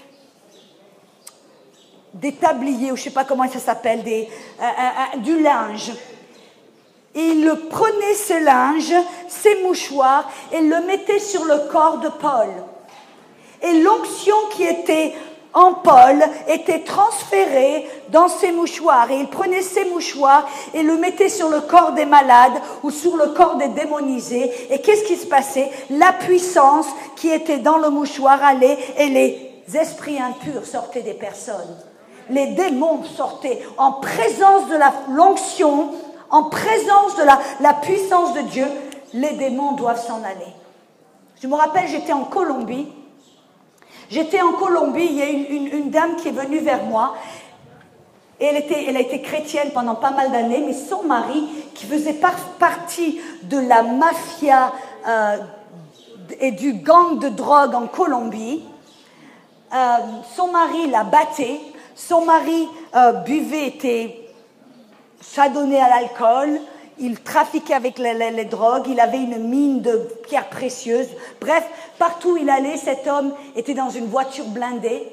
des 2.14 2.32
tabliers, 2.32 2.90
ou 2.90 2.96
je 2.96 3.02
ne 3.02 3.04
sais 3.04 3.10
pas 3.10 3.24
comment 3.24 3.48
ça 3.48 3.60
s'appelle, 3.60 4.02
des, 4.02 4.28
euh, 4.60 4.64
euh, 4.64 5.18
du 5.18 5.40
linge. 5.40 5.92
il 7.14 7.48
prenait 7.70 8.14
ce 8.14 8.44
linge, 8.44 8.92
ces 9.28 9.62
mouchoirs, 9.62 10.28
et 10.50 10.60
le 10.60 10.84
mettait 10.86 11.20
sur 11.20 11.44
le 11.44 11.70
corps 11.70 11.98
de 11.98 12.08
Paul. 12.08 12.48
Et 13.62 13.80
l'onction 13.80 14.36
qui 14.50 14.64
était 14.64 15.14
en 15.52 15.74
Paul 15.74 16.22
était 16.48 16.84
transférée 16.84 17.88
dans 18.10 18.28
ses 18.28 18.52
mouchoirs. 18.52 19.10
Et 19.10 19.18
il 19.18 19.28
prenait 19.28 19.62
ses 19.62 19.84
mouchoirs 19.86 20.46
et 20.74 20.82
le 20.82 20.96
mettait 20.96 21.28
sur 21.28 21.48
le 21.48 21.60
corps 21.60 21.92
des 21.92 22.06
malades 22.06 22.60
ou 22.82 22.90
sur 22.90 23.16
le 23.16 23.28
corps 23.28 23.56
des 23.56 23.68
démonisés. 23.68 24.50
Et 24.70 24.80
qu'est-ce 24.80 25.04
qui 25.04 25.16
se 25.16 25.26
passait? 25.26 25.70
La 25.90 26.12
puissance 26.12 26.86
qui 27.16 27.30
était 27.30 27.58
dans 27.58 27.78
le 27.78 27.90
mouchoir 27.90 28.42
allait 28.42 28.78
et 28.96 29.08
les 29.08 29.64
esprits 29.74 30.20
impurs 30.20 30.66
sortaient 30.66 31.02
des 31.02 31.14
personnes. 31.14 31.76
Les 32.28 32.48
démons 32.48 33.02
sortaient 33.16 33.60
en 33.76 33.92
présence 33.92 34.68
de 34.68 34.78
l'onction, 35.12 35.90
en 36.30 36.44
présence 36.44 37.16
de 37.16 37.24
la, 37.24 37.40
la 37.60 37.74
puissance 37.74 38.34
de 38.34 38.42
Dieu. 38.42 38.66
Les 39.14 39.32
démons 39.32 39.72
doivent 39.72 40.04
s'en 40.04 40.22
aller. 40.22 40.52
Je 41.42 41.48
me 41.48 41.56
rappelle, 41.56 41.88
j'étais 41.88 42.12
en 42.12 42.24
Colombie 42.24 42.86
J'étais 44.10 44.42
en 44.42 44.52
Colombie, 44.52 45.06
il 45.08 45.16
y 45.16 45.22
a 45.22 45.28
une, 45.28 45.90
dame 45.90 46.16
qui 46.16 46.28
est 46.28 46.32
venue 46.32 46.58
vers 46.58 46.82
moi. 46.84 47.14
Et 48.40 48.46
elle 48.46 48.96
a 48.96 49.00
été 49.00 49.22
chrétienne 49.22 49.70
pendant 49.72 49.94
pas 49.94 50.10
mal 50.10 50.32
d'années, 50.32 50.64
mais 50.66 50.72
son 50.72 51.04
mari, 51.04 51.46
qui 51.74 51.86
faisait 51.86 52.18
partie 52.58 53.20
de 53.44 53.58
la 53.58 53.82
mafia 53.82 54.72
euh, 55.06 55.36
et 56.40 56.50
du 56.50 56.72
gang 56.74 57.18
de 57.18 57.28
drogue 57.28 57.74
en 57.74 57.86
Colombie, 57.86 58.62
euh, 59.72 59.96
son 60.34 60.48
mari 60.48 60.90
la 60.90 61.04
battait, 61.04 61.60
son 61.94 62.24
mari 62.24 62.66
euh, 62.96 63.12
buvait, 63.12 63.68
était 63.68 64.16
s'adonnait 65.20 65.80
à 65.80 65.88
l'alcool, 65.88 66.60
il 67.00 67.20
trafiquait 67.20 67.74
avec 67.74 67.98
les, 67.98 68.44
drogues, 68.44 68.86
il 68.88 69.00
avait 69.00 69.22
une 69.22 69.48
mine 69.48 69.80
de 69.80 69.96
pierres 70.28 70.50
précieuses. 70.50 71.08
Bref, 71.40 71.64
partout 71.98 72.32
où 72.32 72.36
il 72.36 72.48
allait, 72.50 72.76
cet 72.76 73.06
homme 73.06 73.32
était 73.56 73.74
dans 73.74 73.88
une 73.88 74.06
voiture 74.06 74.44
blindée. 74.44 75.08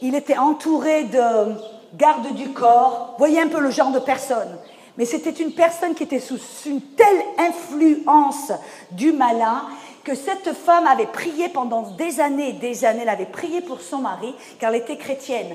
Il 0.00 0.14
était 0.14 0.38
entouré 0.38 1.04
de 1.04 1.54
gardes 1.94 2.32
du 2.34 2.50
corps. 2.50 3.16
Voyez 3.18 3.40
un 3.40 3.48
peu 3.48 3.60
le 3.60 3.70
genre 3.70 3.90
de 3.90 3.98
personne. 3.98 4.56
Mais 4.96 5.04
c'était 5.04 5.30
une 5.30 5.52
personne 5.52 5.94
qui 5.94 6.04
était 6.04 6.20
sous 6.20 6.38
une 6.66 6.80
telle 6.80 7.22
influence 7.38 8.52
du 8.92 9.12
malin 9.12 9.64
que 10.04 10.14
cette 10.14 10.52
femme 10.52 10.86
avait 10.86 11.06
prié 11.06 11.48
pendant 11.48 11.82
des 11.82 12.20
années 12.20 12.50
et 12.50 12.54
des 12.54 12.84
années. 12.84 13.02
Elle 13.02 13.08
avait 13.08 13.26
prié 13.26 13.62
pour 13.62 13.80
son 13.80 13.98
mari, 13.98 14.32
car 14.60 14.72
elle 14.72 14.80
était 14.80 14.96
chrétienne. 14.96 15.54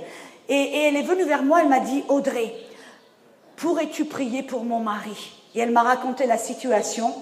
Et, 0.49 0.55
et 0.55 0.83
elle 0.83 0.97
est 0.97 1.03
venue 1.03 1.25
vers 1.25 1.43
moi, 1.43 1.61
elle 1.61 1.69
m'a 1.69 1.79
dit, 1.79 2.03
Audrey, 2.09 2.53
pourrais-tu 3.55 4.05
prier 4.05 4.43
pour 4.43 4.63
mon 4.63 4.79
mari? 4.79 5.36
Et 5.55 5.59
elle 5.59 5.71
m'a 5.71 5.83
raconté 5.83 6.25
la 6.25 6.37
situation. 6.37 7.13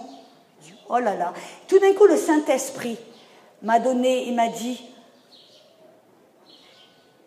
Oh 0.90 1.00
là 1.00 1.16
là. 1.16 1.34
Tout 1.68 1.80
d'un 1.80 1.94
coup, 1.94 2.06
le 2.06 2.18
Saint-Esprit 2.18 2.98
m'a 3.62 3.80
donné, 3.80 4.28
il 4.28 4.36
m'a 4.36 4.48
dit, 4.50 4.82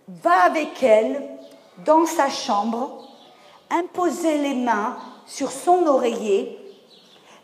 va 0.08 0.42
avec 0.42 0.82
elle 0.82 1.22
dans 1.84 2.06
sa 2.06 2.28
chambre, 2.28 3.08
imposer 3.70 4.38
les 4.38 4.54
mains 4.54 4.96
sur 5.26 5.50
son 5.50 5.86
oreiller, 5.86 6.58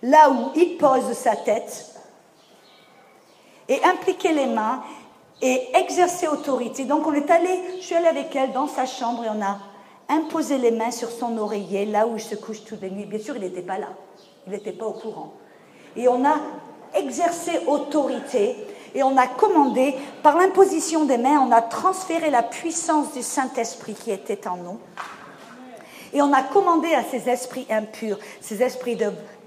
là 0.02 0.30
où 0.30 0.50
il 0.54 0.76
pose 0.76 1.12
sa 1.12 1.36
tête, 1.36 1.94
et 3.68 3.82
impliquer 3.84 4.32
les 4.32 4.46
mains 4.46 4.82
et 5.40 5.76
exercer 5.76 6.28
autorité. 6.28 6.84
Donc 6.84 7.06
on 7.06 7.12
est 7.12 7.30
allé, 7.30 7.60
je 7.78 7.84
suis 7.84 7.94
allée 7.94 8.08
avec 8.08 8.34
elle 8.36 8.52
dans 8.52 8.66
sa 8.66 8.86
chambre 8.86 9.24
et 9.24 9.28
on 9.28 9.42
a 9.42 9.58
imposer 10.08 10.58
les 10.58 10.70
mains 10.70 10.90
sur 10.90 11.10
son 11.10 11.36
oreiller, 11.38 11.86
là 11.86 12.06
où 12.06 12.16
il 12.16 12.22
se 12.22 12.34
couche 12.34 12.64
toutes 12.64 12.82
les 12.82 12.90
nuits. 12.90 13.06
Bien 13.06 13.18
sûr, 13.18 13.36
il 13.36 13.42
n'était 13.42 13.62
pas 13.62 13.78
là. 13.78 13.88
Il 14.46 14.52
n'était 14.52 14.72
pas 14.72 14.86
au 14.86 14.92
courant. 14.92 15.34
Et 15.96 16.08
on 16.08 16.24
a 16.24 16.36
exercé 16.94 17.52
autorité 17.66 18.56
et 18.94 19.02
on 19.02 19.16
a 19.16 19.26
commandé, 19.26 19.94
par 20.22 20.36
l'imposition 20.36 21.04
des 21.04 21.18
mains, 21.18 21.40
on 21.40 21.50
a 21.50 21.62
transféré 21.62 22.30
la 22.30 22.42
puissance 22.42 23.12
du 23.12 23.22
Saint-Esprit 23.22 23.94
qui 23.94 24.12
était 24.12 24.46
en 24.46 24.56
nous. 24.56 24.78
Et 26.12 26.22
on 26.22 26.32
a 26.32 26.42
commandé 26.42 26.94
à 26.94 27.02
ces 27.02 27.28
esprits 27.28 27.66
impurs, 27.68 28.18
ces 28.40 28.62
esprits 28.62 28.96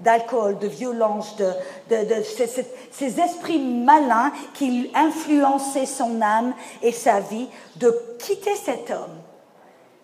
d'alcool, 0.00 0.58
de, 0.58 0.68
violence, 0.68 1.34
de, 1.36 1.50
de, 1.88 2.22
ces, 2.22 2.66
ces, 2.90 3.20
esprits 3.20 3.58
malins 3.58 4.32
qui 4.52 4.90
influençaient 4.94 5.86
son 5.86 6.20
âme 6.20 6.52
et 6.82 6.92
sa 6.92 7.20
vie, 7.20 7.48
de 7.76 7.98
quitter 8.18 8.54
cet 8.54 8.90
homme 8.90 9.16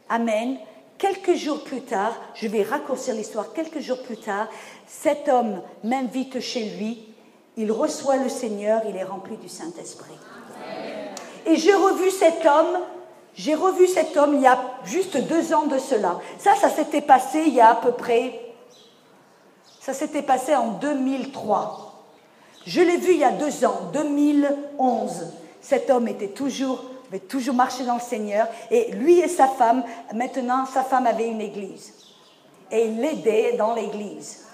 Amen. 0.08 0.58
Quelques 0.98 1.34
jours 1.34 1.64
plus 1.64 1.82
tard, 1.82 2.14
je 2.34 2.46
vais 2.46 2.62
raccourcir 2.62 3.14
l'histoire, 3.14 3.52
quelques 3.52 3.80
jours 3.80 4.02
plus 4.02 4.16
tard, 4.16 4.46
cet 4.86 5.28
homme 5.28 5.60
m'invite 5.82 6.40
chez 6.40 6.64
lui, 6.76 7.08
il 7.56 7.72
reçoit 7.72 8.16
le 8.16 8.28
Seigneur, 8.28 8.82
il 8.88 8.96
est 8.96 9.04
rempli 9.04 9.36
du 9.36 9.48
Saint-Esprit. 9.48 10.14
Et 11.46 11.56
j'ai 11.56 11.74
revu 11.74 12.10
cet 12.10 12.46
homme 12.46 12.78
J'ai 13.34 13.54
revu 13.54 13.88
cet 13.88 14.16
homme 14.16 14.34
il 14.34 14.42
y 14.42 14.46
a 14.46 14.60
juste 14.84 15.16
deux 15.16 15.52
ans 15.52 15.66
de 15.66 15.78
cela. 15.78 16.20
Ça, 16.38 16.54
ça 16.54 16.70
s'était 16.70 17.00
passé 17.00 17.42
il 17.46 17.54
y 17.54 17.60
a 17.60 17.70
à 17.70 17.74
peu 17.74 17.92
près... 17.92 18.40
Ça 19.80 19.92
s'était 19.92 20.22
passé 20.22 20.54
en 20.54 20.68
2003. 20.78 22.04
Je 22.64 22.80
l'ai 22.80 22.96
vu 22.96 23.12
il 23.12 23.18
y 23.18 23.24
a 23.24 23.32
deux 23.32 23.64
ans, 23.66 23.90
2011. 23.92 25.32
Cet 25.60 25.90
homme 25.90 26.08
était 26.08 26.28
toujours, 26.28 26.82
avait 27.14 27.26
toujours 27.26 27.54
marché 27.54 27.84
dans 27.84 27.94
le 27.94 28.00
Seigneur. 28.00 28.48
Et 28.70 28.90
lui 28.92 29.20
et 29.20 29.28
sa 29.28 29.46
femme, 29.46 29.84
maintenant, 30.12 30.66
sa 30.66 30.82
femme 30.82 31.06
avait 31.06 31.28
une 31.28 31.40
église. 31.40 31.94
Et 32.70 32.86
il 32.86 33.00
l'aidait 33.00 33.56
dans 33.56 33.74
l'église. 33.74 34.44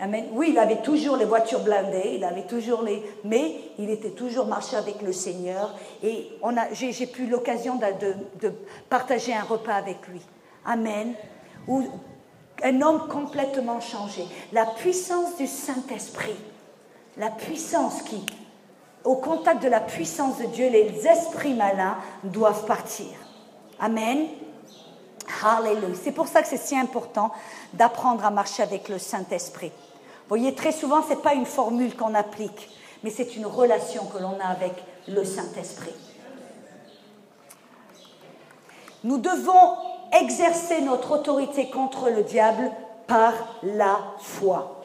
Amen. 0.00 0.26
Oui, 0.32 0.48
il 0.50 0.58
avait 0.58 0.82
toujours 0.82 1.16
les 1.16 1.26
voitures 1.26 1.60
blindées, 1.60 2.14
il 2.16 2.24
avait 2.24 2.46
toujours 2.46 2.82
les, 2.82 3.00
mais 3.22 3.54
il 3.78 3.88
était 3.88 4.10
toujours 4.10 4.46
marché 4.46 4.74
avec 4.74 5.00
le 5.00 5.12
Seigneur. 5.12 5.76
Et 6.02 6.28
j'ai, 6.72 7.06
pu 7.06 7.26
l'occasion 7.26 7.76
de, 7.76 8.52
partager 8.88 9.32
un 9.32 9.44
repas 9.44 9.74
avec 9.74 10.08
lui. 10.08 10.20
Amen. 10.64 11.14
Où 11.68 11.84
un 12.64 12.80
homme 12.80 13.06
complètement 13.06 13.80
changé. 13.80 14.24
La 14.52 14.66
puissance 14.66 15.36
du 15.36 15.46
Saint-Esprit, 15.46 16.34
la 17.16 17.30
puissance 17.30 18.02
qui, 18.02 18.24
au 19.04 19.16
contact 19.16 19.62
de 19.62 19.68
la 19.68 19.80
puissance 19.80 20.38
de 20.38 20.46
Dieu, 20.46 20.68
les 20.68 21.06
esprits 21.06 21.54
malins 21.54 21.96
doivent 22.24 22.66
partir. 22.66 23.08
Amen. 23.80 24.26
Alléluia. 25.44 25.96
C'est 26.02 26.12
pour 26.12 26.28
ça 26.28 26.42
que 26.42 26.48
c'est 26.48 26.56
si 26.56 26.76
important 26.76 27.30
d'apprendre 27.72 28.24
à 28.24 28.30
marcher 28.30 28.62
avec 28.62 28.88
le 28.88 28.98
Saint-Esprit. 28.98 29.68
Vous 29.70 30.28
voyez, 30.28 30.54
très 30.54 30.72
souvent, 30.72 31.02
ce 31.02 31.10
n'est 31.10 31.16
pas 31.16 31.34
une 31.34 31.46
formule 31.46 31.96
qu'on 31.96 32.14
applique, 32.14 32.70
mais 33.02 33.10
c'est 33.10 33.36
une 33.36 33.46
relation 33.46 34.06
que 34.06 34.18
l'on 34.18 34.38
a 34.40 34.46
avec 34.46 34.72
le 35.08 35.24
Saint-Esprit. 35.24 35.94
Nous 39.04 39.18
devons 39.18 39.76
exercer 40.12 40.80
notre 40.82 41.12
autorité 41.12 41.70
contre 41.70 42.08
le 42.08 42.22
diable 42.22 42.70
par 43.06 43.32
la 43.62 43.98
foi. 44.18 44.81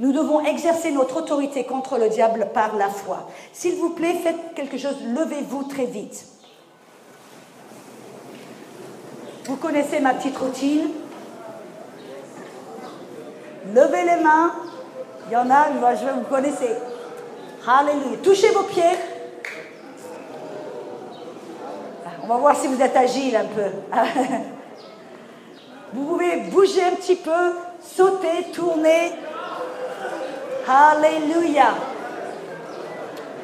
Nous 0.00 0.12
devons 0.12 0.40
exercer 0.44 0.90
notre 0.90 1.18
autorité 1.18 1.64
contre 1.64 1.98
le 1.98 2.08
diable 2.08 2.48
par 2.52 2.76
la 2.76 2.88
foi. 2.88 3.28
S'il 3.52 3.76
vous 3.76 3.90
plaît, 3.90 4.14
faites 4.22 4.54
quelque 4.54 4.78
chose, 4.78 4.96
levez-vous 5.14 5.64
très 5.64 5.86
vite. 5.86 6.26
Vous 9.44 9.56
connaissez 9.56 10.00
ma 10.00 10.14
petite 10.14 10.36
routine? 10.38 10.88
Levez 13.74 14.04
les 14.04 14.22
mains. 14.22 14.52
Il 15.28 15.32
y 15.32 15.36
en 15.36 15.50
a, 15.50 15.66
je 15.94 16.06
vous 16.06 16.26
connaissez. 16.28 16.70
Alléluia. 17.66 18.18
Touchez 18.22 18.50
vos 18.50 18.64
pieds. 18.64 18.82
On 22.24 22.26
va 22.26 22.36
voir 22.36 22.56
si 22.56 22.68
vous 22.68 22.80
êtes 22.80 22.96
agile 22.96 23.36
un 23.36 23.44
peu. 23.44 23.70
Vous 25.94 26.06
pouvez 26.06 26.36
bouger 26.50 26.82
un 26.84 26.94
petit 26.94 27.16
peu, 27.16 27.52
sauter, 27.82 28.50
tourner. 28.54 29.12
Alléluia. 30.68 31.74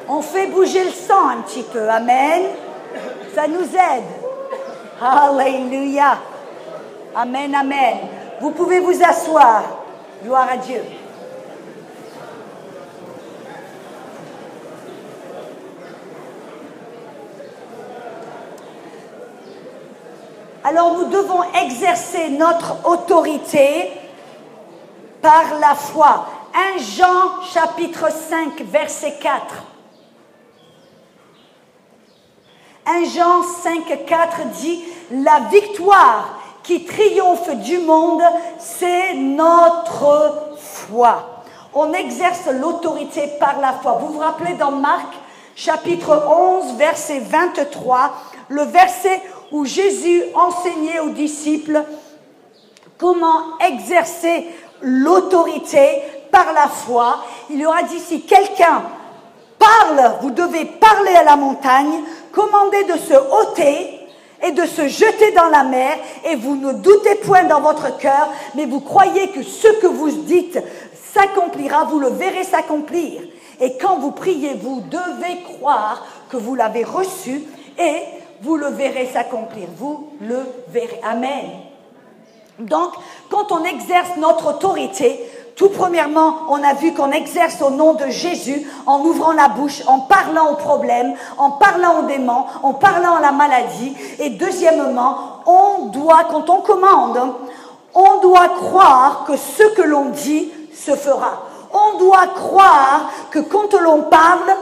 On 0.07 0.21
fait 0.21 0.47
bouger 0.47 0.85
le 0.85 0.91
sang 0.91 1.29
un 1.29 1.41
petit 1.41 1.63
peu. 1.63 1.89
Amen. 1.89 2.43
Ça 3.35 3.47
nous 3.47 3.63
aide. 3.63 4.03
Alléluia. 5.01 6.17
Amen, 7.15 7.53
amen. 7.53 7.97
Vous 8.41 8.51
pouvez 8.51 8.79
vous 8.79 9.03
asseoir. 9.03 9.63
Gloire 10.23 10.47
à 10.51 10.57
Dieu. 10.57 10.81
Alors 20.63 20.97
nous 20.97 21.05
devons 21.05 21.41
exercer 21.63 22.29
notre 22.29 22.87
autorité 22.87 23.91
par 25.21 25.57
la 25.59 25.73
foi. 25.73 26.27
1 26.53 26.77
Jean 26.97 27.41
chapitre 27.53 28.11
5 28.11 28.61
verset 28.61 29.15
4. 29.21 29.63
1 32.85 33.03
Jean 33.05 33.43
5 33.43 34.05
4 34.05 34.45
dit 34.61 34.83
la 35.11 35.41
victoire 35.51 36.39
qui 36.63 36.85
triomphe 36.85 37.49
du 37.57 37.79
monde, 37.79 38.21
c'est 38.57 39.13
notre 39.15 40.55
foi. 40.57 41.43
On 41.73 41.93
exerce 41.93 42.47
l'autorité 42.47 43.27
par 43.39 43.59
la 43.59 43.73
foi. 43.73 43.93
Vous 43.93 44.13
vous 44.13 44.19
rappelez 44.19 44.53
dans 44.53 44.71
Marc 44.71 45.13
chapitre 45.55 46.25
11 46.27 46.77
verset 46.77 47.19
23, 47.19 48.11
le 48.49 48.63
verset 48.63 49.21
où 49.51 49.65
Jésus 49.65 50.23
enseignait 50.33 50.99
aux 50.99 51.09
disciples 51.09 51.83
comment 52.97 53.57
exercer 53.59 54.47
l'autorité 54.81 56.01
par 56.31 56.53
la 56.53 56.67
foi. 56.67 57.23
Il 57.49 57.61
leur 57.61 57.75
a 57.75 57.83
dit 57.83 58.21
quelqu'un 58.21 58.83
parle, 59.59 60.15
vous 60.21 60.31
devez 60.31 60.65
parler 60.65 61.13
à 61.15 61.23
la 61.23 61.35
montagne, 61.35 62.01
commander 62.31 62.85
de 62.85 62.97
se 62.97 63.13
ôter 63.13 63.99
et 64.41 64.51
de 64.51 64.65
se 64.65 64.87
jeter 64.87 65.31
dans 65.31 65.49
la 65.49 65.63
mer, 65.63 65.97
et 66.25 66.35
vous 66.35 66.55
ne 66.55 66.71
doutez 66.71 67.15
point 67.15 67.43
dans 67.43 67.59
votre 67.59 67.97
cœur, 67.97 68.29
mais 68.55 68.65
vous 68.65 68.79
croyez 68.79 69.29
que 69.29 69.43
ce 69.43 69.67
que 69.81 69.87
vous 69.87 70.09
dites 70.09 70.59
s'accomplira, 71.13 71.83
vous 71.85 71.99
le 71.99 72.07
verrez 72.07 72.45
s'accomplir. 72.45 73.21
Et 73.59 73.77
quand 73.77 73.97
vous 73.97 74.11
priez, 74.11 74.53
vous 74.53 74.81
devez 74.89 75.41
croire 75.43 76.05
que 76.29 76.37
vous 76.37 76.55
l'avez 76.55 76.85
reçu 76.85 77.43
et 77.77 78.03
vous 78.41 78.55
le 78.55 78.67
verrez 78.67 79.09
s'accomplir. 79.11 79.67
Vous 79.77 80.11
le 80.21 80.39
verrez. 80.69 81.01
Amen. 81.03 81.49
Donc, 82.59 82.93
quand 83.29 83.51
on 83.51 83.65
exerce 83.65 84.15
notre 84.17 84.55
autorité, 84.55 85.19
tout 85.59 85.67
premièrement, 85.67 86.35
on 86.47 86.63
a 86.63 86.73
vu 86.73 86.93
qu'on 86.93 87.11
exerce 87.11 87.61
au 87.61 87.69
nom 87.69 87.93
de 87.93 88.07
Jésus 88.07 88.65
en 88.85 89.01
ouvrant 89.01 89.33
la 89.33 89.49
bouche, 89.49 89.83
en 89.87 89.99
parlant 89.99 90.51
aux 90.51 90.55
problèmes, 90.55 91.15
en 91.37 91.51
parlant 91.51 91.99
aux 91.99 92.03
démons, 92.03 92.45
en 92.63 92.71
parlant 92.71 93.15
à 93.15 93.19
la 93.19 93.33
maladie. 93.33 93.93
Et 94.19 94.29
deuxièmement, 94.29 95.17
on 95.45 95.87
doit, 95.87 96.23
quand 96.31 96.49
on 96.49 96.61
commande, 96.61 97.19
on 97.93 98.21
doit 98.21 98.47
croire 98.47 99.25
que 99.27 99.35
ce 99.35 99.63
que 99.75 99.81
l'on 99.81 100.05
dit 100.11 100.49
se 100.73 100.95
fera. 100.95 101.43
On 101.73 101.97
doit 101.99 102.27
croire 102.35 103.11
que 103.29 103.39
quand 103.39 103.73
l'on 103.73 104.03
parle, 104.03 104.55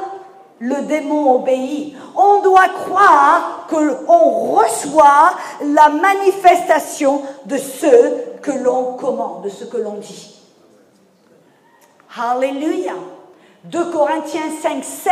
le 0.58 0.82
démon 0.88 1.36
obéit. 1.36 1.96
On 2.16 2.42
doit 2.42 2.70
croire 2.70 3.68
qu'on 3.70 4.56
reçoit 4.56 5.36
la 5.62 5.90
manifestation 5.90 7.22
de 7.46 7.58
ce 7.58 8.40
que 8.42 8.50
l'on 8.50 8.94
commande, 8.94 9.44
de 9.44 9.50
ce 9.50 9.64
que 9.64 9.78
l'on 9.78 9.98
dit. 10.02 10.37
Alléluia. 12.20 12.94
2 13.66 13.92
Corinthiens 13.92 14.50
5, 14.62 14.84
7. 14.84 15.12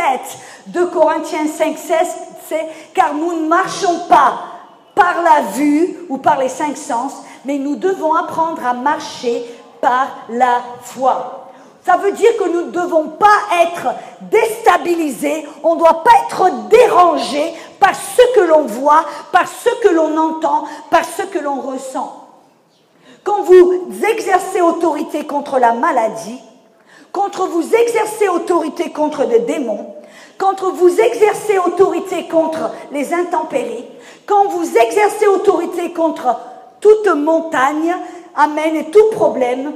2 0.68 0.86
Corinthiens 0.86 1.46
5, 1.46 1.78
16, 1.78 2.16
c'est 2.48 2.66
car 2.94 3.14
nous 3.14 3.42
ne 3.42 3.48
marchons 3.48 4.00
pas 4.08 4.38
par 4.94 5.22
la 5.22 5.42
vue 5.52 5.96
ou 6.08 6.18
par 6.18 6.38
les 6.38 6.48
cinq 6.48 6.76
sens, 6.76 7.12
mais 7.44 7.58
nous 7.58 7.76
devons 7.76 8.14
apprendre 8.14 8.64
à 8.66 8.72
marcher 8.72 9.44
par 9.80 10.08
la 10.30 10.62
foi. 10.82 11.50
Ça 11.84 11.98
veut 11.98 12.12
dire 12.12 12.36
que 12.38 12.48
nous 12.48 12.62
ne 12.62 12.70
devons 12.70 13.10
pas 13.10 13.38
être 13.62 13.94
déstabilisés, 14.22 15.46
on 15.62 15.74
ne 15.74 15.78
doit 15.78 16.02
pas 16.02 16.10
être 16.26 16.68
dérangés 16.68 17.54
par 17.78 17.94
ce 17.94 18.34
que 18.34 18.40
l'on 18.40 18.62
voit, 18.62 19.04
par 19.30 19.46
ce 19.46 19.68
que 19.82 19.94
l'on 19.94 20.16
entend, 20.16 20.64
par 20.90 21.04
ce 21.04 21.22
que 21.22 21.38
l'on 21.38 21.60
ressent. 21.60 22.24
Quand 23.22 23.42
vous 23.42 23.90
exercez 24.10 24.60
autorité 24.60 25.26
contre 25.26 25.58
la 25.58 25.72
maladie, 25.72 26.40
contre 27.16 27.46
vous 27.46 27.74
exercez 27.74 28.28
autorité 28.28 28.92
contre 28.92 29.24
des 29.24 29.38
démons, 29.38 29.94
quand 30.36 30.62
vous 30.70 31.00
exercez 31.00 31.58
autorité 31.58 32.28
contre 32.28 32.70
les 32.92 33.14
intempéries, 33.14 33.86
quand 34.26 34.48
vous 34.48 34.76
exercez 34.76 35.26
autorité 35.26 35.94
contre 35.94 36.38
toute 36.78 37.08
montagne, 37.08 37.96
amène 38.34 38.76
et 38.76 38.90
tout 38.90 39.08
problème, 39.12 39.72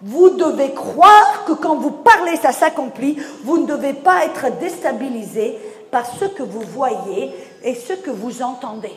vous 0.00 0.30
devez 0.30 0.72
croire 0.72 1.44
que 1.46 1.52
quand 1.52 1.76
vous 1.76 1.92
parlez, 1.92 2.34
ça 2.34 2.50
s'accomplit. 2.50 3.16
Vous 3.44 3.58
ne 3.58 3.66
devez 3.66 3.92
pas 3.92 4.24
être 4.24 4.58
déstabilisé 4.58 5.56
par 5.92 6.04
ce 6.04 6.24
que 6.24 6.42
vous 6.42 6.62
voyez 6.62 7.32
et 7.62 7.76
ce 7.76 7.92
que 7.92 8.10
vous 8.10 8.42
entendez. 8.42 8.92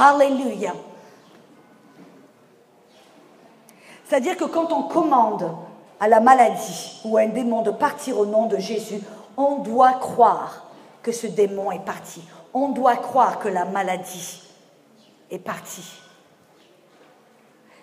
Alléluia. 0.00 0.72
C'est-à-dire 4.08 4.38
que 4.38 4.44
quand 4.44 4.72
on 4.72 4.84
commande 4.84 5.50
à 6.00 6.08
la 6.08 6.20
maladie 6.20 7.00
ou 7.04 7.16
à 7.16 7.22
un 7.22 7.28
démon 7.28 7.62
de 7.62 7.70
partir 7.70 8.18
au 8.18 8.26
nom 8.26 8.46
de 8.46 8.58
Jésus, 8.58 9.00
on 9.36 9.56
doit 9.56 9.94
croire 9.94 10.66
que 11.02 11.12
ce 11.12 11.26
démon 11.26 11.72
est 11.72 11.84
parti. 11.84 12.22
On 12.52 12.68
doit 12.68 12.96
croire 12.96 13.38
que 13.38 13.48
la 13.48 13.64
maladie 13.64 14.42
est 15.30 15.38
partie. 15.38 15.84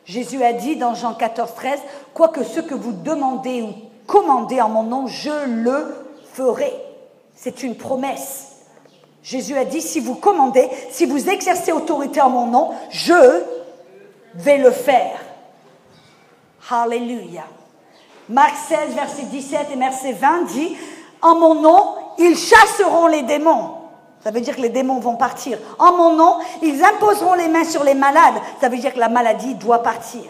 Jésus 0.05 0.43
a 0.43 0.53
dit 0.53 0.75
dans 0.75 0.95
Jean 0.95 1.13
14, 1.13 1.53
13, 1.55 1.79
quoique 2.13 2.43
ce 2.43 2.59
que 2.59 2.73
vous 2.73 2.91
demandez 2.91 3.61
ou 3.61 3.73
commandez 4.07 4.59
en 4.59 4.69
mon 4.69 4.83
nom, 4.83 5.07
je 5.07 5.45
le 5.45 5.95
ferai. 6.33 6.73
C'est 7.35 7.63
une 7.63 7.75
promesse. 7.75 8.47
Jésus 9.23 9.55
a 9.55 9.65
dit, 9.65 9.81
si 9.81 9.99
vous 9.99 10.15
commandez, 10.15 10.67
si 10.89 11.05
vous 11.05 11.29
exercez 11.29 11.71
autorité 11.71 12.21
en 12.21 12.29
mon 12.29 12.47
nom, 12.47 12.71
je 12.89 13.43
vais 14.33 14.57
le 14.57 14.71
faire. 14.71 15.19
Alléluia. 16.69 17.43
Marc 18.31 18.55
16, 18.69 18.95
verset 18.95 19.23
17 19.23 19.67
et 19.73 19.75
verset 19.75 20.13
20 20.13 20.43
dit, 20.53 20.77
en 21.21 21.35
mon 21.35 21.55
nom, 21.55 21.95
ils 22.17 22.37
chasseront 22.37 23.07
les 23.07 23.23
démons. 23.23 23.71
Ça 24.23 24.31
veut 24.31 24.39
dire 24.39 24.55
que 24.55 24.61
les 24.61 24.69
démons 24.69 24.99
vont 24.99 25.17
partir. 25.17 25.57
En 25.79 25.97
mon 25.97 26.15
nom, 26.15 26.37
ils 26.61 26.81
imposeront 26.81 27.33
les 27.33 27.49
mains 27.49 27.65
sur 27.65 27.83
les 27.83 27.93
malades. 27.93 28.35
Ça 28.61 28.69
veut 28.69 28.77
dire 28.77 28.93
que 28.93 28.99
la 28.99 29.09
maladie 29.09 29.55
doit 29.55 29.83
partir. 29.83 30.23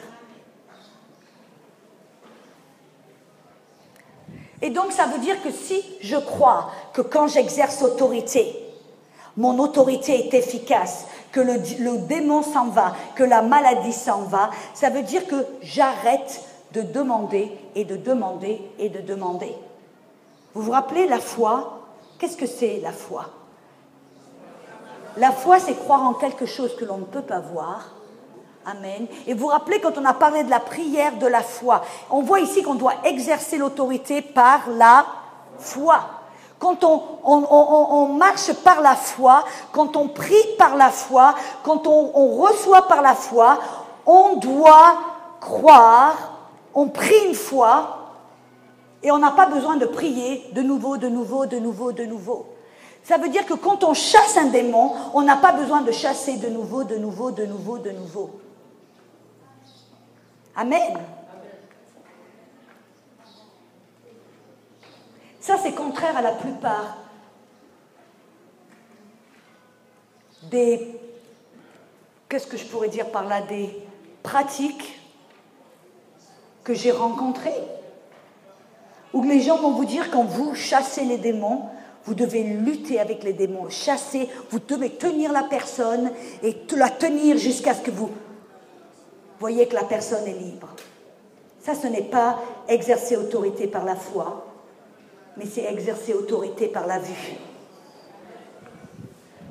Et 4.64 4.72
donc 4.72 4.92
ça 4.92 5.06
veut 5.06 5.20
dire 5.20 5.42
que 5.44 5.52
si 5.52 5.84
je 6.02 6.16
crois 6.16 6.72
que 6.94 7.02
quand 7.02 7.28
j'exerce 7.28 7.84
autorité, 7.84 8.56
mon 9.38 9.60
autorité 9.60 10.26
est 10.26 10.34
efficace, 10.34 11.06
que 11.32 11.40
le, 11.40 11.54
le 11.80 12.00
démon 12.08 12.42
s'en 12.42 12.68
va, 12.68 12.94
que 13.16 13.24
la 13.24 13.42
maladie 13.42 13.94
s'en 13.94 14.22
va, 14.22 14.50
ça 14.74 14.90
veut 14.90 15.04
dire 15.04 15.28
que 15.28 15.46
j'arrête 15.62 16.42
de 16.74 16.82
demander 16.82 17.52
et 17.76 17.86
de 17.86 17.96
demander 17.96 18.62
et 18.80 18.90
de 18.90 19.02
demander. 19.02 19.56
Vous 20.54 20.62
vous 20.64 20.72
rappelez 20.72 21.08
la 21.08 21.20
foi? 21.20 21.80
Qu'est-ce 22.18 22.38
que 22.38 22.46
c'est 22.46 22.80
la 22.82 22.92
foi? 22.92 23.26
La 25.18 25.32
foi, 25.32 25.60
c'est 25.60 25.76
croire 25.76 26.04
en 26.04 26.14
quelque 26.14 26.46
chose 26.46 26.76
que 26.76 26.86
l'on 26.86 26.98
ne 26.98 27.06
peut 27.06 27.22
pas 27.22 27.40
voir. 27.40 27.90
Amen. 28.66 29.08
Et 29.28 29.34
vous 29.34 29.42
vous 29.42 29.48
rappelez 29.48 29.82
quand 29.82 29.98
on 29.98 30.06
a 30.06 30.14
parlé 30.14 30.44
de 30.44 30.50
la 30.50 30.60
prière 30.60 31.18
de 31.18 31.28
la 31.28 31.42
foi, 31.42 31.82
on 32.10 32.22
voit 32.22 32.40
ici 32.40 32.62
qu'on 32.62 32.76
doit 32.76 32.94
exercer 33.04 33.58
l'autorité 33.58 34.22
par 34.22 34.70
la 34.70 35.06
foi. 35.58 36.00
Quand 36.60 36.84
on, 36.84 37.02
on, 37.24 38.08
marche 38.14 38.54
par 38.64 38.82
la 38.82 38.96
foi, 38.96 39.44
quand 39.72 39.98
on 39.98 40.10
prie 40.10 40.36
par 40.60 40.76
la 40.76 40.92
foi, 40.92 41.34
quand 41.64 41.88
on 41.88 42.40
reçoit 42.40 42.88
par 42.88 43.02
la 43.02 43.16
foi, 43.16 43.58
on 44.06 44.36
doit 44.36 44.96
croire, 45.40 46.41
on 46.74 46.88
prie 46.88 47.28
une 47.28 47.36
fois, 47.36 48.02
et 49.04 49.12
on 49.12 49.18
n'a 49.18 49.32
pas 49.32 49.48
besoin 49.48 49.78
de 49.78 49.86
prier 49.86 50.46
de 50.54 50.62
nouveau, 50.62 50.98
de 50.98 51.08
nouveau, 51.08 51.46
de 51.46 51.58
nouveau, 51.58 51.92
de 51.92 52.06
nouveau. 52.06 52.46
Ça 53.04 53.18
veut 53.18 53.30
dire 53.30 53.46
que 53.46 53.56
quand 53.56 53.84
on 53.84 53.94
chasse 53.94 54.38
un 54.38 54.46
démon, 54.46 54.94
on 55.14 55.24
n'a 55.24 55.38
pas 55.38 55.54
besoin 55.54 55.82
de 55.82 55.92
chasser 55.92 56.38
de 56.38 56.48
nouveau, 56.50 56.84
de 56.84 56.98
nouveau, 56.98 57.32
de 57.32 57.46
nouveau, 57.46 57.80
de 57.80 57.92
nouveau. 57.92 58.40
Amen. 60.56 61.00
Ça, 65.40 65.58
c'est 65.58 65.74
contraire 65.74 66.16
à 66.16 66.22
la 66.22 66.34
plupart 66.34 66.98
des, 70.44 71.00
qu'est-ce 72.30 72.46
que 72.46 72.58
je 72.58 72.66
pourrais 72.66 72.90
dire 72.90 73.10
par 73.10 73.24
là, 73.24 73.42
des 73.42 73.84
pratiques 74.22 75.01
que 76.64 76.74
j'ai 76.74 76.92
rencontrées 76.92 77.62
où 79.14 79.24
les 79.24 79.42
gens 79.42 79.58
vont 79.58 79.72
vous 79.72 79.86
dire 79.86 80.10
quand 80.12 80.24
vous 80.24 80.56
chassez 80.56 81.04
les 81.04 81.18
démons, 81.18 81.64
vous 82.06 82.14
devez 82.14 82.44
lutter 82.44 83.00
avec 83.00 83.24
les 83.24 83.34
démons, 83.34 83.70
chasser, 83.70 84.30
vous 84.50 84.60
devez 84.60 84.92
tenir 84.92 85.32
la 85.32 85.44
personne 85.44 86.12
et 86.44 86.56
la 86.76 86.90
tenir 86.90 87.38
jusqu'à 87.38 87.74
ce 87.74 87.82
que 87.82 87.92
vous 87.92 88.10
voyez 89.40 89.68
que 89.68 89.76
la 89.76 89.84
personne 89.84 90.26
est 90.28 90.38
libre. 90.38 90.68
Ça, 91.60 91.76
ce 91.76 91.88
n'est 91.88 92.04
pas 92.04 92.40
exercer 92.68 93.18
autorité 93.18 93.68
par 93.68 93.86
la 93.86 93.96
foi, 93.96 94.46
mais 95.38 95.46
c'est 95.46 95.64
exercer 95.64 96.14
autorité 96.14 96.68
par 96.68 96.88
la 96.88 97.00
vue. 97.00 97.36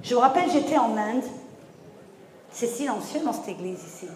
Je 0.02 0.14
me 0.14 0.20
rappelle, 0.20 0.50
j'étais 0.50 0.78
en 0.78 0.96
Inde. 0.96 1.24
C'est 2.50 2.66
silencieux 2.66 3.20
dans 3.24 3.32
cette 3.32 3.48
église 3.48 3.78
ici. 3.84 4.08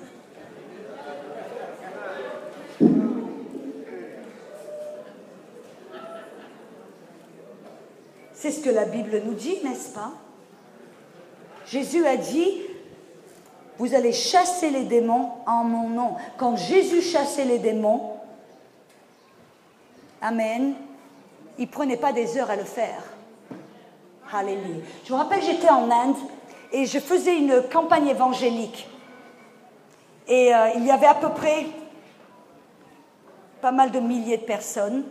C'est 8.44 8.50
ce 8.50 8.60
que 8.60 8.68
la 8.68 8.84
Bible 8.84 9.22
nous 9.24 9.32
dit, 9.32 9.56
n'est-ce 9.64 9.88
pas? 9.88 10.12
Jésus 11.66 12.06
a 12.06 12.18
dit, 12.18 12.60
vous 13.78 13.94
allez 13.94 14.12
chasser 14.12 14.68
les 14.68 14.84
démons 14.84 15.30
en 15.46 15.64
mon 15.64 15.88
nom. 15.88 16.16
Quand 16.36 16.54
Jésus 16.54 17.00
chassait 17.00 17.46
les 17.46 17.58
démons, 17.58 18.18
Amen, 20.20 20.74
il 21.56 21.64
ne 21.64 21.70
prenait 21.70 21.96
pas 21.96 22.12
des 22.12 22.36
heures 22.36 22.50
à 22.50 22.56
le 22.56 22.64
faire. 22.64 23.02
Alléluia. 24.30 24.82
Je 25.06 25.12
me 25.14 25.16
rappelle, 25.16 25.42
j'étais 25.42 25.70
en 25.70 25.90
Inde 25.90 26.16
et 26.70 26.84
je 26.84 26.98
faisais 26.98 27.38
une 27.38 27.62
campagne 27.72 28.08
évangélique. 28.08 28.86
Et 30.28 30.54
euh, 30.54 30.68
il 30.76 30.84
y 30.84 30.90
avait 30.90 31.06
à 31.06 31.14
peu 31.14 31.30
près 31.30 31.64
pas 33.62 33.72
mal 33.72 33.90
de 33.90 34.00
milliers 34.00 34.36
de 34.36 34.44
personnes. 34.44 35.02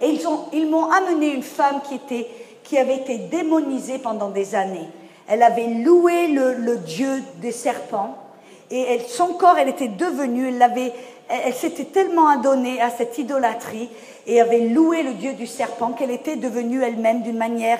Et 0.00 0.08
ils, 0.08 0.26
ont, 0.26 0.46
ils 0.52 0.68
m'ont 0.68 0.90
amené 0.90 1.32
une 1.32 1.42
femme 1.42 1.80
qui, 1.82 2.78
avait 2.78 2.96
été 2.96 3.18
démonisée 3.18 3.98
pendant 3.98 4.30
des 4.30 4.54
années. 4.54 4.88
Elle 5.28 5.42
avait 5.42 5.68
loué 5.68 6.28
le, 6.28 6.76
dieu 6.78 7.22
des 7.36 7.52
serpents 7.52 8.16
et 8.70 9.00
son 9.06 9.34
corps, 9.34 9.56
elle 9.58 9.68
était 9.68 9.88
devenue, 9.88 10.52
elle, 11.28 11.54
s'était 11.54 11.84
tellement 11.84 12.28
adonnée 12.28 12.80
à 12.80 12.90
cette 12.90 13.16
idolâtrie 13.18 13.88
et 14.26 14.40
avait 14.40 14.68
loué 14.68 15.02
le 15.02 15.12
dieu 15.14 15.34
du 15.34 15.46
serpent 15.46 15.92
qu'elle 15.92 16.10
était 16.10 16.36
devenue 16.36 16.82
elle-même 16.82 17.22
d'une 17.22 17.36
manière 17.36 17.78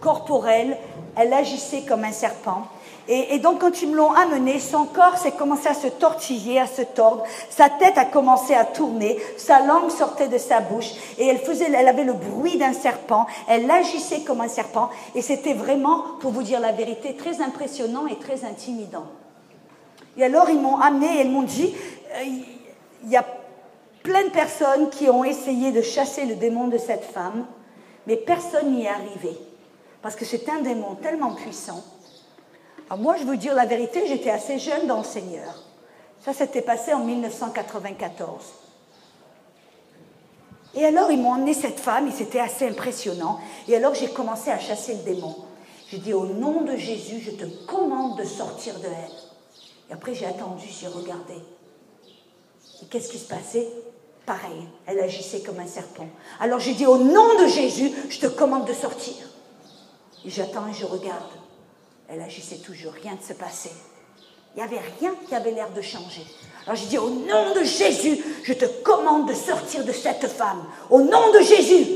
corporelle. 0.00 0.76
Elle 1.16 1.32
agissait 1.32 1.82
comme 1.82 2.04
un 2.04 2.12
serpent. 2.12 2.68
Et, 3.10 3.38
donc 3.38 3.60
quand 3.62 3.80
ils 3.80 3.88
me 3.88 3.96
l'ont 3.96 4.12
amené, 4.12 4.60
son 4.60 4.84
corps 4.84 5.16
s'est 5.16 5.32
commencé 5.32 5.66
à 5.66 5.72
se 5.72 5.86
tortiller, 5.86 6.60
à 6.60 6.66
se 6.66 6.82
tordre, 6.82 7.24
sa 7.48 7.70
tête 7.70 7.96
a 7.96 8.04
commencé 8.04 8.54
à 8.54 8.66
tourner, 8.66 9.18
sa 9.38 9.64
langue 9.64 9.90
sortait 9.90 10.28
de 10.28 10.36
sa 10.36 10.60
bouche. 10.60 10.90
Et 11.16 11.26
elle 11.26 11.38
faisait, 11.38 11.72
elle 11.72 11.88
avait 11.88 12.04
le 12.04 12.12
bruit 12.12 12.58
d'un 12.58 12.74
serpent, 12.74 13.26
elle 13.48 13.70
agissait 13.70 14.20
comme 14.20 14.42
un 14.42 14.48
serpent. 14.48 14.90
Et 15.14 15.22
c'était 15.22 15.54
vraiment, 15.54 16.04
pour 16.20 16.32
vous 16.32 16.42
dire 16.42 16.60
la 16.60 16.72
vérité, 16.72 17.16
très 17.16 17.40
impressionnant 17.40 18.06
et 18.06 18.16
très 18.16 18.44
intimidant. 18.44 19.06
Et 20.18 20.24
alors 20.24 20.50
ils 20.50 20.60
m'ont 20.60 20.76
amené 20.76 21.06
et 21.18 21.20
ils 21.22 21.30
m'ont 21.30 21.42
dit, 21.42 21.74
euh, 22.14 22.24
il 23.04 23.10
y 23.10 23.16
a 23.16 23.24
plein 24.02 24.24
de 24.24 24.30
personnes 24.30 24.90
qui 24.90 25.08
ont 25.08 25.24
essayé 25.24 25.72
de 25.72 25.80
chasser 25.80 26.26
le 26.26 26.34
démon 26.34 26.68
de 26.68 26.76
cette 26.76 27.04
femme, 27.04 27.46
mais 28.06 28.16
personne 28.16 28.74
n'y 28.74 28.84
est 28.84 28.88
arrivé. 28.88 29.34
Parce 30.02 30.14
que 30.14 30.26
c'est 30.26 30.46
un 30.50 30.60
démon 30.60 30.94
tellement 30.96 31.32
puissant 31.32 31.82
moi, 32.96 33.16
je 33.16 33.24
veux 33.24 33.36
dire 33.36 33.54
la 33.54 33.66
vérité, 33.66 34.06
j'étais 34.06 34.30
assez 34.30 34.58
jeune 34.58 34.86
dans 34.86 34.98
le 34.98 35.04
Seigneur. 35.04 35.62
Ça 36.24 36.32
s'était 36.32 36.62
passé 36.62 36.92
en 36.94 37.04
1994. 37.04 38.44
Et 40.74 40.84
alors, 40.84 41.10
ils 41.10 41.20
m'ont 41.20 41.32
emmené 41.32 41.54
cette 41.54 41.80
femme, 41.80 42.08
et 42.08 42.12
c'était 42.12 42.40
assez 42.40 42.68
impressionnant. 42.68 43.40
Et 43.68 43.76
alors, 43.76 43.94
j'ai 43.94 44.08
commencé 44.08 44.50
à 44.50 44.58
chasser 44.58 44.94
le 44.94 45.02
démon. 45.02 45.36
J'ai 45.90 45.98
dit, 45.98 46.12
au 46.12 46.26
nom 46.26 46.62
de 46.62 46.76
Jésus, 46.76 47.20
je 47.20 47.30
te 47.30 47.44
commande 47.66 48.18
de 48.18 48.24
sortir 48.24 48.78
de 48.80 48.86
elle. 48.86 49.90
Et 49.90 49.92
après, 49.92 50.14
j'ai 50.14 50.26
attendu, 50.26 50.66
j'ai 50.68 50.88
regardé. 50.88 51.34
Et 52.82 52.86
qu'est-ce 52.86 53.08
qui 53.10 53.18
se 53.18 53.28
passait? 53.28 53.68
Pareil, 54.26 54.68
elle 54.86 55.00
agissait 55.00 55.40
comme 55.40 55.58
un 55.58 55.66
serpent. 55.66 56.06
Alors 56.38 56.60
j'ai 56.60 56.74
dit, 56.74 56.84
au 56.84 56.98
nom 56.98 57.42
de 57.42 57.46
Jésus, 57.46 57.90
je 58.10 58.20
te 58.20 58.26
commande 58.26 58.66
de 58.66 58.74
sortir. 58.74 59.14
Et 60.24 60.30
j'attends 60.30 60.68
et 60.68 60.74
je 60.74 60.84
regarde. 60.84 61.30
Elle 62.08 62.22
agissait 62.22 62.56
toujours, 62.56 62.92
rien 62.92 63.12
ne 63.20 63.26
se 63.26 63.34
passait. 63.34 63.72
Il 64.56 64.62
n'y 64.62 64.64
avait 64.64 64.80
rien 64.98 65.12
qui 65.28 65.34
avait 65.34 65.50
l'air 65.50 65.70
de 65.70 65.82
changer. 65.82 66.24
Alors 66.64 66.76
j'ai 66.76 66.86
dit, 66.86 66.98
au 66.98 67.10
nom 67.10 67.54
de 67.54 67.62
Jésus, 67.62 68.18
je 68.42 68.52
te 68.54 68.64
commande 68.82 69.28
de 69.28 69.34
sortir 69.34 69.84
de 69.84 69.92
cette 69.92 70.26
femme. 70.26 70.64
Au 70.90 71.00
nom 71.00 71.32
de 71.32 71.40
Jésus. 71.40 71.86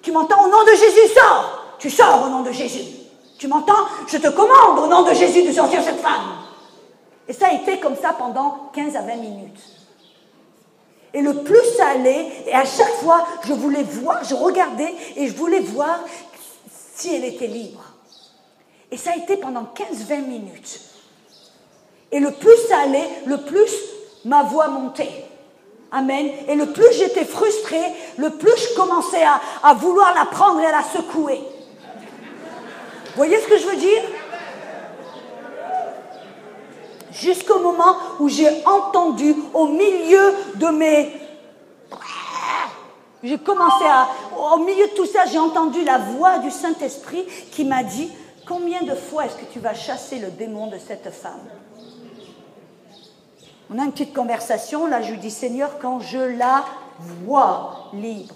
Tu 0.00 0.12
m'entends? 0.12 0.44
Au 0.44 0.48
nom 0.48 0.64
de 0.64 0.70
Jésus, 0.70 1.12
sors. 1.14 1.76
Tu 1.78 1.90
sors 1.90 2.24
au 2.24 2.28
nom 2.28 2.42
de 2.42 2.52
Jésus. 2.52 2.84
Tu 3.38 3.48
m'entends? 3.48 3.86
Je 4.06 4.16
te 4.16 4.28
commande 4.28 4.78
au 4.78 4.86
nom 4.86 5.02
de 5.02 5.12
Jésus 5.12 5.42
de 5.42 5.52
sortir 5.52 5.82
cette 5.82 6.00
femme. 6.00 6.36
Et 7.26 7.32
ça 7.32 7.48
a 7.48 7.52
été 7.52 7.78
comme 7.78 7.96
ça 7.96 8.14
pendant 8.16 8.70
15 8.74 8.96
à 8.96 9.02
20 9.02 9.16
minutes. 9.16 9.60
Et 11.14 11.20
le 11.20 11.42
plus 11.42 11.64
ça 11.76 11.88
allait, 11.88 12.26
et 12.46 12.52
à 12.52 12.64
chaque 12.64 12.94
fois, 13.00 13.26
je 13.44 13.52
voulais 13.52 13.82
voir, 13.82 14.22
je 14.24 14.34
regardais 14.34 14.94
et 15.16 15.26
je 15.26 15.34
voulais 15.34 15.60
voir 15.60 16.00
si 16.94 17.14
elle 17.14 17.24
était 17.24 17.46
libre. 17.46 17.82
Et 18.90 18.96
ça 18.96 19.10
a 19.12 19.16
été 19.16 19.36
pendant 19.36 19.66
15-20 19.74 20.22
minutes. 20.26 20.80
Et 22.10 22.20
le 22.20 22.30
plus 22.30 22.56
ça 22.68 22.80
allait, 22.80 23.08
le 23.26 23.38
plus 23.38 23.70
ma 24.24 24.42
voix 24.42 24.68
montait. 24.68 25.26
Amen. 25.90 26.30
Et 26.48 26.54
le 26.54 26.66
plus 26.66 26.92
j'étais 26.98 27.24
frustrée, 27.24 27.92
le 28.18 28.30
plus 28.30 28.52
je 28.56 28.76
commençais 28.76 29.22
à, 29.22 29.40
à, 29.62 29.74
vouloir 29.74 30.14
la 30.14 30.26
prendre 30.26 30.60
et 30.60 30.66
à 30.66 30.72
la 30.72 30.82
secouer. 30.82 31.40
Vous 33.06 33.16
voyez 33.16 33.40
ce 33.40 33.46
que 33.48 33.58
je 33.58 33.66
veux 33.66 33.76
dire? 33.76 34.02
Jusqu'au 37.12 37.58
moment 37.58 37.96
où 38.20 38.28
j'ai 38.28 38.48
entendu 38.64 39.34
au 39.54 39.66
milieu 39.66 40.34
de 40.56 40.66
mes 40.68 41.12
J'ai 43.22 43.38
commencé 43.38 43.84
à, 43.84 44.08
au 44.54 44.58
milieu 44.58 44.86
de 44.86 44.92
tout 44.92 45.06
ça, 45.06 45.24
j'ai 45.26 45.38
entendu 45.38 45.84
la 45.84 45.98
voix 45.98 46.38
du 46.38 46.50
Saint-Esprit 46.50 47.26
qui 47.50 47.64
m'a 47.64 47.82
dit, 47.82 48.10
combien 48.48 48.82
de 48.82 48.94
fois 48.94 49.26
est-ce 49.26 49.36
que 49.36 49.52
tu 49.52 49.60
vas 49.60 49.74
chasser 49.74 50.18
le 50.18 50.30
démon 50.30 50.68
de 50.68 50.78
cette 50.78 51.10
femme 51.10 51.32
On 53.70 53.78
a 53.78 53.84
une 53.84 53.92
petite 53.92 54.14
conversation, 54.14 54.86
là 54.86 55.02
je 55.02 55.12
lui 55.12 55.18
dis, 55.18 55.30
Seigneur, 55.30 55.78
quand 55.78 56.00
je 56.00 56.18
la 56.18 56.64
vois 57.24 57.90
libre, 57.92 58.34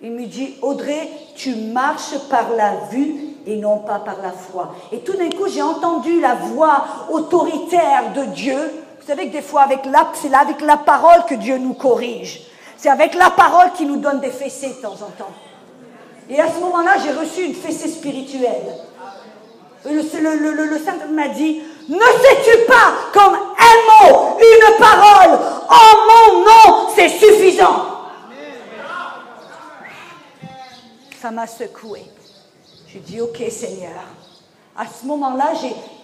il 0.00 0.12
me 0.12 0.26
dit, 0.26 0.54
Audrey, 0.62 1.08
tu 1.34 1.54
marches 1.54 2.18
par 2.30 2.50
la 2.56 2.76
vue 2.90 3.16
et 3.46 3.56
non 3.56 3.78
pas 3.78 3.98
par 3.98 4.22
la 4.22 4.30
foi. 4.30 4.74
Et 4.92 5.00
tout 5.00 5.16
d'un 5.16 5.30
coup, 5.30 5.48
j'ai 5.48 5.62
entendu 5.62 6.20
la 6.20 6.34
voix 6.34 6.84
autoritaire 7.10 8.12
de 8.14 8.24
Dieu. 8.26 8.58
Vous 9.00 9.06
savez 9.06 9.28
que 9.28 9.32
des 9.32 9.42
fois, 9.42 9.62
avec 9.62 9.84
la, 9.86 10.08
c'est 10.14 10.32
avec 10.32 10.60
la 10.60 10.76
parole 10.76 11.24
que 11.26 11.34
Dieu 11.34 11.58
nous 11.58 11.74
corrige. 11.74 12.42
C'est 12.76 12.90
avec 12.90 13.14
la 13.14 13.30
parole 13.30 13.72
qu'il 13.72 13.88
nous 13.88 13.96
donne 13.96 14.20
des 14.20 14.30
fessées 14.30 14.68
de 14.68 14.82
temps 14.82 14.92
en 14.92 15.10
temps. 15.18 15.32
Et 16.30 16.40
à 16.40 16.48
ce 16.52 16.60
moment-là, 16.60 16.96
j'ai 17.02 17.12
reçu 17.12 17.44
une 17.44 17.54
fessée 17.54 17.88
spirituelle. 17.88 18.74
Le, 19.84 20.02
Saint 20.02 21.06
m'a 21.10 21.28
dit, 21.28 21.62
ne 21.88 21.98
sais-tu 21.98 22.66
pas 22.66 22.92
comme 23.12 23.34
un 23.34 24.10
mot, 24.10 24.38
une 24.38 24.78
parole, 24.78 25.38
en 25.68 26.32
mon 26.34 26.40
nom, 26.40 26.88
c'est 26.94 27.08
suffisant? 27.08 27.86
Ça 31.20 31.30
m'a 31.30 31.46
secoué. 31.46 32.02
J'ai 32.92 33.00
dit, 33.00 33.20
ok 33.20 33.42
Seigneur. 33.50 34.04
À 34.76 34.84
ce 34.86 35.06
moment-là, 35.06 35.52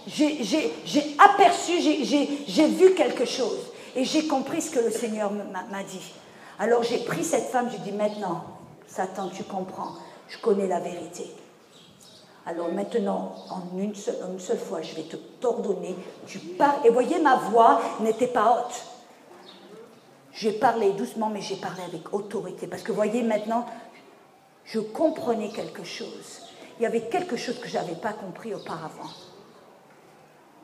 j'ai 0.07 1.17
aperçu, 1.19 1.73
j'ai 1.81 2.67
vu 2.67 2.95
quelque 2.95 3.25
chose. 3.25 3.59
Et 3.97 4.05
j'ai 4.05 4.27
compris 4.27 4.63
ce 4.63 4.71
que 4.71 4.81
le 4.81 4.91
Seigneur 4.91 5.31
m'a 5.31 5.83
dit. 5.83 6.13
Alors 6.59 6.83
j'ai 6.83 6.99
pris 6.99 7.25
cette 7.25 7.51
femme, 7.51 7.69
j'ai 7.71 7.79
dit, 7.79 7.93
maintenant, 7.93 8.45
Satan, 8.87 9.29
tu 9.29 9.45
comprends, 9.45 9.93
je 10.29 10.39
connais 10.39 10.67
la 10.67 10.81
vérité. 10.81 11.31
Alors 12.47 12.71
maintenant, 12.73 13.35
en 13.51 13.79
une 13.79 13.95
seule, 13.95 14.59
fois, 14.59 14.83
je 14.83 14.95
vais 14.95 15.05
te 15.05 15.17
t'ordonner, 15.17 15.97
tu 16.27 16.39
parles. 16.39 16.85
Et 16.85 16.91
voyez, 16.91 17.19
ma 17.19 17.37
voix 17.37 17.81
n'était 18.01 18.27
pas 18.27 18.67
haute. 18.67 18.85
J'ai 20.33 20.53
parlé 20.53 20.93
doucement, 20.93 21.31
mais 21.31 21.41
j'ai 21.41 21.57
parlé 21.57 21.83
avec 21.85 22.13
autorité. 22.13 22.67
Parce 22.67 22.83
que 22.83 22.93
voyez, 22.93 23.23
maintenant, 23.23 23.67
je 24.65 24.81
comprenais 24.81 25.51
quelque 25.51 25.85
chose. 25.85 26.43
Il 26.79 26.83
y 26.83 26.87
avait 26.87 27.03
quelque 27.03 27.37
chose 27.37 27.59
que 27.61 27.69
je 27.69 27.75
n'avais 27.75 27.95
pas 27.95 28.13
compris 28.13 28.55
auparavant. 28.55 29.11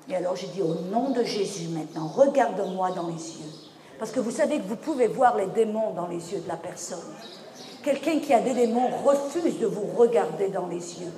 Et 0.09 0.17
alors 0.17 0.35
j'ai 0.35 0.49
dit, 0.49 0.61
au 0.61 0.75
nom 0.75 1.11
de 1.11 1.23
Jésus 1.23 1.69
maintenant, 1.69 2.09
regarde-moi 2.09 2.91
dans 2.93 3.07
les 3.07 3.15
yeux. 3.15 3.53
Parce 3.99 4.11
que 4.11 4.21
vous 4.21 4.31
savez 4.31 4.59
que 4.59 4.67
vous 4.67 4.77
pouvez 4.77 5.07
voir 5.07 5.37
les 5.37 5.47
démons 5.47 5.93
dans 5.93 6.09
les 6.09 6.33
yeux 6.33 6.41
de 6.41 6.49
la 6.49 6.57
personne. 6.57 6.99
Quelqu'un 7.83 8.19
qui 8.19 8.35
a 8.35 8.41
des 8.41 8.53
démons 8.53 8.89
refuse 9.05 9.59
de 9.59 9.67
vous 9.67 9.87
regarder 9.97 10.49
dans 10.49 10.67
les 10.67 11.01
yeux. 11.01 11.13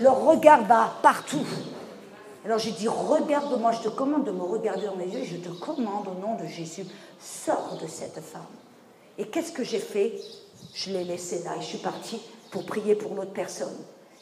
Leur 0.00 0.24
regard 0.24 0.64
va 0.64 0.92
partout. 1.02 1.46
Alors 2.44 2.58
j'ai 2.58 2.72
dit, 2.72 2.88
regarde-moi, 2.88 3.72
je 3.72 3.80
te 3.80 3.88
commande 3.88 4.24
de 4.24 4.30
me 4.30 4.42
regarder 4.42 4.86
dans 4.86 4.96
les 4.96 5.08
yeux, 5.08 5.24
je 5.24 5.36
te 5.36 5.48
commande 5.48 6.06
au 6.08 6.20
nom 6.20 6.34
de 6.34 6.46
Jésus, 6.46 6.86
sors 7.20 7.78
de 7.80 7.86
cette 7.86 8.20
femme. 8.20 8.42
Et 9.18 9.26
qu'est-ce 9.26 9.52
que 9.52 9.64
j'ai 9.64 9.78
fait? 9.80 10.14
Je 10.74 10.90
l'ai 10.90 11.04
laissée 11.04 11.42
là 11.44 11.52
et 11.56 11.60
je 11.60 11.66
suis 11.66 11.78
partie 11.78 12.20
pour 12.50 12.64
prier 12.64 12.94
pour 12.94 13.14
l'autre 13.14 13.32
personne, 13.32 13.76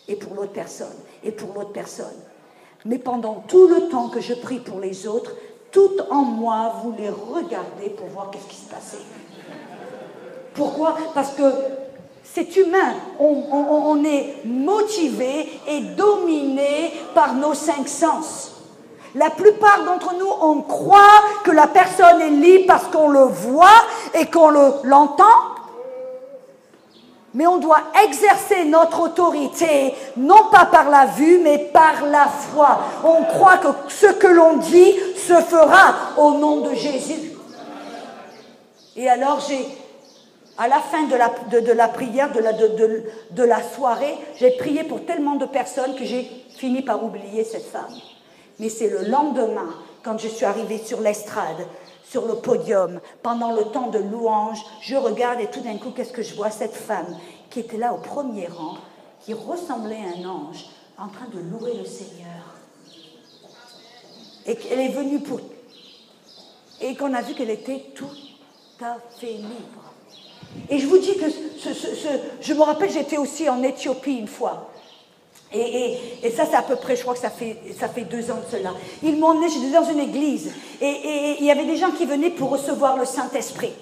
et 0.09 0.17
pour 0.17 0.35
l'autre 0.35 0.53
personne, 0.53 0.97
et 1.23 1.31
pour 1.31 1.55
l'autre 1.55 1.73
personne. 1.73 2.17
Mais 2.85 2.99
pendant 2.99 3.45
tout 3.47 3.69
le 3.69 3.89
temps 3.89 4.09
que 4.09 4.21
je 4.21 4.35
prie 4.35 4.61
pour 4.61 4.81
les 4.81 5.07
autres, 5.07 5.33
tout 5.71 5.97
en 6.11 6.23
moi 6.23 6.81
voulait 6.83 7.11
regarder 7.11 7.91
pour 7.91 8.07
voir 8.09 8.31
qu'est-ce 8.31 8.49
qui 8.49 8.57
se 8.57 8.69
passait. 8.69 9.05
Pourquoi? 10.55 10.97
Parce 11.15 11.33
que 11.33 11.43
c'est 12.35 12.57
humain. 12.57 12.95
On, 13.19 14.05
est 14.05 14.45
motivé 14.45 15.61
et 15.67 15.81
dominé 15.81 16.93
par 17.15 17.35
nos 17.35 17.55
cinq 17.55 17.89
sens. 17.89 18.53
La 19.15 19.31
plupart 19.31 19.85
d'entre 19.85 20.15
nous, 20.15 20.29
on 20.43 20.61
croit 20.61 21.23
que 21.45 21.51
la 21.51 21.67
personne 21.67 22.21
est 22.21 22.31
libre 22.31 22.67
parce 22.67 22.85
qu'on 22.89 23.09
le 23.09 23.25
voit 23.25 23.83
et 24.15 24.27
qu'on 24.27 24.51
l'entend. 24.85 25.25
mais 27.33 27.47
on 27.47 27.59
doit 27.59 27.83
exercer 28.05 28.65
notre 28.65 29.01
autorité, 29.01 29.95
non 30.17 30.49
pas 30.51 30.65
par 30.67 30.89
la 30.89 31.05
vue, 31.05 31.39
mais 31.43 31.59
par 31.59 32.07
la 32.07 32.27
foi. 32.27 32.79
On 33.05 33.25
croit 33.25 33.59
que 33.59 33.69
ce 33.89 34.07
que 34.07 34.27
l'on 34.27 34.57
dit 34.57 34.95
se 35.17 35.35
fera 35.35 35.95
au 36.17 36.33
nom 36.33 36.61
de 36.63 36.75
Jésus. 36.75 37.33
Et 38.97 39.09
alors 39.09 39.41
j'ai 39.47 39.67
à 40.59 40.69
la 40.69 40.81
fin 40.81 41.05
de 41.05 41.15
la, 41.15 41.29
prière, 41.89 42.33
de 42.33 42.41
la, 42.41 42.53
de 42.53 43.43
la 43.43 43.63
soirée, 43.63 44.15
j'ai 44.39 44.53
prié 44.53 44.85
pour 44.85 45.05
tellement 45.05 45.37
de 45.37 45.47
personnes 45.47 45.95
que 45.97 46.05
j'ai 46.05 46.25
fini 46.57 46.83
par 46.83 47.05
oublier 47.05 47.45
cette 47.45 47.67
femme. 47.67 47.95
Mais 48.59 48.69
c'est 48.69 48.89
le 48.89 49.05
lendemain, 49.05 49.75
quand 50.03 50.19
je 50.19 50.29
suis 50.29 50.47
arrivée 50.47 50.79
sur 50.79 51.01
l'estrade, 51.01 51.67
sur 52.09 52.27
le 52.27 52.37
podium, 52.37 53.01
pendant 53.23 53.53
le 53.53 53.65
temps 53.65 53.89
de 53.89 53.99
louange, 53.99 54.59
je 54.81 54.97
regarde 54.97 55.41
et 55.41 55.49
tout 55.49 55.61
d'un 55.61 55.77
coup, 55.77 55.91
qu'est-ce 55.91 56.13
que 56.13 56.23
je 56.23 56.35
vois? 56.35 56.51
Cette 56.51 56.75
femme 56.75 57.19
qui 57.51 57.61
était 57.61 57.77
là 57.77 57.93
au 57.93 57.99
premier 57.99 58.47
rang, 58.47 58.77
qui 59.21 59.35
ressemblait 59.35 59.97
à 59.97 60.19
un 60.19 60.29
ange, 60.29 60.67
en 60.99 61.09
train 61.09 61.27
de 61.27 61.39
louer 61.39 61.75
le 61.75 61.85
Seigneur. 61.85 62.55
Et 64.47 64.57
qu'elle 64.57 64.81
est 64.81 64.89
venue 64.89 65.21
pour... 65.21 65.41
Et 66.81 66.95
qu'on 66.95 67.13
a 67.13 67.23
vu 67.23 67.35
qu'elle 67.35 67.51
était 67.51 67.91
tout 67.95 68.11
à 68.83 68.97
fait 69.19 69.33
libre. 69.33 69.86
Et 70.71 70.79
je 70.79 70.87
vous 70.87 70.99
dis 70.99 71.17
que 71.17 71.27
je 72.41 72.55
me 72.55 72.63
rappelle, 72.63 72.91
j'étais 72.91 73.19
aussi 73.19 73.49
en 73.49 73.63
Éthiopie 73.63 74.17
une 74.17 74.29
fois. 74.29 74.71
Et, 75.53 76.31
ça, 76.37 76.45
c'est 76.45 76.57
à 76.57 76.63
peu 76.63 76.77
près, 76.77 76.97
je 76.97 77.03
crois 77.03 77.15
que 77.15 77.21
ça 77.21 77.31
fait, 77.31 78.05
deux 78.11 78.31
ans 78.31 78.41
de 78.45 78.57
cela. 78.57 78.75
Ils 79.03 79.17
m'ont 79.17 79.29
emmené, 79.29 79.49
j'étais 79.49 79.71
dans 79.71 79.85
une 79.85 80.01
église, 80.01 80.53
et, 80.81 81.37
il 81.39 81.45
y 81.45 81.51
avait 81.51 81.65
des 81.65 81.77
gens 81.77 81.93
qui 81.93 82.05
venaient 82.05 82.31
pour 82.31 82.51
recevoir 82.51 82.97
le 82.97 83.05
Saint-Esprit. 83.05 83.73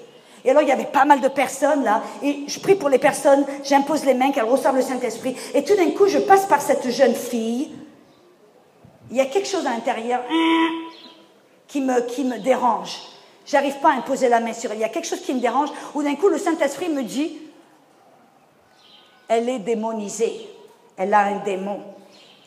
Et 0.44 0.50
alors, 0.50 0.62
il 0.62 0.68
y 0.68 0.72
avait 0.72 0.84
pas 0.84 1.06
mal 1.06 1.22
de 1.22 1.28
personnes 1.28 1.84
là, 1.84 2.02
et 2.22 2.44
je 2.46 2.60
prie 2.60 2.74
pour 2.74 2.90
les 2.90 2.98
personnes, 2.98 3.46
j'impose 3.64 4.04
les 4.04 4.12
mains, 4.12 4.30
qu'elles 4.30 4.44
reçoivent 4.44 4.76
le 4.76 4.82
Saint-Esprit. 4.82 5.34
Et 5.54 5.64
tout 5.64 5.74
d'un 5.74 5.90
coup, 5.92 6.06
je 6.06 6.18
passe 6.18 6.44
par 6.44 6.60
cette 6.60 6.90
jeune 6.90 7.14
fille. 7.14 7.70
Il 9.10 9.16
y 9.16 9.20
a 9.20 9.26
quelque 9.26 9.48
chose 9.48 9.66
à 9.66 9.70
l'intérieur 9.70 10.20
hein, 10.30 10.68
qui 11.66 11.80
me 11.80 12.38
dérange. 12.38 13.13
J'arrive 13.47 13.78
pas 13.80 13.90
à 13.90 13.95
imposer 13.95 14.28
la 14.28 14.40
main 14.40 14.53
sur 14.53 14.70
elle. 14.70 14.78
Il 14.78 14.80
y 14.80 14.84
a 14.84 14.88
quelque 14.88 15.07
chose 15.07 15.20
qui 15.20 15.34
me 15.34 15.40
dérange, 15.40 15.68
où 15.95 16.03
d'un 16.03 16.14
coup 16.14 16.28
le 16.28 16.38
Saint-Esprit 16.38 16.88
me 16.88 17.03
dit, 17.03 17.38
elle 19.28 19.49
est 19.49 19.59
démonisée, 19.59 20.49
elle 20.97 21.12
a 21.12 21.20
un 21.20 21.38
démon. 21.40 21.80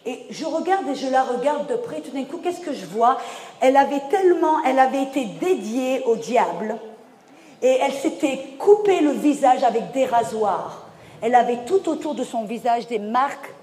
Et 0.06 0.26
je 0.30 0.46
regarde 0.46 0.88
et 0.88 0.96
je 0.96 1.10
la 1.10 1.24
regarde 1.24 1.68
de 1.68 1.76
près, 1.76 2.02
tout 2.02 2.12
d'un 2.12 2.24
coup, 2.24 2.38
qu'est-ce 2.38 2.62
que 2.62 2.74
je 2.74 2.86
vois? 2.86 3.18
Elle 3.60 3.76
avait 3.76 4.02
tellement, 4.10 4.64
elle 4.64 4.80
avait 4.80 5.04
été 5.04 5.26
dédiée 5.26 6.04
au 6.06 6.16
diable, 6.16 6.78
et 7.62 7.78
elle 7.82 7.94
s'était 7.94 8.56
coupé 8.58 9.02
le 9.02 9.12
visage 9.12 9.64
avec 9.64 9.92
des 9.92 10.06
rasoirs. 10.06 10.88
Elle 11.22 11.36
avait 11.36 11.66
tout 11.66 11.90
autour 11.90 12.16
de 12.16 12.24
son 12.24 12.44
visage 12.44 12.88
des 12.88 13.00
marques 13.00 13.54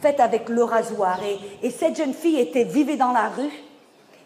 faites 0.00 0.20
avec 0.20 0.48
le 0.48 0.64
rasoir. 0.64 1.20
Et, 1.62 1.70
cette 1.70 1.96
jeune 1.96 2.12
fille 2.12 2.38
était 2.38 2.64
vivée 2.64 2.96
dans 2.96 3.12
la 3.12 3.28
rue, 3.28 3.52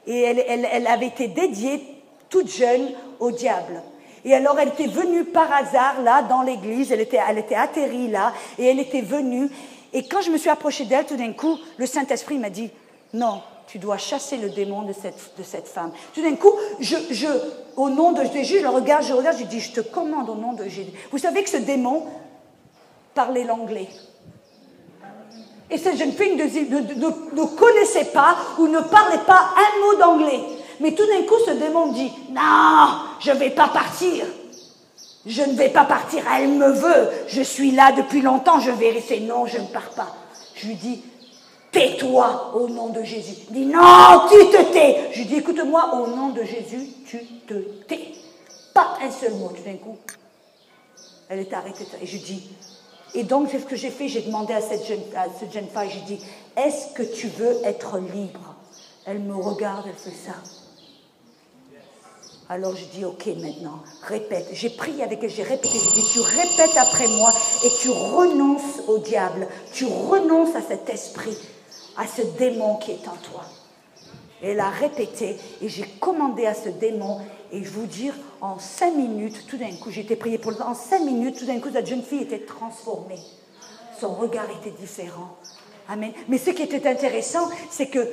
et 0.07 0.22
elle 0.22 0.86
avait 0.86 1.07
été 1.07 1.28
dédiée 1.28 1.95
toute 2.28 2.50
jeune, 2.50 2.90
au 3.20 3.30
diable. 3.30 3.82
Et 4.24 4.34
alors 4.34 4.58
elle 4.58 4.68
était 4.68 4.88
venue 4.88 5.24
par 5.24 5.52
hasard 5.52 6.02
là 6.02 6.22
dans 6.22 6.42
l'église, 6.42 6.90
elle 6.90 7.00
était, 7.00 7.20
elle 7.28 7.38
était 7.38 7.54
atterrie 7.54 8.08
là, 8.08 8.32
et 8.58 8.66
elle 8.66 8.80
était 8.80 9.02
venue. 9.02 9.48
Et 9.92 10.06
quand 10.06 10.20
je 10.20 10.30
me 10.30 10.36
suis 10.36 10.50
approchée 10.50 10.84
d'elle, 10.84 11.06
tout 11.06 11.16
d'un 11.16 11.32
coup, 11.32 11.58
le 11.78 11.86
Saint-Esprit 11.86 12.38
m'a 12.38 12.50
dit, 12.50 12.70
non, 13.14 13.40
tu 13.66 13.78
dois 13.78 13.98
chasser 13.98 14.36
le 14.36 14.50
démon 14.50 14.82
de 14.82 14.92
cette, 14.92 15.32
de 15.38 15.42
cette 15.42 15.68
femme. 15.68 15.92
Tout 16.14 16.22
d'un 16.22 16.34
coup, 16.34 16.52
je, 16.80 16.96
je, 17.10 17.28
au 17.76 17.88
nom 17.88 18.12
de 18.12 18.22
Jésus, 18.24 18.58
je 18.58 18.62
le 18.62 18.68
regarde, 18.68 19.04
je 19.04 19.12
regarde, 19.12 19.38
je 19.38 19.44
dis, 19.44 19.60
je 19.60 19.72
te 19.72 19.80
commande 19.80 20.28
au 20.28 20.34
nom 20.34 20.52
de 20.52 20.64
Jésus. 20.64 20.92
Vous 21.10 21.18
savez 21.18 21.42
que 21.42 21.50
ce 21.50 21.56
démon 21.56 22.04
parlait 23.14 23.44
l'anglais. 23.44 23.88
Et 25.68 25.78
cette 25.78 25.96
jeune 25.96 26.12
fille 26.12 26.36
ne, 26.36 26.44
ne, 26.44 27.44
connaissait 27.56 28.12
pas 28.12 28.36
ou 28.58 28.68
ne 28.68 28.80
parlait 28.80 29.24
pas 29.26 29.50
un 29.56 29.80
mot 29.80 29.98
d'anglais. 29.98 30.40
Mais 30.80 30.92
tout 30.94 31.06
d'un 31.06 31.22
coup, 31.22 31.38
ce 31.44 31.52
démon 31.52 31.92
dit, 31.92 32.10
non, 32.30 32.98
je 33.20 33.30
ne 33.30 33.36
vais 33.36 33.50
pas 33.50 33.68
partir. 33.68 34.24
Je 35.26 35.42
ne 35.42 35.54
vais 35.54 35.70
pas 35.70 35.84
partir, 35.84 36.22
elle 36.36 36.48
me 36.50 36.70
veut. 36.70 37.08
Je 37.26 37.42
suis 37.42 37.72
là 37.72 37.92
depuis 37.92 38.22
longtemps, 38.22 38.60
je 38.60 38.70
vais 38.70 38.90
rester. 38.90 39.20
Non, 39.20 39.46
je 39.46 39.58
ne 39.58 39.66
pars 39.66 39.90
pas. 39.90 40.14
Je 40.54 40.68
lui 40.68 40.76
dis, 40.76 41.02
tais-toi 41.72 42.52
au 42.54 42.68
nom 42.68 42.90
de 42.90 43.02
Jésus. 43.02 43.34
Il 43.50 43.54
dit, 43.54 43.66
non, 43.66 44.22
tu 44.30 44.38
te 44.50 44.72
tais. 44.72 45.10
Je 45.12 45.18
lui 45.18 45.24
dis, 45.24 45.34
écoute-moi, 45.36 45.94
au 45.94 46.06
nom 46.06 46.28
de 46.28 46.42
Jésus, 46.42 46.88
tu 47.06 47.18
te 47.46 47.54
tais. 47.88 48.12
Pas 48.72 48.98
un 49.02 49.10
seul 49.10 49.34
mot. 49.34 49.48
Tout 49.48 49.62
d'un 49.64 49.76
coup, 49.76 49.96
elle 51.28 51.40
est 51.40 51.52
arrêtée. 51.52 51.86
Et 52.00 52.06
je 52.06 52.18
dis, 52.18 52.48
et 53.14 53.24
donc, 53.24 53.48
c'est 53.50 53.58
ce 53.58 53.64
que 53.64 53.76
j'ai 53.76 53.90
fait. 53.90 54.06
J'ai 54.06 54.22
demandé 54.22 54.54
à 54.54 54.60
cette 54.60 54.86
jeune, 54.86 55.00
à 55.16 55.26
cette 55.38 55.52
jeune 55.52 55.66
femme, 55.66 55.88
est-ce 56.56 56.94
que 56.94 57.02
tu 57.02 57.26
veux 57.28 57.64
être 57.64 57.98
libre? 57.98 58.54
Elle 59.04 59.20
me 59.20 59.34
regarde, 59.34 59.86
elle 59.88 59.94
fait 59.94 60.16
ça. 60.16 60.34
Alors 62.49 62.76
je 62.76 62.84
dis, 62.84 63.05
ok 63.05 63.26
maintenant, 63.40 63.82
répète. 64.03 64.49
J'ai 64.53 64.70
prié 64.70 65.03
avec 65.03 65.22
elle, 65.22 65.30
j'ai 65.30 65.42
répété, 65.42 65.78
j'ai 65.78 66.01
dit, 66.01 66.07
tu 66.12 66.20
répètes 66.20 66.76
après 66.76 67.09
moi 67.09 67.32
et 67.64 67.68
tu 67.80 67.90
renonces 67.90 68.82
au 68.86 68.99
diable, 68.99 69.49
tu 69.72 69.84
renonces 69.84 70.55
à 70.55 70.62
cet 70.62 70.88
esprit, 70.88 71.36
à 71.97 72.07
ce 72.07 72.22
démon 72.38 72.76
qui 72.76 72.92
est 72.92 73.09
en 73.09 73.16
toi. 73.16 73.42
elle 74.42 74.61
a 74.61 74.70
répété 74.70 75.36
et 75.61 75.68
j'ai 75.68 75.86
commandé 75.99 76.47
à 76.47 76.55
ce 76.55 76.68
démon 76.68 77.20
et 77.51 77.64
je 77.64 77.70
vous 77.70 77.86
dire, 77.86 78.14
en 78.40 78.59
cinq 78.59 78.94
minutes, 78.94 79.47
tout 79.49 79.57
d'un 79.57 79.74
coup, 79.76 79.90
j'ai 79.90 80.03
été 80.03 80.14
prié 80.14 80.38
pour 80.38 80.53
le 80.53 80.61
en 80.62 80.74
cinq 80.74 81.01
minutes, 81.01 81.38
tout 81.38 81.47
d'un 81.47 81.59
coup, 81.59 81.70
cette 81.72 81.86
jeune 81.86 82.03
fille 82.03 82.22
était 82.22 82.44
transformée. 82.44 83.20
Son 84.01 84.14
regard 84.14 84.47
était 84.61 84.74
différent. 84.78 85.36
Amen. 85.88 86.12
Mais 86.28 86.38
ce 86.38 86.51
qui 86.51 86.62
était 86.62 86.86
intéressant, 86.88 87.49
c'est 87.70 87.86
que 87.86 88.07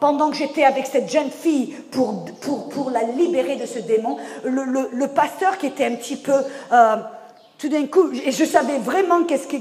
pendant 0.00 0.30
que 0.30 0.36
j'étais 0.36 0.64
avec 0.64 0.86
cette 0.86 1.10
jeune 1.10 1.30
fille 1.30 1.74
pour, 1.90 2.24
pour, 2.40 2.68
pour, 2.68 2.90
la 2.90 3.02
libérer 3.02 3.56
de 3.56 3.66
ce 3.66 3.78
démon, 3.78 4.16
le, 4.44 4.64
le, 4.64 4.90
le 4.92 5.08
pasteur 5.08 5.58
qui 5.58 5.66
était 5.66 5.86
un 5.86 5.94
petit 5.96 6.16
peu... 6.16 6.40
Euh, 6.72 6.96
tout 7.58 7.68
d'un 7.68 7.86
coup, 7.86 8.12
et 8.12 8.30
je 8.30 8.44
savais 8.44 8.78
vraiment 8.78 9.24
qu'est-ce 9.24 9.48
qu 9.48 9.60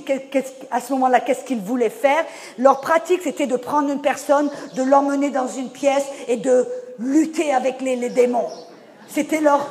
à 0.69 0.79
ce 0.79 0.93
moment-là, 0.93 1.19
qu'est-ce 1.19 1.43
qu'ils 1.43 1.59
voulaient 1.59 1.89
faire. 1.89 2.23
Leur 2.59 2.79
pratique, 2.79 3.21
c'était 3.23 3.47
de 3.47 3.55
prendre 3.55 3.89
une 3.89 4.01
personne, 4.01 4.51
de 4.75 4.83
l'emmener 4.83 5.31
dans 5.31 5.47
une 5.47 5.71
pièce 5.71 6.05
et 6.27 6.37
de 6.37 6.67
lutter 6.99 7.51
avec 7.51 7.81
les, 7.81 7.95
les 7.95 8.09
démons. 8.09 8.49
C'était 9.07 9.41
leur 9.41 9.67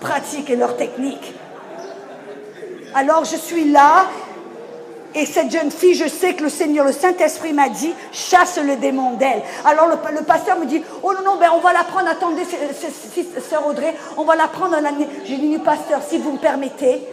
pratique 0.00 0.50
et 0.50 0.56
leur 0.56 0.76
technique. 0.76 1.34
Alors 2.94 3.24
je 3.24 3.36
suis 3.36 3.72
là 3.72 4.06
et 5.14 5.26
cette 5.26 5.50
jeune 5.50 5.70
fille, 5.70 5.94
je 5.94 6.08
sais 6.08 6.34
que 6.34 6.42
le 6.42 6.48
Seigneur, 6.48 6.84
le 6.84 6.92
Saint-Esprit 6.92 7.52
m'a 7.52 7.68
dit, 7.68 7.94
chasse 8.10 8.58
le 8.58 8.76
démon 8.76 9.12
d'elle. 9.12 9.42
Alors 9.64 9.86
le, 9.86 10.22
pasteur 10.24 10.58
me 10.58 10.66
dit, 10.66 10.82
oh 11.02 11.12
non, 11.14 11.22
non, 11.22 11.38
ben 11.38 11.50
on 11.54 11.60
va 11.60 11.72
la 11.72 11.84
prendre, 11.84 12.08
attendez, 12.08 12.42
sœur 12.44 13.66
Audrey, 13.66 13.94
on 14.16 14.24
va 14.24 14.34
la 14.34 14.48
prendre 14.48 14.76
en 14.76 14.84
année. 14.84 15.08
J'ai 15.24 15.36
dit, 15.36 15.56
pasteur, 15.58 16.02
si 16.02 16.18
vous 16.18 16.32
me 16.32 16.38
permettez, 16.38 17.06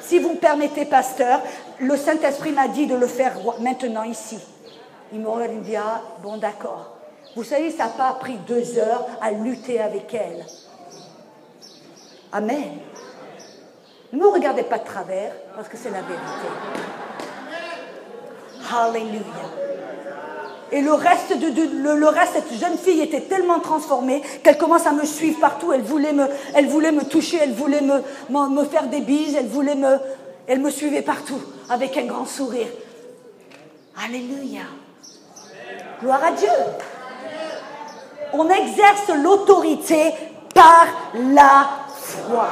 si 0.00 0.20
vous 0.20 0.30
me 0.30 0.36
permettez, 0.36 0.84
pasteur, 0.84 1.40
le 1.80 1.96
Saint-Esprit 1.96 2.52
m'a 2.52 2.68
dit 2.68 2.86
de 2.86 2.94
le 2.94 3.08
faire 3.08 3.32
maintenant 3.58 4.04
ici. 4.04 4.38
Il 5.12 5.20
me 5.20 5.28
regarde, 5.28 5.52
il 5.52 5.58
me 5.58 5.64
dit, 5.64 5.76
ah, 5.76 6.02
bon, 6.22 6.36
d'accord. 6.36 6.98
Vous 7.34 7.44
savez, 7.44 7.70
ça 7.70 7.84
n'a 7.84 7.90
pas 7.90 8.12
pris 8.14 8.36
deux 8.46 8.78
heures 8.78 9.06
à 9.20 9.32
lutter 9.32 9.80
avec 9.80 10.12
elle. 10.14 10.46
Amen. 12.32 12.78
Ne 14.12 14.18
me 14.18 14.28
regardez 14.28 14.62
pas 14.62 14.78
de 14.78 14.84
travers, 14.84 15.32
parce 15.56 15.68
que 15.68 15.76
c'est 15.76 15.90
la 15.90 16.02
vérité. 16.02 16.48
Alléluia. 18.72 19.20
Et 20.72 20.82
le 20.82 20.92
reste, 20.92 21.36
de, 21.36 21.94
le, 21.96 22.08
reste, 22.08 22.34
cette 22.34 22.58
jeune 22.58 22.78
fille 22.78 23.00
était 23.00 23.22
tellement 23.22 23.58
transformée 23.58 24.22
qu'elle 24.44 24.56
commence 24.56 24.86
à 24.86 24.92
me 24.92 25.04
suivre 25.04 25.40
partout. 25.40 25.72
Elle 25.72 25.82
voulait 25.82 26.12
me, 26.12 27.04
toucher, 27.04 27.38
elle 27.42 27.52
voulait 27.52 27.80
me, 27.80 28.00
me, 28.30 28.64
faire 28.64 28.86
des 28.86 29.00
bises, 29.00 29.34
elle 29.36 29.48
voulait 29.48 29.74
me, 29.74 29.98
elle 30.46 30.60
me 30.60 30.70
suivait 30.70 31.02
partout 31.02 31.40
avec 31.68 31.96
un 31.96 32.04
grand 32.04 32.24
sourire. 32.24 32.68
Alléluia. 34.04 34.62
Gloire 36.00 36.22
à 36.24 36.32
Dieu. 36.32 36.48
On 38.32 38.48
exerce 38.48 39.08
l'autorité 39.20 40.12
par 40.54 40.86
la 41.14 41.68
foi. 41.88 42.48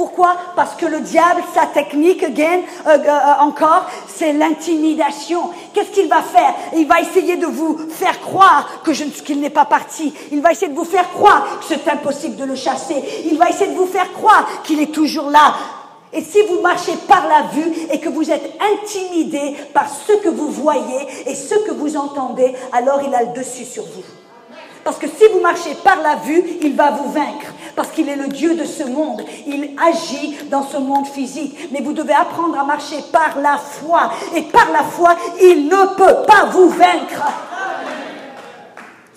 Pourquoi? 0.00 0.34
Parce 0.56 0.76
que 0.76 0.86
le 0.86 1.00
diable, 1.00 1.42
sa 1.54 1.66
technique, 1.66 2.22
again, 2.22 2.60
euh, 2.86 2.96
euh, 3.06 3.18
encore, 3.40 3.84
c'est 4.08 4.32
l'intimidation. 4.32 5.50
Qu'est-ce 5.74 5.90
qu'il 5.90 6.08
va 6.08 6.22
faire? 6.22 6.54
Il 6.74 6.86
va 6.86 7.02
essayer 7.02 7.36
de 7.36 7.44
vous 7.44 7.76
faire 7.90 8.18
croire 8.18 8.80
que 8.82 8.92
qu'il 8.92 9.42
n'est 9.42 9.50
pas 9.50 9.66
parti. 9.66 10.14
Il 10.32 10.40
va 10.40 10.52
essayer 10.52 10.72
de 10.72 10.74
vous 10.74 10.86
faire 10.86 11.06
croire 11.10 11.44
que 11.60 11.66
c'est 11.68 11.86
impossible 11.86 12.36
de 12.36 12.44
le 12.44 12.54
chasser. 12.54 12.94
Il 13.30 13.36
va 13.36 13.50
essayer 13.50 13.72
de 13.72 13.76
vous 13.76 13.88
faire 13.88 14.10
croire 14.14 14.46
qu'il 14.64 14.80
est 14.80 14.90
toujours 14.90 15.28
là. 15.28 15.52
Et 16.14 16.22
si 16.22 16.40
vous 16.48 16.62
marchez 16.62 16.96
par 17.06 17.28
la 17.28 17.42
vue 17.52 17.70
et 17.92 18.00
que 18.00 18.08
vous 18.08 18.30
êtes 18.30 18.58
intimidé 18.58 19.54
par 19.74 19.84
ce 19.86 20.14
que 20.14 20.30
vous 20.30 20.48
voyez 20.48 21.08
et 21.26 21.34
ce 21.34 21.56
que 21.56 21.72
vous 21.72 21.98
entendez, 21.98 22.54
alors 22.72 23.02
il 23.06 23.14
a 23.14 23.24
le 23.24 23.38
dessus 23.38 23.66
sur 23.66 23.82
vous. 23.82 24.19
Parce 24.90 25.02
que 25.02 25.06
si 25.06 25.32
vous 25.32 25.38
marchez 25.38 25.76
par 25.84 26.02
la 26.02 26.16
vue, 26.16 26.42
il 26.62 26.74
va 26.74 26.90
vous 26.90 27.12
vaincre. 27.12 27.46
Parce 27.76 27.90
qu'il 27.92 28.08
est 28.08 28.16
le 28.16 28.26
Dieu 28.26 28.56
de 28.56 28.64
ce 28.64 28.82
monde. 28.82 29.22
Il 29.46 29.70
agit 29.80 30.36
dans 30.50 30.64
ce 30.64 30.78
monde 30.78 31.06
physique. 31.06 31.68
Mais 31.70 31.80
vous 31.80 31.92
devez 31.92 32.12
apprendre 32.12 32.58
à 32.58 32.64
marcher 32.64 32.96
par 33.12 33.38
la 33.38 33.56
foi. 33.56 34.10
Et 34.34 34.42
par 34.42 34.68
la 34.72 34.82
foi, 34.82 35.16
il 35.40 35.66
ne 35.66 35.94
peut 35.94 36.26
pas 36.26 36.46
vous 36.46 36.70
vaincre. 36.70 37.22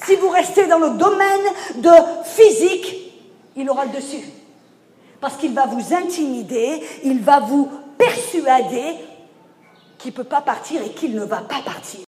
Si 0.06 0.16
vous 0.18 0.30
restez 0.30 0.68
dans 0.68 0.78
le 0.78 0.92
domaine 0.92 1.42
de 1.78 1.90
physique, 2.24 2.96
il 3.56 3.68
aura 3.68 3.86
le 3.86 3.94
dessus. 3.94 4.30
Parce 5.20 5.38
qu'il 5.38 5.56
va 5.56 5.66
vous 5.66 5.92
intimider, 5.92 6.84
il 7.04 7.20
va 7.20 7.40
vous 7.40 7.68
persuader 7.98 8.94
qu'il 9.98 10.12
ne 10.12 10.18
peut 10.18 10.24
pas 10.24 10.42
partir 10.42 10.84
et 10.84 10.92
qu'il 10.92 11.16
ne 11.16 11.24
va 11.24 11.38
pas 11.38 11.64
partir. 11.66 12.02